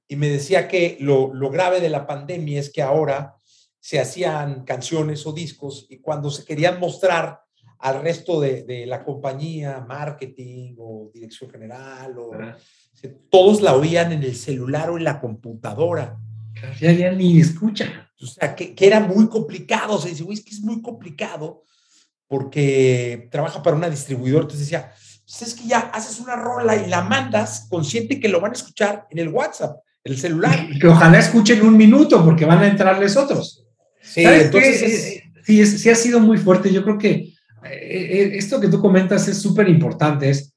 y 0.08 0.16
me 0.16 0.28
decía 0.28 0.66
que 0.66 0.96
lo, 0.98 1.32
lo 1.32 1.48
grave 1.50 1.80
de 1.80 1.90
la 1.90 2.08
pandemia 2.08 2.58
es 2.58 2.72
que 2.72 2.82
ahora 2.82 3.36
se 3.84 4.00
hacían 4.00 4.64
canciones 4.64 5.26
o 5.26 5.32
discos 5.34 5.86
y 5.90 5.98
cuando 5.98 6.30
se 6.30 6.42
querían 6.42 6.80
mostrar 6.80 7.42
al 7.80 8.00
resto 8.00 8.40
de, 8.40 8.86
la 8.86 9.04
compañía, 9.04 9.84
marketing 9.86 10.74
o 10.78 11.10
dirección 11.12 11.50
general, 11.50 12.16
o, 12.18 12.30
todos 13.28 13.60
la 13.60 13.76
oían 13.76 14.12
en 14.12 14.22
el 14.22 14.34
celular 14.36 14.88
o 14.88 14.96
en 14.96 15.04
la 15.04 15.20
computadora. 15.20 16.16
Ya, 16.80 16.92
ya 16.92 17.12
ni 17.12 17.38
escucha. 17.38 18.10
O 18.22 18.24
sea, 18.24 18.56
que, 18.56 18.74
era 18.78 19.00
muy 19.00 19.28
complicado. 19.28 20.00
Se 20.00 20.08
dice, 20.08 20.24
güey, 20.24 20.38
es 20.38 20.44
que 20.44 20.54
es 20.54 20.62
muy 20.62 20.80
complicado 20.80 21.64
porque 22.26 23.28
trabaja 23.30 23.62
para 23.62 23.76
una 23.76 23.90
distribuidora. 23.90 24.44
Entonces 24.44 24.66
decía, 24.66 24.94
pues 25.26 25.42
es 25.42 25.52
que 25.52 25.68
ya 25.68 25.80
haces 25.92 26.20
una 26.20 26.36
rola 26.36 26.74
y 26.74 26.88
la 26.88 27.02
mandas 27.02 27.66
consciente 27.68 28.18
que 28.18 28.30
lo 28.30 28.40
van 28.40 28.52
a 28.52 28.54
escuchar 28.54 29.06
en 29.10 29.18
el 29.18 29.28
WhatsApp, 29.28 29.76
en 30.04 30.12
el 30.14 30.18
celular. 30.18 30.68
Que 30.80 30.88
ojalá 30.88 31.18
escuchen 31.18 31.60
un 31.60 31.76
minuto 31.76 32.24
porque 32.24 32.46
van 32.46 32.60
a 32.60 32.66
entrarles 32.66 33.14
otros. 33.18 33.60
Sí, 34.04 34.22
entonces 34.22 35.22
sí, 35.44 35.66
sí, 35.66 35.90
ha 35.90 35.94
sido 35.94 36.20
muy 36.20 36.38
fuerte. 36.38 36.72
Yo 36.72 36.84
creo 36.84 36.98
que 36.98 37.10
eh, 37.10 37.32
eh, 37.64 38.30
esto 38.34 38.60
que 38.60 38.68
tú 38.68 38.80
comentas 38.80 39.26
es 39.28 39.38
súper 39.38 39.68
importante. 39.68 40.30
Es 40.30 40.54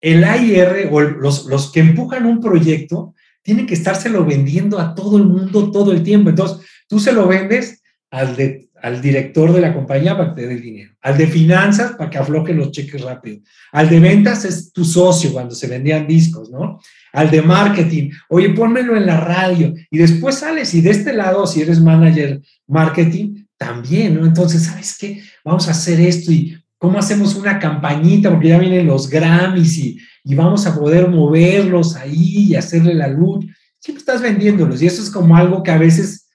el 0.00 0.24
AIR 0.24 0.88
o 0.90 1.00
los, 1.00 1.46
los 1.46 1.70
que 1.70 1.80
empujan 1.80 2.26
un 2.26 2.40
proyecto 2.40 3.14
tienen 3.42 3.66
que 3.66 3.74
estárselo 3.74 4.24
vendiendo 4.24 4.78
a 4.80 4.94
todo 4.94 5.18
el 5.18 5.24
mundo 5.24 5.70
todo 5.70 5.92
el 5.92 6.02
tiempo. 6.02 6.30
Entonces, 6.30 6.66
tú 6.88 6.98
se 6.98 7.12
lo 7.12 7.28
vendes 7.28 7.82
al, 8.10 8.34
de, 8.34 8.68
al 8.82 9.00
director 9.00 9.52
de 9.52 9.60
la 9.60 9.74
compañía 9.74 10.16
para 10.16 10.34
que 10.34 10.42
te 10.42 10.48
dé 10.48 10.54
el 10.54 10.62
dinero, 10.62 10.94
al 11.00 11.16
de 11.16 11.26
finanzas 11.26 11.92
para 11.92 12.10
que 12.10 12.18
afloque 12.18 12.52
los 12.52 12.70
cheques 12.70 13.02
rápido, 13.02 13.42
al 13.72 13.88
de 13.88 14.00
ventas 14.00 14.44
es 14.44 14.72
tu 14.72 14.84
socio 14.84 15.32
cuando 15.32 15.54
se 15.54 15.66
vendían 15.66 16.06
discos, 16.06 16.50
¿no? 16.50 16.80
Al 17.16 17.30
de 17.30 17.40
marketing, 17.40 18.10
oye, 18.28 18.50
pónmelo 18.50 18.94
en 18.94 19.06
la 19.06 19.18
radio, 19.18 19.72
y 19.90 19.96
después 19.96 20.34
sales 20.34 20.74
y 20.74 20.82
de 20.82 20.90
este 20.90 21.14
lado, 21.14 21.46
si 21.46 21.62
eres 21.62 21.80
manager 21.80 22.42
marketing, 22.66 23.46
también, 23.56 24.16
¿no? 24.16 24.26
Entonces, 24.26 24.64
¿sabes 24.64 24.98
qué? 24.98 25.22
Vamos 25.42 25.66
a 25.66 25.70
hacer 25.70 25.98
esto 25.98 26.30
y 26.30 26.62
cómo 26.76 26.98
hacemos 26.98 27.34
una 27.34 27.58
campañita, 27.58 28.28
porque 28.28 28.48
ya 28.48 28.58
vienen 28.58 28.86
los 28.86 29.08
Grammys 29.08 29.78
y, 29.78 29.98
y 30.24 30.34
vamos 30.34 30.66
a 30.66 30.78
poder 30.78 31.08
moverlos 31.08 31.96
ahí 31.96 32.50
y 32.50 32.54
hacerle 32.54 32.92
la 32.92 33.08
luz. 33.08 33.46
Siempre 33.78 34.00
estás 34.00 34.20
vendiéndolos 34.20 34.82
y 34.82 34.86
eso 34.86 35.02
es 35.02 35.08
como 35.08 35.38
algo 35.38 35.62
que 35.62 35.70
a 35.70 35.78
veces 35.78 36.28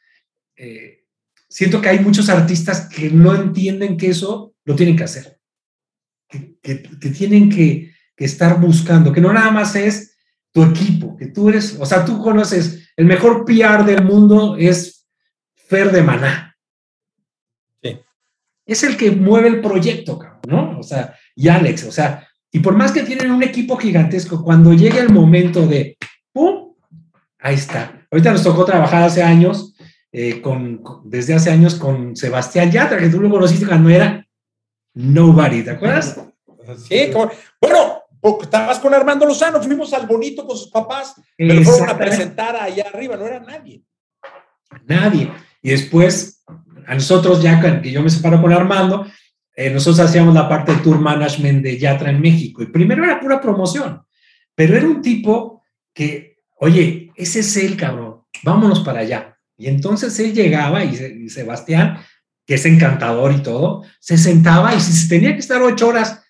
eh, 0.55 1.05
siento 1.47 1.79
que 1.79 1.89
hay 1.89 1.99
muchos 1.99 2.27
artistas 2.27 2.89
que 2.89 3.11
no 3.11 3.35
entienden 3.35 3.97
que 3.97 4.09
eso 4.09 4.55
lo 4.65 4.75
tienen 4.75 4.95
que 4.95 5.03
hacer, 5.03 5.39
que, 6.27 6.57
que, 6.63 7.09
tienen 7.11 7.49
que, 7.51 7.91
que 8.15 8.25
estar 8.25 8.59
buscando, 8.59 9.13
que 9.13 9.21
no 9.21 9.31
nada 9.31 9.51
más 9.51 9.75
es 9.75 10.10
tu 10.51 10.63
equipo, 10.63 11.15
que 11.17 11.27
tú 11.27 11.49
eres, 11.49 11.77
o 11.79 11.85
sea, 11.85 12.03
tú 12.03 12.21
conoces, 12.21 12.91
el 12.95 13.05
mejor 13.05 13.45
PR 13.45 13.85
del 13.85 14.03
mundo 14.03 14.55
es 14.57 15.07
Fer 15.55 15.91
de 15.91 16.03
Maná 16.03 16.51
es 18.65 18.83
el 18.83 18.97
que 18.97 19.11
mueve 19.11 19.49
el 19.49 19.61
proyecto, 19.61 20.19
¿no? 20.47 20.79
O 20.79 20.83
sea, 20.83 21.15
y 21.35 21.49
Alex, 21.49 21.85
o 21.85 21.91
sea, 21.91 22.27
y 22.51 22.59
por 22.59 22.75
más 22.75 22.91
que 22.91 23.03
tienen 23.03 23.31
un 23.31 23.43
equipo 23.43 23.77
gigantesco, 23.77 24.43
cuando 24.43 24.73
llegue 24.73 24.99
el 24.99 25.09
momento 25.09 25.67
de, 25.67 25.97
¡pum! 26.31 26.73
Ahí 27.39 27.55
está. 27.55 28.05
Ahorita 28.11 28.31
nos 28.31 28.43
tocó 28.43 28.65
trabajar 28.65 29.03
hace 29.03 29.23
años, 29.23 29.75
eh, 30.11 30.41
con, 30.41 30.81
desde 31.05 31.33
hace 31.33 31.49
años 31.49 31.75
con 31.75 32.15
Sebastián 32.15 32.71
Yatra, 32.71 32.99
que 32.99 33.09
tú 33.09 33.19
lo 33.19 33.29
conociste 33.29 33.65
cuando 33.65 33.89
era 33.89 34.25
Nobody, 34.93 35.63
¿te 35.63 35.71
acuerdas? 35.71 36.21
Sí, 36.87 37.09
como, 37.11 37.31
bueno, 37.59 38.00
estabas 38.41 38.79
con 38.79 38.93
Armando 38.93 39.25
Lozano, 39.25 39.61
fuimos 39.61 39.93
al 39.93 40.05
bonito 40.05 40.45
con 40.45 40.57
sus 40.57 40.69
papás, 40.69 41.15
pero 41.37 41.63
fueron 41.63 41.89
a 41.89 41.97
presentar 41.97 42.55
allá 42.55 42.85
arriba, 42.93 43.17
no 43.17 43.25
era 43.25 43.39
nadie. 43.39 43.83
Nadie. 44.85 45.31
Y 45.61 45.71
después 45.71 46.43
a 46.87 46.93
nosotros, 46.93 47.41
ya 47.41 47.81
que 47.81 47.91
yo 47.91 48.01
me 48.01 48.09
separo 48.09 48.41
con 48.41 48.53
Armando, 48.53 49.05
eh, 49.55 49.69
nosotros 49.69 49.99
hacíamos 49.99 50.33
la 50.33 50.47
parte 50.47 50.73
de 50.73 50.79
tour 50.79 50.99
management 50.99 51.63
de 51.63 51.77
Yatra 51.77 52.09
en 52.09 52.21
México. 52.21 52.63
Y 52.63 52.67
primero 52.67 53.03
era 53.03 53.19
pura 53.19 53.41
promoción, 53.41 54.03
pero 54.55 54.75
era 54.75 54.87
un 54.87 55.01
tipo 55.01 55.63
que, 55.93 56.37
oye, 56.57 57.11
ese 57.15 57.41
es 57.41 57.57
él, 57.57 57.77
cabrón, 57.77 58.23
vámonos 58.43 58.79
para 58.81 58.99
allá. 58.99 59.37
Y 59.57 59.67
entonces 59.67 60.17
él 60.19 60.33
llegaba 60.33 60.83
y, 60.83 61.29
Sebastián, 61.29 61.99
que 62.45 62.55
es 62.55 62.65
encantador 62.65 63.31
y 63.33 63.43
todo, 63.43 63.83
se 63.99 64.17
sentaba 64.17 64.73
y 64.73 64.79
si 64.79 65.07
tenía 65.07 65.33
que 65.33 65.39
estar 65.39 65.61
ocho 65.61 65.87
horas 65.87 66.20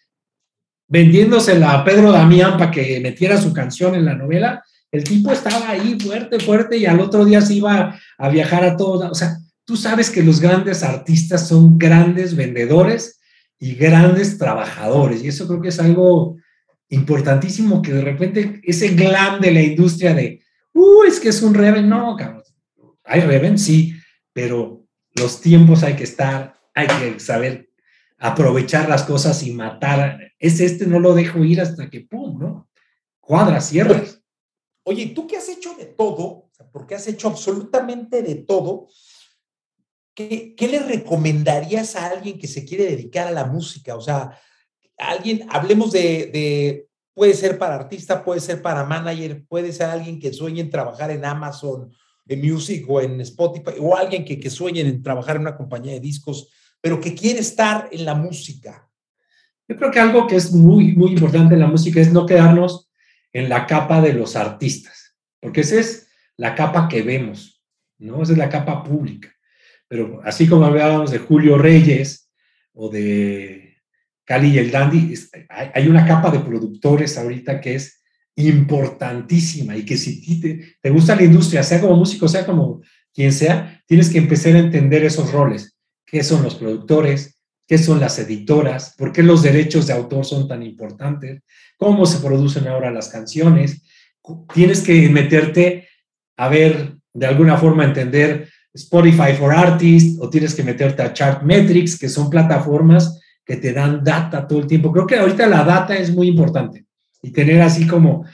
vendiéndosela 0.92 1.74
a 1.74 1.84
Pedro 1.84 2.12
Damián 2.12 2.58
para 2.58 2.70
que 2.70 3.00
metiera 3.00 3.42
su 3.42 3.54
canción 3.54 3.96
en 3.96 4.06
la 4.06 4.14
novela, 4.14 4.64
el 4.92 5.04
tipo 5.04 5.32
estaba 5.32 5.70
ahí 5.70 5.98
fuerte, 6.00 6.40
fuerte 6.40 6.78
y 6.78 6.86
al 6.86 7.00
otro 7.00 7.26
día 7.26 7.42
se 7.42 7.56
iba 7.56 7.98
a 8.18 8.30
viajar 8.30 8.64
a 8.66 8.76
todos. 8.76 9.10
O 9.10 9.16
sea, 9.16 9.38
Tú 9.72 9.78
sabes 9.78 10.10
que 10.10 10.22
los 10.22 10.42
grandes 10.42 10.84
artistas 10.84 11.48
son 11.48 11.78
grandes 11.78 12.36
vendedores 12.36 13.22
y 13.58 13.76
grandes 13.76 14.38
trabajadores, 14.38 15.24
y 15.24 15.30
eso 15.30 15.48
creo 15.48 15.62
que 15.62 15.70
es 15.70 15.80
algo 15.80 16.36
importantísimo 16.90 17.82
que 17.82 17.94
de 17.94 18.02
repente 18.02 18.60
ese 18.64 18.90
glam 18.90 19.40
de 19.40 19.52
la 19.52 19.62
industria 19.62 20.14
de, 20.14 20.42
uh, 20.74 21.04
es 21.04 21.22
que 21.22 21.30
es 21.30 21.42
un 21.42 21.54
Reven, 21.54 21.88
no, 21.88 22.18
cabrón. 22.18 22.44
Hay 23.06 23.22
Reven, 23.22 23.58
sí, 23.58 23.94
pero 24.34 24.84
los 25.16 25.40
tiempos 25.40 25.84
hay 25.84 25.94
que 25.94 26.04
estar, 26.04 26.56
hay 26.76 26.88
que 26.88 27.20
saber 27.22 27.70
aprovechar 28.22 28.88
las 28.88 29.04
cosas 29.04 29.42
y 29.42 29.52
matar. 29.52 30.20
Es 30.38 30.60
este, 30.60 30.86
no 30.86 31.00
lo 31.00 31.16
dejo 31.16 31.44
ir 31.44 31.60
hasta 31.60 31.90
que, 31.90 32.02
pum, 32.02 32.38
¿no? 32.40 32.70
Cuadras, 33.20 33.68
cierras. 33.68 34.22
Oye, 34.84 35.08
tú 35.08 35.26
qué 35.26 35.38
has 35.38 35.50
hecho 35.50 35.74
de 35.74 35.86
todo, 35.86 36.50
porque 36.72 36.94
has 36.94 37.08
hecho 37.08 37.28
absolutamente 37.28 38.22
de 38.22 38.36
todo, 38.36 38.88
¿qué, 40.14 40.56
le 40.60 40.80
recomendarías 40.80 41.96
a 41.96 42.12
alguien 42.12 42.38
que 42.38 42.48
se 42.48 42.64
quiere 42.64 42.86
dedicar 42.86 43.28
a 43.28 43.32
la 43.32 43.46
música? 43.46 43.96
O 43.96 44.02
sea, 44.02 44.40
alguien, 45.00 45.48
hablemos 45.50 45.92
de, 45.92 46.88
puede 47.16 47.34
ser 47.34 47.58
para 47.58 47.74
artista, 47.74 48.24
puede 48.24 48.40
ser 48.40 48.62
para 48.62 48.84
manager, 48.84 49.44
puede 49.48 49.74
ser 49.74 49.88
alguien 49.88 50.20
que 50.20 50.32
sueñe 50.32 50.62
en 50.62 50.70
trabajar 50.70 51.10
en 51.10 51.26
Amazon, 51.26 51.92
en 52.28 52.40
Music 52.40 52.86
o 52.88 53.02
en 53.02 53.20
Spotify, 53.22 53.74
o 53.80 53.96
alguien 53.96 54.24
que, 54.24 54.40
que 54.40 54.52
sueñe 54.52 54.82
en 54.82 55.02
trabajar 55.02 55.38
en 55.38 55.42
una 55.42 55.58
compañía 55.58 55.94
de 55.94 56.00
discos, 56.00 56.50
pero 56.82 57.00
que 57.00 57.14
quiere 57.14 57.40
estar 57.40 57.88
en 57.92 58.06
la 58.06 58.16
música. 58.16 58.90
Yo 59.68 59.78
creo 59.78 59.92
que 59.92 60.00
algo 60.00 60.28
que 60.28 60.36
es 60.36 60.52
muy, 60.52 60.96
muy 60.96 61.12
importante 61.12 61.54
en 61.54 61.62
la 61.62 61.68
música 61.68 62.02
es 62.02 62.12
no 62.12 62.26
quedarnos 62.26 62.90
en 63.32 63.48
la 63.48 63.66
capa 63.66 64.02
de 64.02 64.14
los 64.14 64.36
artistas, 64.36 65.16
porque 65.40 65.62
esa 65.62 65.80
es 65.80 66.08
la 66.36 66.56
capa 66.56 66.90
que 66.90 67.04
vemos, 67.04 67.64
¿no? 68.00 68.24
Esa 68.24 68.34
es 68.34 68.38
la 68.38 68.50
capa 68.50 68.84
pública. 68.84 69.34
Pero 69.88 70.22
así 70.24 70.48
como 70.48 70.66
hablábamos 70.66 71.12
de 71.12 71.20
Julio 71.20 71.58
Reyes 71.58 72.30
o 72.74 72.90
de 72.90 73.78
Cali 74.26 74.50
y 74.50 74.58
el 74.58 74.72
Dandy, 74.72 75.14
hay 75.50 75.88
una 75.88 76.06
capa 76.06 76.32
de 76.32 76.40
productores 76.40 77.18
ahorita 77.18 77.62
que 77.62 77.76
es 77.76 78.02
importantísima 78.36 79.76
y 79.76 79.86
que 79.86 79.98
si 79.98 80.40
te, 80.40 80.78
te 80.82 80.90
gusta 80.90 81.16
la 81.16 81.24
industria, 81.24 81.64
sea 81.64 81.82
como 81.82 81.96
músico, 81.96 82.28
sea 82.28 82.46
como 82.46 82.82
quien 83.14 83.34
sea, 83.34 83.84
tienes 83.86 84.10
que 84.10 84.18
empezar 84.18 84.56
a 84.56 84.60
entender 84.60 85.04
esos 85.04 85.32
roles. 85.32 85.71
¿Qué 86.12 86.24
son 86.24 86.44
los 86.44 86.56
productores? 86.56 87.42
¿Qué 87.66 87.78
son 87.78 88.02
las 88.02 88.20
editoras? 88.20 88.96
¿Por 88.98 89.14
qué 89.14 89.24
los 89.24 89.42
derechos 89.42 89.88
de 89.88 89.94
autor 89.94 90.26
son 90.26 90.48
tan 90.48 90.62
importantes? 90.62 91.42
¿Cómo 91.78 92.06
se 92.06 92.20
producen 92.20 92.68
ahora 92.68 92.92
las 92.92 93.08
canciones? 93.08 93.82
Tienes 94.54 94.82
que 94.82 95.10
meterte 95.10 95.88
a 96.42 96.50
ver, 96.50 96.96
de 97.14 97.26
alguna 97.28 97.56
forma, 97.56 97.86
entender 97.86 98.50
Spotify 98.74 99.34
for 99.38 99.54
Artists 99.54 100.18
o 100.20 100.30
tienes 100.30 100.56
que 100.56 100.64
meterte 100.64 101.04
a 101.04 101.14
Chartmetrics, 101.14 102.00
que 102.00 102.10
son 102.10 102.30
plataformas 102.30 103.20
que 103.46 103.58
te 103.58 103.72
dan 103.74 104.04
data 104.04 104.48
todo 104.48 104.60
el 104.60 104.68
tiempo. 104.68 104.92
Creo 104.92 105.06
que 105.06 105.18
ahorita 105.18 105.48
la 105.48 105.64
data 105.64 105.96
es 105.96 106.12
muy 106.12 106.28
importante 106.28 106.86
y 107.22 107.32
tener 107.32 107.62
así 107.62 107.86
como, 107.86 108.26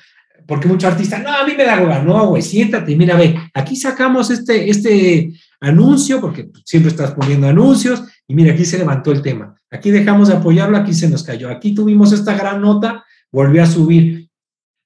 porque 0.48 0.68
muchos 0.68 0.90
artistas, 0.90 1.22
no, 1.22 1.30
a 1.30 1.46
mí 1.46 1.54
me 1.58 1.66
da 1.66 1.76
lugar, 1.76 2.06
no, 2.06 2.30
güey, 2.30 2.42
siéntate, 2.42 2.96
mira, 2.96 3.18
ve, 3.18 3.36
aquí 3.54 3.76
sacamos 3.76 4.32
este, 4.32 4.70
este 4.70 5.34
anuncio, 5.60 6.22
porque 6.22 6.50
siempre 6.66 6.92
estás 6.92 7.12
poniendo 7.12 7.48
anuncios, 7.48 8.04
y 8.28 8.36
mira, 8.36 8.54
aquí 8.54 8.66
se 8.66 8.78
levantó 8.78 9.12
el 9.12 9.22
tema, 9.22 9.56
aquí 9.70 9.92
dejamos 9.92 10.28
de 10.28 10.36
apoyarlo, 10.36 10.78
aquí 10.78 10.94
se 10.94 11.10
nos 11.10 11.24
cayó, 11.24 11.50
aquí 11.50 11.74
tuvimos 11.74 12.12
esta 12.12 12.36
gran 12.36 12.62
nota, 12.62 13.06
volvió 13.32 13.64
a 13.64 13.68
subir. 13.68 14.30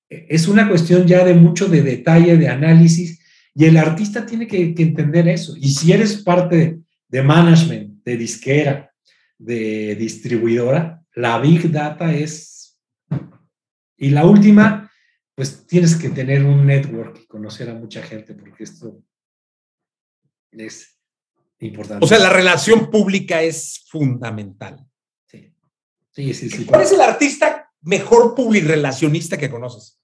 Es 0.09 0.47
una 0.47 0.67
cuestión 0.67 1.05
ya 1.07 1.24
de 1.24 1.34
mucho 1.34 1.67
de 1.67 1.82
detalle, 1.82 2.38
de 2.38 2.49
análisis, 2.49 3.19
y 3.53 3.65
el 3.65 3.78
artista 3.78 4.26
tiene 4.26 4.47
que, 4.47 4.74
entender 4.78 5.28
eso. 5.28 5.55
Y 5.57 5.69
si 5.69 5.91
eres 5.91 6.24
parte 6.24 6.80
de 7.07 7.24
management, 7.24 8.03
de 8.03 8.17
disquera, 8.17 8.91
de 9.38 9.95
distribuidora, 9.95 11.03
la 11.15 11.39
big 11.39 11.69
data 11.72 12.13
es... 12.13 12.80
Y 13.97 14.09
la 14.09 14.26
última, 14.26 14.89
pues 15.36 15.67
tienes 15.67 15.95
que 15.95 16.09
tener 16.09 16.43
un 16.43 16.65
network 16.65 17.19
y 17.22 17.28
conocer 17.28 17.69
a 17.69 17.76
mucha 17.76 18.01
gente, 18.01 18.34
porque 18.34 18.63
esto 18.63 19.03
es 20.52 20.97
importante. 21.60 22.04
O 22.04 22.08
sea, 22.08 22.20
la 22.20 22.30
relación 22.30 22.89
pública 22.89 23.41
es 23.41 23.86
fundamental. 23.88 24.86
Sí, 25.26 25.54
sí, 26.12 26.34
sí. 26.34 26.49
sí 26.49 26.66
¿Cuál 26.66 26.82
es 26.82 26.91
el 26.91 27.02
artista 27.02 27.72
mejor 27.82 28.36
publirelacionista 28.36 29.38
que 29.38 29.49
conoces? 29.49 29.97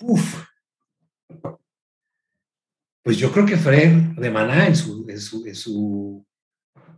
Uf. 0.00 0.42
Pues 3.02 3.16
yo 3.18 3.30
creo 3.30 3.46
que 3.46 3.56
Fred 3.56 3.92
de 4.16 4.30
Maná 4.30 4.66
en 4.66 4.74
su, 4.74 5.06
en 5.08 5.20
su, 5.20 5.46
en 5.46 5.54
su, 5.54 6.26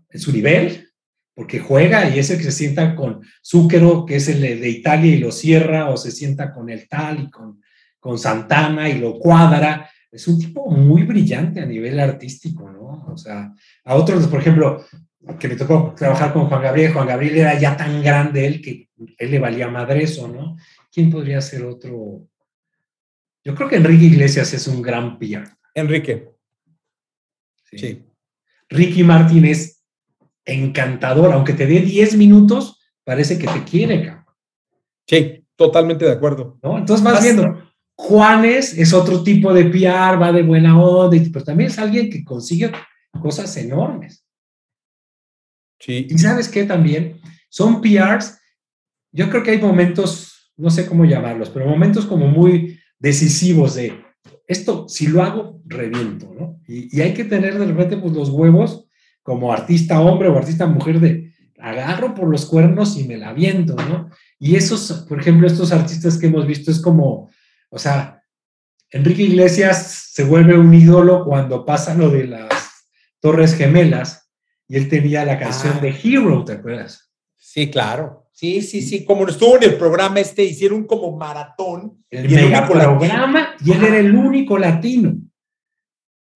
en 0.09 0.21
su 0.21 0.33
nivel, 0.33 0.91
porque 1.35 1.61
juega 1.61 2.09
y 2.09 2.19
es 2.19 2.31
el 2.31 2.39
que 2.39 2.45
se 2.45 2.53
sienta 2.53 2.97
con 2.97 3.21
Zúquero, 3.45 4.07
que 4.07 4.17
es 4.17 4.29
el 4.29 4.41
de 4.41 4.69
Italia 4.71 5.15
y 5.15 5.19
lo 5.19 5.31
cierra, 5.31 5.91
o 5.91 5.99
se 5.99 6.11
sienta 6.11 6.53
con 6.53 6.71
el 6.71 6.89
tal 6.89 7.25
y 7.25 7.31
con, 7.31 7.61
con 8.01 8.19
Santana 8.19 8.89
y 8.89 8.99
lo 8.99 9.19
cuadra. 9.19 9.91
Es 10.11 10.27
un 10.27 10.39
tipo 10.39 10.71
muy 10.71 11.03
brillante 11.03 11.61
a 11.61 11.67
nivel 11.67 12.01
artístico, 12.01 12.71
¿no? 12.71 13.07
O 13.13 13.17
sea, 13.17 13.53
a 13.85 13.95
otros, 13.95 14.27
por 14.27 14.41
ejemplo, 14.41 14.85
que 15.39 15.49
me 15.49 15.57
tocó 15.57 15.95
trabajar 15.97 16.33
con 16.33 16.47
Juan 16.47 16.63
Gabriel, 16.63 16.93
Juan 16.93 17.07
Gabriel 17.07 17.39
era 17.39 17.59
ya 17.59 17.77
tan 17.77 18.03
grande 18.03 18.47
él 18.47 18.63
que 18.63 18.89
él 19.19 19.31
le 19.31 19.39
valía 19.39 19.69
madre 19.69 20.03
eso, 20.03 20.29
¿no? 20.29 20.57
¿Quién 20.91 21.11
podría 21.11 21.41
ser 21.41 21.65
otro? 21.65 22.27
Yo 23.45 23.55
creo 23.55 23.69
que 23.69 23.77
Enrique 23.77 24.07
Iglesias 24.07 24.53
es 24.55 24.67
un 24.67 24.81
gran 24.81 25.19
PR. 25.19 25.49
Enrique. 25.75 26.31
Sí. 27.65 28.05
Ricky 28.69 29.03
Martin 29.05 29.45
es 29.45 29.85
encantador, 30.45 31.33
aunque 31.33 31.53
te 31.53 31.67
dé 31.67 31.81
10 31.81 32.17
minutos, 32.17 32.81
parece 33.05 33.39
que 33.39 33.47
te 33.47 33.65
quiere, 33.65 34.05
cabrón. 34.05 34.25
Sí, 35.07 35.45
totalmente 35.57 36.05
de 36.05 36.13
acuerdo. 36.13 36.59
¿No? 36.63 36.79
Entonces 36.79 37.05
vas 37.05 37.23
viendo, 37.23 37.68
Juanes 38.01 38.79
es 38.79 38.93
otro 38.93 39.25
tipo 39.25 39.53
de 39.53 39.65
PR, 39.65 40.23
va 40.23 40.31
de 40.31 40.45
buena 40.45 40.81
onda, 40.81 41.21
pero 41.33 41.45
también 41.45 41.69
es 41.69 41.81
alguien 41.81 42.09
que 42.09 42.25
consigue 42.25 42.71
cosas 43.21 43.57
enormes. 43.57 44.25
Sí. 45.81 46.07
Y 46.09 46.17
sabes 46.17 46.49
qué 46.49 46.65
también, 46.65 47.21
son 47.49 47.81
PRs, 47.81 48.39
yo 49.11 49.29
creo 49.29 49.43
que 49.43 49.51
hay 49.51 49.59
momentos, 49.61 50.53
no 50.57 50.71
sé 50.71 50.87
cómo 50.87 51.05
llamarlos, 51.05 51.51
pero 51.51 51.67
momentos 51.67 52.07
como 52.07 52.29
muy 52.29 52.79
decisivos 53.01 53.75
de 53.75 54.01
esto, 54.47 54.89
si 54.89 55.09
lo 55.09 55.25
hago, 55.25 55.61
reviento, 55.67 56.33
¿no? 56.39 56.61
Y, 56.69 57.01
hay 57.01 57.15
que 57.15 57.25
tener 57.25 57.59
de 57.59 57.67
repente 57.67 57.97
pues, 57.97 58.13
los 58.13 58.31
huevos 58.31 58.87
como 59.25 59.53
artista 59.53 60.01
hombre 60.01 60.29
o 60.29 60.39
artista 60.39 60.67
mujer 60.67 61.01
de 61.01 61.35
agarro 61.59 62.15
por 62.15 62.29
los 62.29 62.47
cuernos 62.47 62.97
y 62.97 63.05
me 63.09 63.17
la 63.17 63.33
viento, 63.33 63.75
¿no? 63.75 64.09
Y 64.39 64.55
esos, 64.55 65.05
por 65.09 65.21
ejemplo, 65.21 65.49
estos 65.49 65.73
artistas 65.73 66.17
que 66.17 66.29
hemos 66.29 66.47
visto 66.47 66.71
es 66.71 66.81
como, 66.81 67.29
o 67.71 67.79
sea, 67.79 68.23
Enrique 68.91 69.23
Iglesias 69.23 70.11
se 70.13 70.25
vuelve 70.25 70.59
un 70.59 70.73
ídolo 70.73 71.25
cuando 71.25 71.65
pasa 71.65 71.95
lo 71.95 72.11
de 72.11 72.27
las 72.27 72.49
Torres 73.21 73.55
Gemelas 73.55 74.31
y 74.67 74.77
él 74.77 74.89
tenía 74.89 75.25
la 75.25 75.39
canción 75.39 75.75
ah. 75.77 75.81
de 75.81 75.89
Hero, 76.03 76.45
¿te 76.45 76.53
acuerdas? 76.53 77.11
Sí, 77.37 77.71
claro. 77.71 78.29
Sí, 78.33 78.63
sí, 78.63 78.83
sí, 78.83 79.05
como 79.05 79.27
estuvo 79.27 79.57
en 79.57 79.65
el 79.65 79.77
programa 79.77 80.21
este, 80.21 80.45
hicieron 80.45 80.85
como 80.85 81.17
maratón. 81.17 82.05
El, 82.09 82.31
mega 82.31 82.69
programa 82.69 83.57
y 83.65 83.73
él 83.73 83.85
era 83.85 83.99
el 83.99 84.15
único 84.15 84.57
latino, 84.57 85.17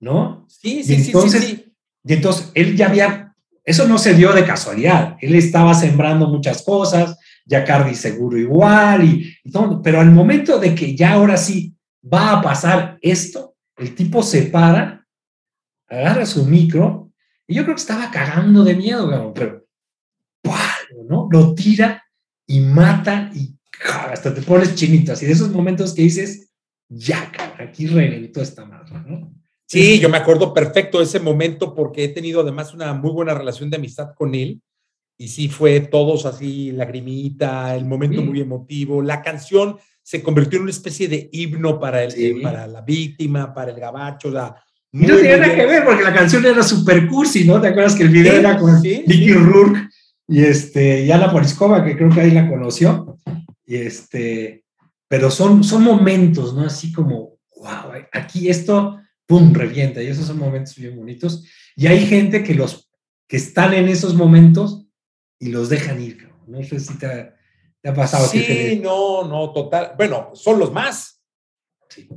¿no? 0.01 0.45
Sí, 0.49 0.83
sí, 0.83 0.97
sí, 0.97 1.12
sí, 1.30 1.72
Y 2.05 2.12
entonces 2.12 2.51
él 2.55 2.76
ya 2.76 2.89
había, 2.89 3.37
eso 3.64 3.87
no 3.87 3.99
se 3.99 4.14
dio 4.14 4.33
de 4.33 4.45
casualidad, 4.45 5.16
él 5.20 5.37
estaba 5.37 5.74
sembrando 5.74 6.26
muchas 6.26 6.62
cosas, 6.62 7.16
ya 7.45 7.64
Cardi 7.64 7.95
seguro 7.95 8.38
igual 8.38 9.05
y, 9.05 9.51
todo, 9.51 9.80
pero 9.82 10.01
al 10.01 10.11
momento 10.11 10.59
de 10.59 10.74
que 10.74 10.95
ya 10.95 11.12
ahora 11.12 11.36
sí 11.36 11.74
va 12.12 12.38
a 12.38 12.43
pasar 12.43 12.99
esto, 13.01 13.57
el 13.76 13.95
tipo 13.95 14.22
se 14.22 14.43
para, 14.43 15.07
agarra 15.88 16.26
su 16.26 16.45
micro 16.45 17.11
y 17.47 17.55
yo 17.55 17.64
creo 17.64 17.74
que 17.74 17.80
estaba 17.80 18.11
cagando 18.11 18.64
de 18.64 18.74
miedo, 18.74 19.32
pero 19.34 19.62
¿no? 21.09 21.28
Lo 21.30 21.55
tira 21.55 22.03
y 22.47 22.61
mata 22.61 23.30
y 23.34 23.57
hasta 24.11 24.34
te 24.34 24.43
pones 24.43 24.74
chinitas. 24.74 25.22
Y 25.22 25.26
de 25.26 25.32
esos 25.32 25.51
momentos 25.51 25.95
que 25.95 26.03
dices, 26.03 26.51
ya, 26.88 27.32
aquí 27.59 27.86
reventó 27.86 28.43
esta 28.43 28.64
madre, 28.64 29.01
¿no? 29.07 29.32
Sí, 29.66 29.99
yo 29.99 30.11
me 30.11 30.18
acuerdo 30.18 30.53
perfecto 30.53 30.99
de 30.99 31.05
ese 31.05 31.18
momento 31.18 31.74
porque 31.74 32.05
he 32.05 32.09
tenido 32.09 32.43
además 32.43 32.74
una 32.74 32.93
muy 32.93 33.11
buena 33.11 33.32
relación 33.32 33.70
de 33.70 33.78
amistad 33.78 34.12
con 34.14 34.34
él. 34.34 34.61
Y 35.23 35.29
sí 35.29 35.47
fue 35.47 35.79
todos 35.79 36.27
así, 36.27 36.73
lagrimita, 36.73 37.77
el 37.77 37.85
momento 37.85 38.23
muy 38.23 38.41
emotivo. 38.41 39.01
La 39.01 39.23
canción 39.23 39.77
se 40.03 40.20
convirtió 40.20 40.57
en 40.57 40.64
una 40.64 40.73
especie 40.73 41.07
de 41.07 41.29
himno 41.31 41.79
para, 41.79 42.03
el, 42.03 42.43
para 42.43 42.66
la 42.66 42.81
víctima, 42.81 43.55
para 43.55 43.70
el 43.70 43.79
gabacho. 43.79 44.31
O 44.31 44.33
sea, 44.33 44.57
no 44.91 45.16
tenía 45.16 45.37
nada 45.37 45.55
que 45.55 45.64
ver 45.64 45.85
porque 45.85 46.03
la 46.03 46.12
canción 46.12 46.45
era 46.45 46.64
super 46.64 47.07
cursi, 47.07 47.45
¿no? 47.45 47.61
¿Te 47.61 47.68
acuerdas 47.68 47.95
que 47.95 48.03
el 48.03 48.09
video 48.09 48.33
era 48.33 48.59
con 48.59 48.83
Nicky 48.83 49.33
Rourke 49.35 49.89
y 50.27 50.43
este, 50.43 51.07
ya 51.07 51.16
la 51.18 51.31
Poriscova, 51.31 51.85
que 51.85 51.97
creo 51.97 52.11
que 52.11 52.20
ahí 52.20 52.33
la 52.33 52.49
conoció, 52.49 53.16
y 53.64 53.77
este, 53.77 54.64
pero 55.07 55.31
son, 55.31 55.62
son 55.62 55.85
momentos, 55.85 56.53
¿no? 56.53 56.62
Así 56.62 56.91
como, 56.91 57.39
wow, 57.59 57.93
aquí 58.11 58.49
esto, 58.49 58.99
pum, 59.25 59.53
revienta, 59.55 60.03
y 60.03 60.09
esos 60.09 60.27
son 60.27 60.39
momentos 60.39 60.75
bien 60.75 60.97
bonitos, 60.97 61.45
y 61.77 61.87
hay 61.87 62.07
gente 62.07 62.43
que 62.43 62.55
los, 62.55 62.91
que 63.29 63.37
están 63.37 63.73
en 63.75 63.89
esos 63.89 64.14
momentos 64.14 64.82
y 65.43 65.49
los 65.49 65.68
dejan 65.68 66.01
ir, 66.01 66.30
no 66.47 66.62
sé 66.62 66.78
si 66.78 66.97
te 66.97 67.34
ha, 67.84 67.95
pasado. 67.95 68.28
Sí, 68.28 68.78
no, 68.80 69.24
no, 69.24 69.53
total, 69.53 69.95
bueno, 69.97 70.30
son 70.34 70.61
los 70.61 70.72
más. 70.72 71.20
Sí. 71.88 72.09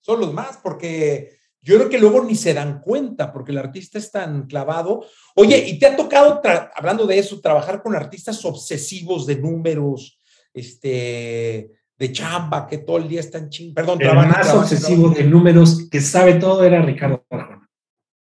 Son 0.00 0.20
los 0.20 0.34
más, 0.34 0.58
porque 0.58 1.38
yo 1.62 1.76
creo 1.76 1.88
que 1.88 1.98
luego 1.98 2.22
ni 2.22 2.34
se 2.34 2.52
dan 2.52 2.82
cuenta 2.82 3.32
porque 3.32 3.52
el 3.52 3.58
artista 3.58 3.96
es 3.96 4.12
tan 4.12 4.46
clavado. 4.46 5.06
Oye, 5.36 5.56
¿y 5.56 5.78
te 5.78 5.86
ha 5.86 5.96
tocado, 5.96 6.42
hablando 6.74 7.06
de 7.06 7.18
eso, 7.18 7.40
trabajar 7.40 7.82
con 7.82 7.96
artistas 7.96 8.44
obsesivos 8.44 9.24
de 9.26 9.36
númeos, 9.36 10.20
este, 10.52 11.70
de 11.96 12.12
chamba, 12.12 12.66
que 12.66 12.76
todo 12.76 12.98
el 12.98 13.08
día 13.08 13.20
están 13.20 13.48
ching, 13.48 13.72
perdón, 13.72 14.02
el 14.02 14.14
más 14.14 14.52
obsesivo 14.52 15.08
de 15.08 15.24
números 15.24 15.88
que 15.90 16.02
sabe 16.02 16.34
todo 16.34 16.62
era 16.62 16.82
Ricardo 16.82 17.24
Arjona. 17.30 17.70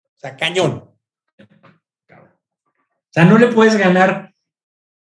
O 0.05 0.18
sea, 0.18 0.36
cañón. 0.36 0.95
Sea, 3.17 3.25
no 3.25 3.39
le 3.39 3.47
puedes 3.47 3.79
ganar 3.79 4.31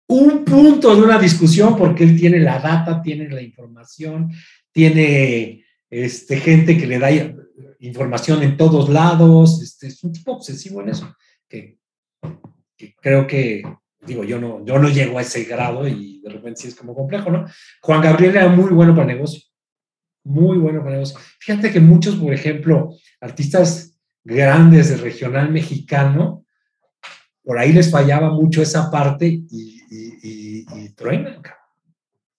un 0.08 0.46
punto 0.46 0.96
de 0.96 1.02
una 1.02 1.20
discusión 1.20 1.76
porque 1.76 2.06
él 2.06 2.18
tiene 2.18 2.40
la 2.40 2.60
data, 2.60 3.02
tiene 3.02 3.28
la 3.28 3.42
información, 3.42 4.32
tiene 4.72 5.66
este, 5.90 6.38
gente 6.38 6.78
que 6.78 6.88
le 6.88 6.98
da 6.98 7.10
información 7.80 8.42
en 8.42 8.56
todos 8.56 8.88
lados, 8.88 9.62
este, 9.62 9.88
es 9.88 10.02
un 10.06 10.14
tipo 10.14 10.32
obsesivo 10.32 10.82
en 10.82 10.90
eso, 10.90 11.14
que, 11.50 11.78
creo 13.02 13.28
que, 13.28 13.64
digo, 14.08 14.24
yo 14.24 14.40
no, 14.40 14.64
yo 14.66 14.80
no 14.80 14.88
llego 14.88 15.20
a 15.20 15.22
ese 15.22 15.44
grado 15.44 15.86
y 15.86 16.22
de 16.22 16.30
repente 16.30 16.62
sí 16.62 16.68
es 16.70 16.76
como 16.76 16.96
complejo, 16.96 17.30
¿no? 17.30 17.46
Juan 17.82 18.00
Gabriel 18.00 18.38
era 18.38 18.48
muy 18.48 18.72
bueno 18.72 18.96
para 18.96 19.08
negocio, 19.08 19.42
muy 20.24 20.58
bueno 20.58 20.80
para 20.80 20.92
negocio. 20.92 21.20
Fíjate 21.40 21.70
que 21.70 21.82
muchos, 21.82 22.16
por 22.16 22.34
ejemplo, 22.34 22.96
artistas 23.20 24.00
grandes 24.24 24.90
del 24.90 25.00
regional 25.00 25.52
mexicano, 25.52 26.45
por 27.46 27.60
ahí 27.60 27.72
les 27.72 27.92
fallaba 27.92 28.30
mucho 28.32 28.62
esa 28.62 28.90
parte 28.90 29.28
y, 29.28 29.82
y, 29.90 30.66
y, 30.74 30.90
truenan. 30.90 31.42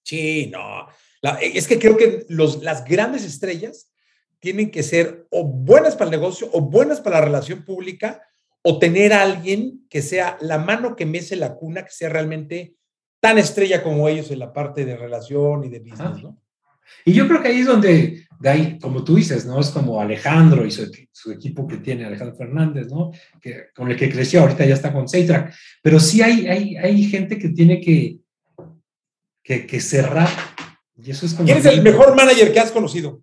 Sí, 0.02 0.50
no. 0.52 0.88
es 1.40 1.66
que 1.66 1.78
creo 1.78 1.96
que 1.96 2.26
los, 2.28 2.62
las 2.62 2.84
grandes 2.84 3.24
estrellas 3.24 3.90
tienen 4.40 4.70
que 4.70 4.82
ser 4.82 5.26
o 5.30 5.44
buenas 5.44 5.94
para 5.94 6.06
el 6.06 6.20
negocio 6.20 6.48
o 6.52 6.60
buenas 6.60 7.00
para 7.00 7.20
la 7.20 7.24
relación 7.26 7.64
pública 7.64 8.22
o 8.62 8.78
tener 8.78 9.12
a 9.12 9.22
alguien 9.22 9.86
que 9.88 10.02
sea 10.02 10.36
la 10.40 10.58
mano 10.58 10.96
que 10.96 11.06
mece 11.06 11.36
la 11.36 11.54
cuna, 11.54 11.84
que 11.84 11.92
sea 11.92 12.08
realmente 12.08 12.76
tan 13.20 13.38
estrella 13.38 13.82
como 13.82 14.08
ellos 14.08 14.30
en 14.30 14.40
la 14.40 14.52
parte 14.52 14.84
de 14.84 14.96
relación 14.96 15.64
y 15.64 15.68
de 15.68 15.80
business, 15.80 16.22
¿no? 16.22 16.40
Y 17.04 17.12
yo 17.12 17.26
creo 17.28 17.42
que 17.42 17.48
ahí 17.48 17.60
es 17.60 17.66
donde, 17.66 18.26
de 18.40 18.48
ahí, 18.48 18.78
como 18.78 19.04
tú 19.04 19.16
dices, 19.16 19.46
¿no? 19.46 19.60
Es 19.60 19.70
como 19.70 20.00
Alejandro 20.00 20.66
y 20.66 20.70
su, 20.70 21.32
equipo 21.32 21.66
que 21.66 21.78
tiene, 21.78 22.04
Alejandro 22.04 22.36
Fernández, 22.36 22.88
¿no? 22.88 23.10
Que, 23.40 23.68
con 23.74 23.90
el 23.90 23.96
que 23.96 24.10
creció, 24.10 24.40
ahorita 24.40 24.64
ya 24.64 24.74
está 24.74 24.92
con 24.92 25.08
Seitrack. 25.08 25.54
Pero 25.82 26.00
sí 26.00 26.22
hay, 26.22 26.46
hay, 26.46 26.76
hay 26.76 27.04
gente 27.04 27.38
que 27.38 27.50
tiene 27.50 27.80
que, 27.80 28.18
que, 29.42 29.66
que 29.66 29.80
cerrar. 29.80 30.28
Y 30.96 31.10
eso 31.10 31.26
es 31.26 31.34
como 31.34 31.46
¿Quién 31.46 31.58
es 31.58 31.66
el 31.66 31.82
mejor 31.82 32.16
manager 32.16 32.52
que 32.52 32.60
has 32.60 32.72
conocido? 32.72 33.22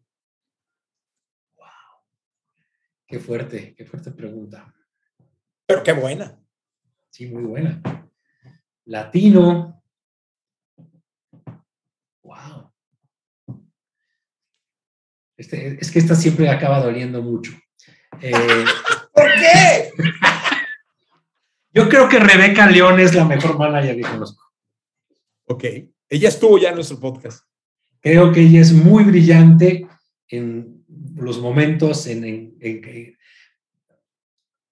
Qué 3.13 3.19
fuerte, 3.19 3.75
qué 3.75 3.85
fuerte 3.85 4.09
pregunta. 4.09 4.73
Pero 5.67 5.83
qué 5.83 5.91
buena. 5.91 6.39
Sí, 7.11 7.27
muy 7.27 7.43
buena. 7.43 7.79
Latino. 8.85 9.83
Wow. 12.23 12.62
Este, 15.43 15.77
es 15.77 15.91
que 15.91 15.99
esta 15.99 16.15
siempre 16.15 16.47
acaba 16.47 16.79
doliendo 16.79 17.21
mucho. 17.21 17.51
Eh, 18.21 18.31
¿Por 19.13 19.29
qué? 19.33 19.91
Yo 21.73 21.89
creo 21.89 22.07
que 22.07 22.17
Rebeca 22.17 22.65
León 22.65 22.97
es 23.01 23.13
la 23.13 23.25
mejor 23.25 23.57
manager 23.57 23.93
que 23.97 24.03
conozco. 24.03 24.41
Ok. 25.47 25.65
Ella 26.07 26.29
estuvo 26.29 26.57
ya 26.57 26.69
en 26.69 26.75
nuestro 26.75 26.97
podcast. 26.97 27.45
Creo 27.99 28.31
que 28.31 28.39
ella 28.39 28.61
es 28.61 28.71
muy 28.71 29.03
brillante 29.03 29.85
en 30.29 30.85
los 31.15 31.39
momentos 31.39 32.07
en, 32.07 32.57
que... 32.61 33.17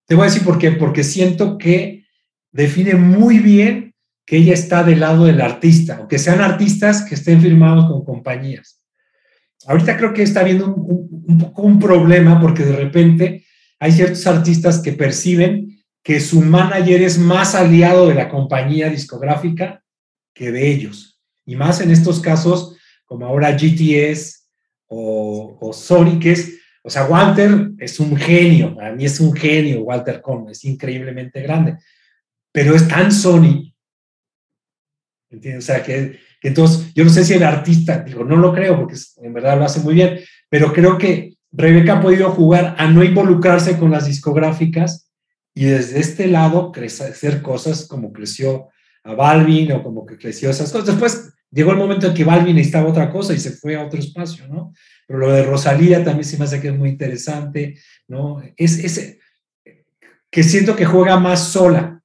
Te 0.06 0.16
voy 0.16 0.22
a 0.22 0.30
decir 0.30 0.46
por 0.46 0.58
qué, 0.58 0.72
porque 0.72 1.04
siento 1.04 1.58
que 1.58 2.06
define 2.50 2.94
muy 2.96 3.40
bien 3.40 3.94
que 4.26 4.38
ella 4.38 4.54
está 4.54 4.84
del 4.84 5.02
lado 5.02 5.26
del 5.26 5.42
artista, 5.42 6.00
o 6.00 6.08
que 6.08 6.18
sean 6.18 6.40
artistas 6.40 7.04
que 7.04 7.16
estén 7.16 7.42
firmados 7.42 7.92
con 7.92 8.06
compañías. 8.06 8.81
Ahorita 9.68 9.98
creo 9.98 10.14
que 10.14 10.24
está 10.24 10.42
habiendo 10.42 10.74
un, 10.74 11.24
un 11.28 11.38
poco 11.38 11.62
un 11.64 11.80
problema 11.80 12.40
porque 12.40 12.64
de 12.64 12.76
repente 12.76 13.46
hay 13.80 13.92
ciertos 13.92 14.26
artistas 14.28 14.80
que 14.80 14.94
perciben 14.94 15.84
que 16.04 16.20
su 16.20 16.42
manager 16.42 17.02
es 17.02 17.18
más 17.18 17.56
aliado 17.56 18.08
de 18.08 18.16
la 18.16 18.30
compañía 18.30 18.90
discográfica 18.90 19.84
que 20.34 20.52
de 20.52 20.70
ellos. 20.70 21.20
Y 21.46 21.56
más 21.56 21.82
en 21.82 21.92
estos 21.92 22.20
casos, 22.20 22.78
como 23.06 23.26
ahora 23.26 23.56
GTS, 23.58 24.42
o, 24.88 25.58
o 25.62 25.74
Sony, 25.74 26.20
que 26.20 26.34
es, 26.34 26.60
o 26.84 26.90
sea, 26.90 27.06
Walter 27.06 27.72
es 27.80 28.00
un 28.00 28.16
genio, 28.18 28.76
para 28.76 28.94
mí 28.94 29.06
es 29.06 29.20
un 29.22 29.34
genio 29.34 29.84
Walter 29.84 30.22
Cohn, 30.22 30.50
es 30.50 30.66
increíblemente 30.66 31.42
grande, 31.42 31.78
pero 32.52 32.76
es 32.76 32.88
tan 32.88 33.12
Sony, 33.12 33.74
¿entiendes? 35.30 35.64
O 35.64 35.68
sea, 35.68 35.82
que, 35.82 36.20
entonces, 36.42 36.94
yo 36.94 37.04
no 37.04 37.10
sé 37.10 37.24
si 37.24 37.34
el 37.34 37.44
artista, 37.44 38.00
digo, 38.00 38.24
no 38.24 38.36
lo 38.36 38.54
creo, 38.54 38.78
porque 38.80 38.96
en 39.22 39.34
verdad 39.34 39.58
lo 39.58 39.66
hace 39.66 39.80
muy 39.80 39.94
bien, 39.94 40.20
pero 40.50 40.74
creo 40.74 40.98
que 40.98 41.36
Rebeca 41.52 41.98
ha 41.98 42.02
podido 42.02 42.32
jugar 42.32 42.76
a 42.78 42.88
no 42.88 43.04
involucrarse 43.04 43.78
con 43.78 43.92
las 43.92 44.06
discográficas 44.06 45.10
y 45.54 45.66
desde 45.66 46.00
este 46.00 46.28
lado 46.28 46.72
crecer 46.72 47.42
cosas 47.42 47.86
como 47.88 48.12
creció 48.12 48.70
a 49.04 49.14
Balvin 49.14 49.72
o 49.74 49.84
como 49.84 50.06
que 50.06 50.18
creció 50.18 50.50
esas 50.50 50.72
cosas. 50.72 50.88
Después 50.88 51.34
Llegó 51.52 51.72
el 51.72 51.78
momento 51.78 52.08
en 52.08 52.14
que 52.14 52.24
Balvin 52.24 52.56
necesitaba 52.56 52.90
otra 52.90 53.12
cosa 53.12 53.34
y 53.34 53.40
se 53.40 53.52
fue 53.52 53.76
a 53.76 53.86
otro 53.86 54.00
espacio, 54.00 54.48
¿no? 54.48 54.74
Pero 55.06 55.20
lo 55.20 55.32
de 55.32 55.44
Rosalía 55.44 56.02
también 56.04 56.24
se 56.24 56.38
me 56.38 56.46
hace 56.46 56.62
que 56.62 56.70
es 56.70 56.78
muy 56.78 56.90
interesante, 56.90 57.78
¿no? 58.08 58.42
Es 58.56 58.80
ese 58.80 59.20
que 60.30 60.44
siento 60.44 60.78
que 60.78 60.86
juega 60.86 61.20
más 61.20 61.50
sola. 61.50 62.02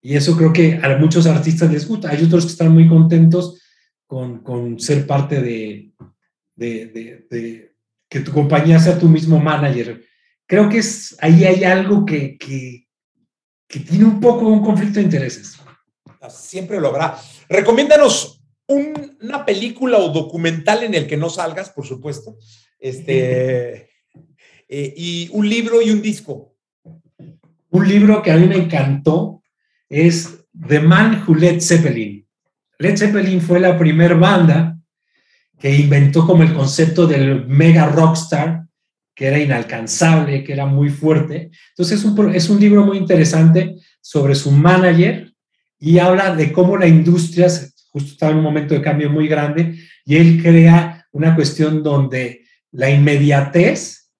Y 0.00 0.16
eso 0.16 0.34
creo 0.34 0.50
que 0.50 0.80
a 0.82 0.96
muchos 0.96 1.26
artistas 1.26 1.70
les 1.70 1.86
gusta. 1.86 2.08
Hay 2.08 2.24
otros 2.24 2.46
que 2.46 2.52
están 2.52 2.72
muy 2.72 2.88
contentos 2.88 3.59
con, 4.10 4.40
con 4.40 4.80
ser 4.80 5.06
parte 5.06 5.40
de, 5.40 5.92
de, 6.56 6.86
de, 7.30 7.76
que 8.08 8.18
tu 8.18 8.32
compañía 8.32 8.80
sea 8.80 8.98
tu 8.98 9.08
mismo 9.08 9.38
manager. 9.38 10.04
Creo 10.46 10.68
que 10.68 10.78
es, 10.78 11.16
ahí 11.20 11.44
hay 11.44 11.62
algo 11.62 12.04
que, 12.04 12.36
que, 12.36 12.88
que 13.68 13.78
tiene 13.78 14.06
un 14.06 14.18
poco 14.18 14.48
un 14.48 14.64
conflicto 14.64 14.98
de 14.98 15.04
intereses. 15.04 15.60
Siempre 16.28 16.80
lo 16.80 16.88
habrá. 16.88 17.20
Recomiéndanos 17.48 18.42
una 18.66 19.46
película 19.46 19.98
o 19.98 20.08
documental 20.08 20.82
en 20.82 20.94
el 20.94 21.06
que 21.06 21.16
no 21.16 21.30
salgas, 21.30 21.70
por 21.70 21.86
supuesto, 21.86 22.36
este, 22.80 23.90
eh, 24.68 24.94
y 24.96 25.28
un 25.32 25.48
libro 25.48 25.80
y 25.80 25.90
un 25.92 26.02
disco. 26.02 26.56
Un 27.70 27.88
libro 27.88 28.22
que 28.22 28.32
a 28.32 28.36
mí 28.36 28.48
me 28.48 28.56
encantó 28.56 29.44
es 29.88 30.46
The 30.66 30.80
Man 30.80 31.22
Who 31.24 31.36
Led 31.36 31.60
Zeppelin. 31.60 32.19
Led 32.80 32.96
Zeppelin 32.96 33.42
fue 33.42 33.60
la 33.60 33.78
primera 33.78 34.14
banda 34.14 34.78
que 35.58 35.76
inventó 35.76 36.26
como 36.26 36.42
el 36.42 36.54
concepto 36.54 37.06
del 37.06 37.46
mega 37.46 37.86
rockstar, 37.86 38.64
que 39.14 39.26
era 39.26 39.38
inalcanzable, 39.38 40.42
que 40.42 40.54
era 40.54 40.64
muy 40.64 40.88
fuerte. 40.88 41.50
Entonces 41.72 41.98
es 41.98 42.04
un, 42.06 42.34
es 42.34 42.48
un 42.48 42.58
libro 42.58 42.86
muy 42.86 42.96
interesante 42.96 43.76
sobre 44.00 44.34
su 44.34 44.50
manager 44.50 45.30
y 45.78 45.98
habla 45.98 46.34
de 46.34 46.50
cómo 46.52 46.78
la 46.78 46.86
industria 46.86 47.48
justo 47.90 48.12
estaba 48.12 48.32
en 48.32 48.38
un 48.38 48.44
momento 48.44 48.72
de 48.72 48.80
cambio 48.80 49.10
muy 49.10 49.28
grande 49.28 49.78
y 50.06 50.16
él 50.16 50.40
crea 50.42 51.06
una 51.12 51.36
cuestión 51.36 51.82
donde 51.82 52.46
la 52.72 52.90
inmediatez 52.90 54.10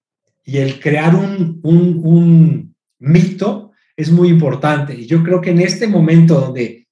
y 0.45 0.57
el 0.57 0.79
crear 0.79 1.15
un, 1.15 1.59
un, 1.63 1.99
un 2.03 2.75
mito 2.99 3.71
es 3.95 4.11
muy 4.11 4.27
importante. 4.27 4.93
Y 4.93 5.07
yo 5.07 5.23
creo 5.23 5.41
que 5.41 5.49
en 5.49 5.61
este 5.61 5.87
momento 5.87 6.39
donde 6.39 6.87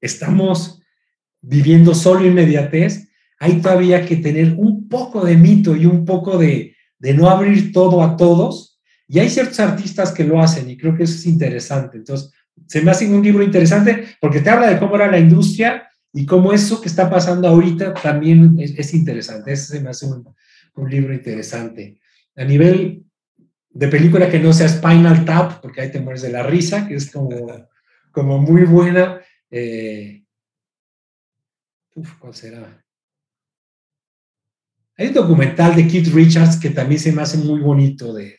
estamos 0.00 0.77
viviendo 1.40 1.94
solo 1.94 2.26
inmediatez, 2.26 3.08
hay 3.38 3.60
todavía 3.60 4.04
que 4.04 4.16
tener 4.16 4.54
un 4.56 4.88
poco 4.88 5.24
de 5.24 5.36
mito 5.36 5.76
y 5.76 5.86
un 5.86 6.04
poco 6.04 6.38
de, 6.38 6.74
de 6.98 7.14
no 7.14 7.28
abrir 7.28 7.72
todo 7.72 8.02
a 8.02 8.16
todos. 8.16 8.80
Y 9.06 9.20
hay 9.20 9.30
ciertos 9.30 9.60
artistas 9.60 10.12
que 10.12 10.24
lo 10.24 10.40
hacen 10.40 10.68
y 10.68 10.76
creo 10.76 10.96
que 10.96 11.04
eso 11.04 11.14
es 11.14 11.26
interesante. 11.26 11.98
Entonces, 11.98 12.32
se 12.66 12.82
me 12.82 12.90
hace 12.90 13.08
un 13.08 13.22
libro 13.22 13.42
interesante 13.42 14.04
porque 14.20 14.40
te 14.40 14.50
habla 14.50 14.68
de 14.68 14.78
cómo 14.78 14.96
era 14.96 15.10
la 15.10 15.18
industria 15.18 15.88
y 16.12 16.26
cómo 16.26 16.52
eso 16.52 16.80
que 16.80 16.88
está 16.88 17.08
pasando 17.08 17.48
ahorita 17.48 17.94
también 17.94 18.56
es, 18.58 18.92
interesante. 18.94 19.52
Ese 19.52 19.76
se 19.76 19.80
me 19.80 19.90
hace 19.90 20.06
un, 20.06 20.28
un, 20.74 20.90
libro 20.90 21.14
interesante. 21.14 22.00
A 22.36 22.44
nivel 22.44 23.04
de 23.70 23.88
película 23.88 24.28
que 24.28 24.40
no 24.40 24.52
sea 24.52 24.68
Spinal 24.68 25.24
Tap, 25.24 25.60
porque 25.60 25.80
ahí 25.80 25.90
te 25.90 26.00
mueres 26.00 26.22
de 26.22 26.30
la 26.30 26.42
risa, 26.42 26.88
que 26.88 26.94
es 26.94 27.10
como, 27.10 27.46
como 28.10 28.38
muy 28.38 28.64
buena. 28.64 29.20
Eh, 29.50 30.17
uf, 31.98 32.18
¿cuál 32.18 32.34
será? 32.34 32.84
Hay 34.96 35.08
un 35.08 35.14
documental 35.14 35.76
de 35.76 35.86
Keith 35.86 36.08
Richards 36.08 36.56
que 36.56 36.70
también 36.70 37.00
se 37.00 37.12
me 37.12 37.22
hace 37.22 37.38
muy 37.38 37.60
bonito 37.60 38.12
de, 38.12 38.38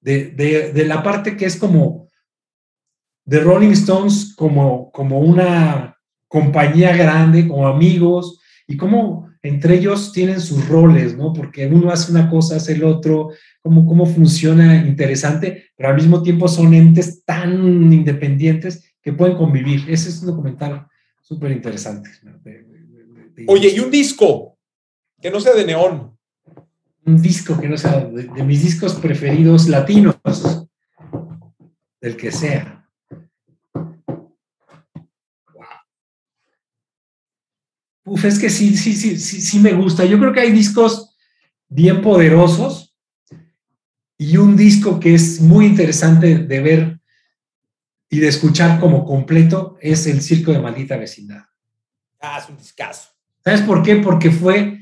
de, 0.00 0.84
la 0.84 1.02
parte 1.02 1.36
que 1.36 1.46
es 1.46 1.56
como 1.56 2.08
de 3.24 3.40
Rolling 3.40 3.70
Stones 3.72 4.34
como, 4.34 4.90
como 4.90 5.20
una 5.20 5.96
compañía 6.26 6.96
grande, 6.96 7.46
como 7.46 7.68
amigos, 7.68 8.40
y 8.66 8.76
cómo 8.76 9.28
entre 9.42 9.76
ellos 9.76 10.12
tienen 10.12 10.40
sus 10.40 10.68
roles, 10.68 11.16
¿no? 11.16 11.32
Porque 11.32 11.66
uno 11.66 11.90
hace 11.90 12.10
una 12.10 12.28
cosa, 12.28 12.56
hace 12.56 12.72
el 12.72 12.84
otro, 12.84 13.30
cómo, 13.62 13.86
cómo 13.86 14.04
funciona 14.04 14.84
interesante, 14.84 15.70
pero 15.76 15.90
al 15.90 15.94
mismo 15.94 16.22
tiempo 16.22 16.48
son 16.48 16.74
entes 16.74 17.24
tan 17.24 17.92
independientes 17.92 18.92
que 19.00 19.12
pueden 19.12 19.36
convivir. 19.36 19.84
Ese 19.88 20.08
es 20.08 20.20
un 20.20 20.28
documental 20.28 20.88
súper 21.28 21.52
interesante. 21.52 22.10
Oye, 23.46 23.68
y 23.68 23.80
un 23.80 23.90
disco, 23.90 24.58
que 25.20 25.30
no 25.30 25.40
sea 25.40 25.54
de 25.54 25.66
neón. 25.66 26.16
Un 27.04 27.20
disco 27.20 27.60
que 27.60 27.68
no 27.68 27.76
sea 27.76 28.00
de, 28.00 28.42
mis 28.44 28.62
discos 28.62 28.94
preferidos 28.94 29.68
latinos, 29.68 30.16
del 32.00 32.16
que 32.16 32.32
sea. 32.32 32.88
Uf, 38.04 38.24
es 38.24 38.38
que 38.38 38.48
sí, 38.48 38.74
sí, 38.74 38.94
sí, 38.94 39.18
sí, 39.18 39.42
sí 39.42 39.58
me 39.60 39.74
gusta. 39.74 40.06
Yo 40.06 40.18
creo 40.18 40.32
que 40.32 40.40
hay 40.40 40.52
discos 40.52 41.14
bien 41.68 42.00
poderosos 42.00 42.96
y 44.16 44.38
un 44.38 44.56
disco 44.56 44.98
que 44.98 45.14
es 45.14 45.42
muy 45.42 45.66
interesante 45.66 46.38
de 46.38 46.60
ver 46.60 46.97
y 48.10 48.18
de 48.20 48.28
escuchar 48.28 48.80
como 48.80 49.04
completo 49.04 49.76
es 49.80 50.06
el 50.06 50.22
Circo 50.22 50.52
de 50.52 50.60
Maldita 50.60 50.96
Vecindad. 50.96 51.44
Ah, 52.20 52.40
es 52.42 52.48
un 52.48 52.56
discazo. 52.56 53.10
¿Sabes 53.44 53.62
por 53.62 53.82
qué? 53.82 53.96
Porque 53.96 54.30
fue 54.30 54.78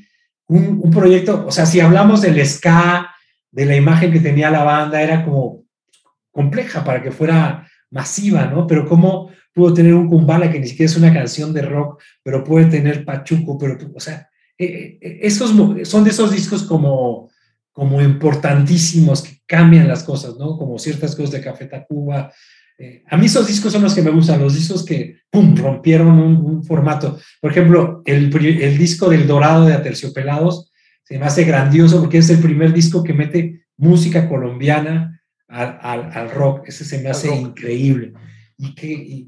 un, 0.47 0.89
proyecto, 0.91 1.45
o 1.45 1.51
sea, 1.51 1.65
si 1.65 1.79
hablamos 1.79 2.21
del 2.21 2.43
ska, 2.45 3.11
de 3.51 3.65
la 3.65 3.75
imagen 3.75 4.11
que 4.11 4.19
tenía 4.19 4.49
la 4.49 4.63
banda, 4.63 5.01
era 5.01 5.23
como 5.25 5.65
compleja 6.31 6.83
para 6.83 7.01
que 7.01 7.11
fuera 7.11 7.67
masiva, 7.89 8.45
¿no? 8.45 8.65
Pero 8.65 8.87
cómo 8.87 9.31
pudo 9.53 9.73
tener 9.73 9.93
un 9.93 10.07
Kumbala 10.07 10.51
que 10.51 10.59
ni 10.59 10.67
siquiera 10.67 10.89
es 10.89 10.97
una 10.97 11.13
canción 11.13 11.53
de 11.53 11.63
rock, 11.63 12.01
pero 12.23 12.43
puede 12.43 12.65
tener 12.65 13.03
Pachuco, 13.03 13.57
pero, 13.57 13.77
o 13.93 13.99
sea, 13.99 14.29
eh, 14.57 14.97
eh, 15.01 15.19
esos 15.23 15.51
son 15.87 16.03
de 16.03 16.09
esos 16.09 16.31
discos 16.31 16.63
como, 16.63 17.29
como 17.71 18.01
importantísimos 18.01 19.23
que 19.23 19.41
cambian 19.45 19.87
las 19.87 20.03
cosas, 20.03 20.35
¿no? 20.37 20.57
Como 20.57 20.79
ciertas 20.79 21.15
cosas 21.15 21.31
de 21.31 21.41
Café 21.41 21.65
Tacuba, 21.65 22.31
eh, 22.77 23.03
a 23.07 23.17
mí 23.17 23.25
esos 23.25 23.47
discos 23.47 23.73
son 23.73 23.81
los 23.81 23.95
que 23.95 24.03
me 24.03 24.11
gustan, 24.11 24.39
los 24.39 24.53
discos 24.53 24.85
que, 24.85 25.21
¡pum!, 25.31 25.55
rompieron 25.55 26.19
un, 26.19 26.63
formato. 26.63 27.19
Por 27.41 27.51
ejemplo, 27.51 28.03
el, 28.05 28.31
el, 28.35 28.77
disco 28.77 29.09
del 29.09 29.25
Dorado 29.25 29.65
de 29.65 29.73
Aterciopelados 29.73 30.71
se 31.03 31.17
me 31.17 31.25
hace 31.25 31.43
grandioso 31.43 31.99
porque 31.99 32.19
es 32.19 32.29
el 32.29 32.39
primer 32.39 32.73
disco 32.73 33.03
que 33.03 33.13
mete 33.13 33.65
música 33.77 34.29
colombiana 34.29 35.21
al, 35.47 35.79
al, 35.81 36.11
al 36.13 36.31
rock. 36.31 36.67
Ese 36.67 36.85
se 36.85 37.01
me 37.01 37.09
hace 37.09 37.33
increíble. 37.33 38.13
Y 38.57 38.75
que, 38.75 39.27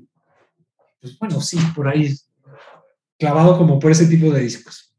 pues 1.02 1.18
bueno, 1.18 1.42
sí, 1.42 1.58
por 1.76 1.88
ahí 1.88 2.14
clavado 3.18 3.58
como 3.58 3.80
por 3.80 3.92
ese 3.92 4.06
tipo 4.06 4.32
de 4.32 4.42
discos. 4.42 4.94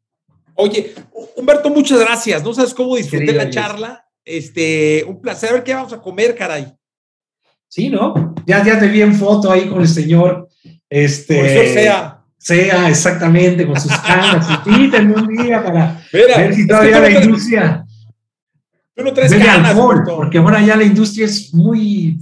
Oye, 0.55 0.95
Humberto, 1.37 1.71
muchas 1.71 2.01
gracias. 2.01 2.43
No 2.43 2.53
sabes 2.53 2.75
cómo 2.75 2.97
disfruté 2.97 3.33
la 3.33 3.49
charla. 3.49 4.07
Este, 4.25 5.05
un 5.07 5.21
placer. 5.21 5.51
A 5.51 5.53
ver 5.55 5.65
qué 5.65 5.75
vamos 5.75 5.93
a 5.93 6.01
comer, 6.01 6.35
caray. 6.35 6.80
Sí, 7.71 7.89
¿no? 7.89 8.35
Ya, 8.47 8.65
ya 8.65 8.79
te 8.79 8.89
vi 8.89 9.01
en 9.01 9.15
foto 9.15 9.51
ahí 9.51 9.69
con 9.69 9.81
el 9.81 9.89
señor. 9.89 10.49
Este, 10.89 11.73
sea. 11.73 12.17
Sea, 12.37 12.89
exactamente, 12.89 13.67
con 13.67 13.79
sus 13.79 13.93
canas. 13.99 14.49
Invítame 14.65 15.15
un 15.15 15.29
día 15.29 15.63
para 15.63 16.03
ver 16.11 16.55
si 16.55 16.67
todavía 16.67 16.99
la 17.01 17.11
industria. 17.23 17.87
Tú 18.95 19.05
no 19.05 19.13
traes 19.13 19.35
canas, 19.35 19.77
porque 20.07 20.39
ahora 20.39 20.63
ya 20.63 20.75
la 20.75 20.85
industria 20.85 21.27
es 21.27 21.53
muy 21.53 22.19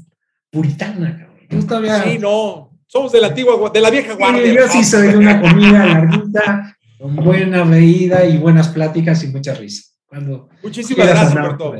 puritana. 0.51 1.29
Yo 1.49 1.65
todavía, 1.65 2.03
sí, 2.03 2.19
no. 2.19 2.69
Somos 2.89 3.13
de 3.13 3.21
la 3.21 3.29
antigua, 3.29 3.71
de 3.73 3.81
la 3.81 3.91
vieja 3.91 4.15
guardia. 4.15 4.53
yo 4.53 4.69
sí 4.69 4.83
soy 4.83 5.09
de 5.09 5.17
una 5.17 5.41
comida 5.43 5.87
larguita, 5.87 6.77
con 6.99 7.15
buena 7.15 7.63
bebida 7.63 8.25
y 8.25 8.39
buenas 8.39 8.69
pláticas 8.69 9.23
y 9.23 9.29
mucha 9.29 9.55
risa. 9.55 9.85
Cuando 10.07 10.49
Muchísimas 10.65 11.07
gracias, 11.07 11.33
Humberto. 11.33 11.75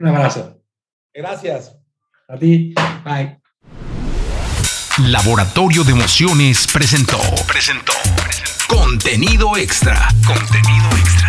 Un 0.00 0.06
abrazo. 0.08 0.60
Gracias. 1.14 1.77
A 2.30 2.36
ti. 2.36 2.74
Bye. 3.04 3.38
Laboratorio 4.98 5.82
de 5.82 5.92
Emociones 5.92 6.66
presentó. 6.66 7.18
Presentó. 7.46 7.94
Contenido 8.68 9.56
extra. 9.56 10.08
Contenido 10.26 10.88
extra. 10.98 11.27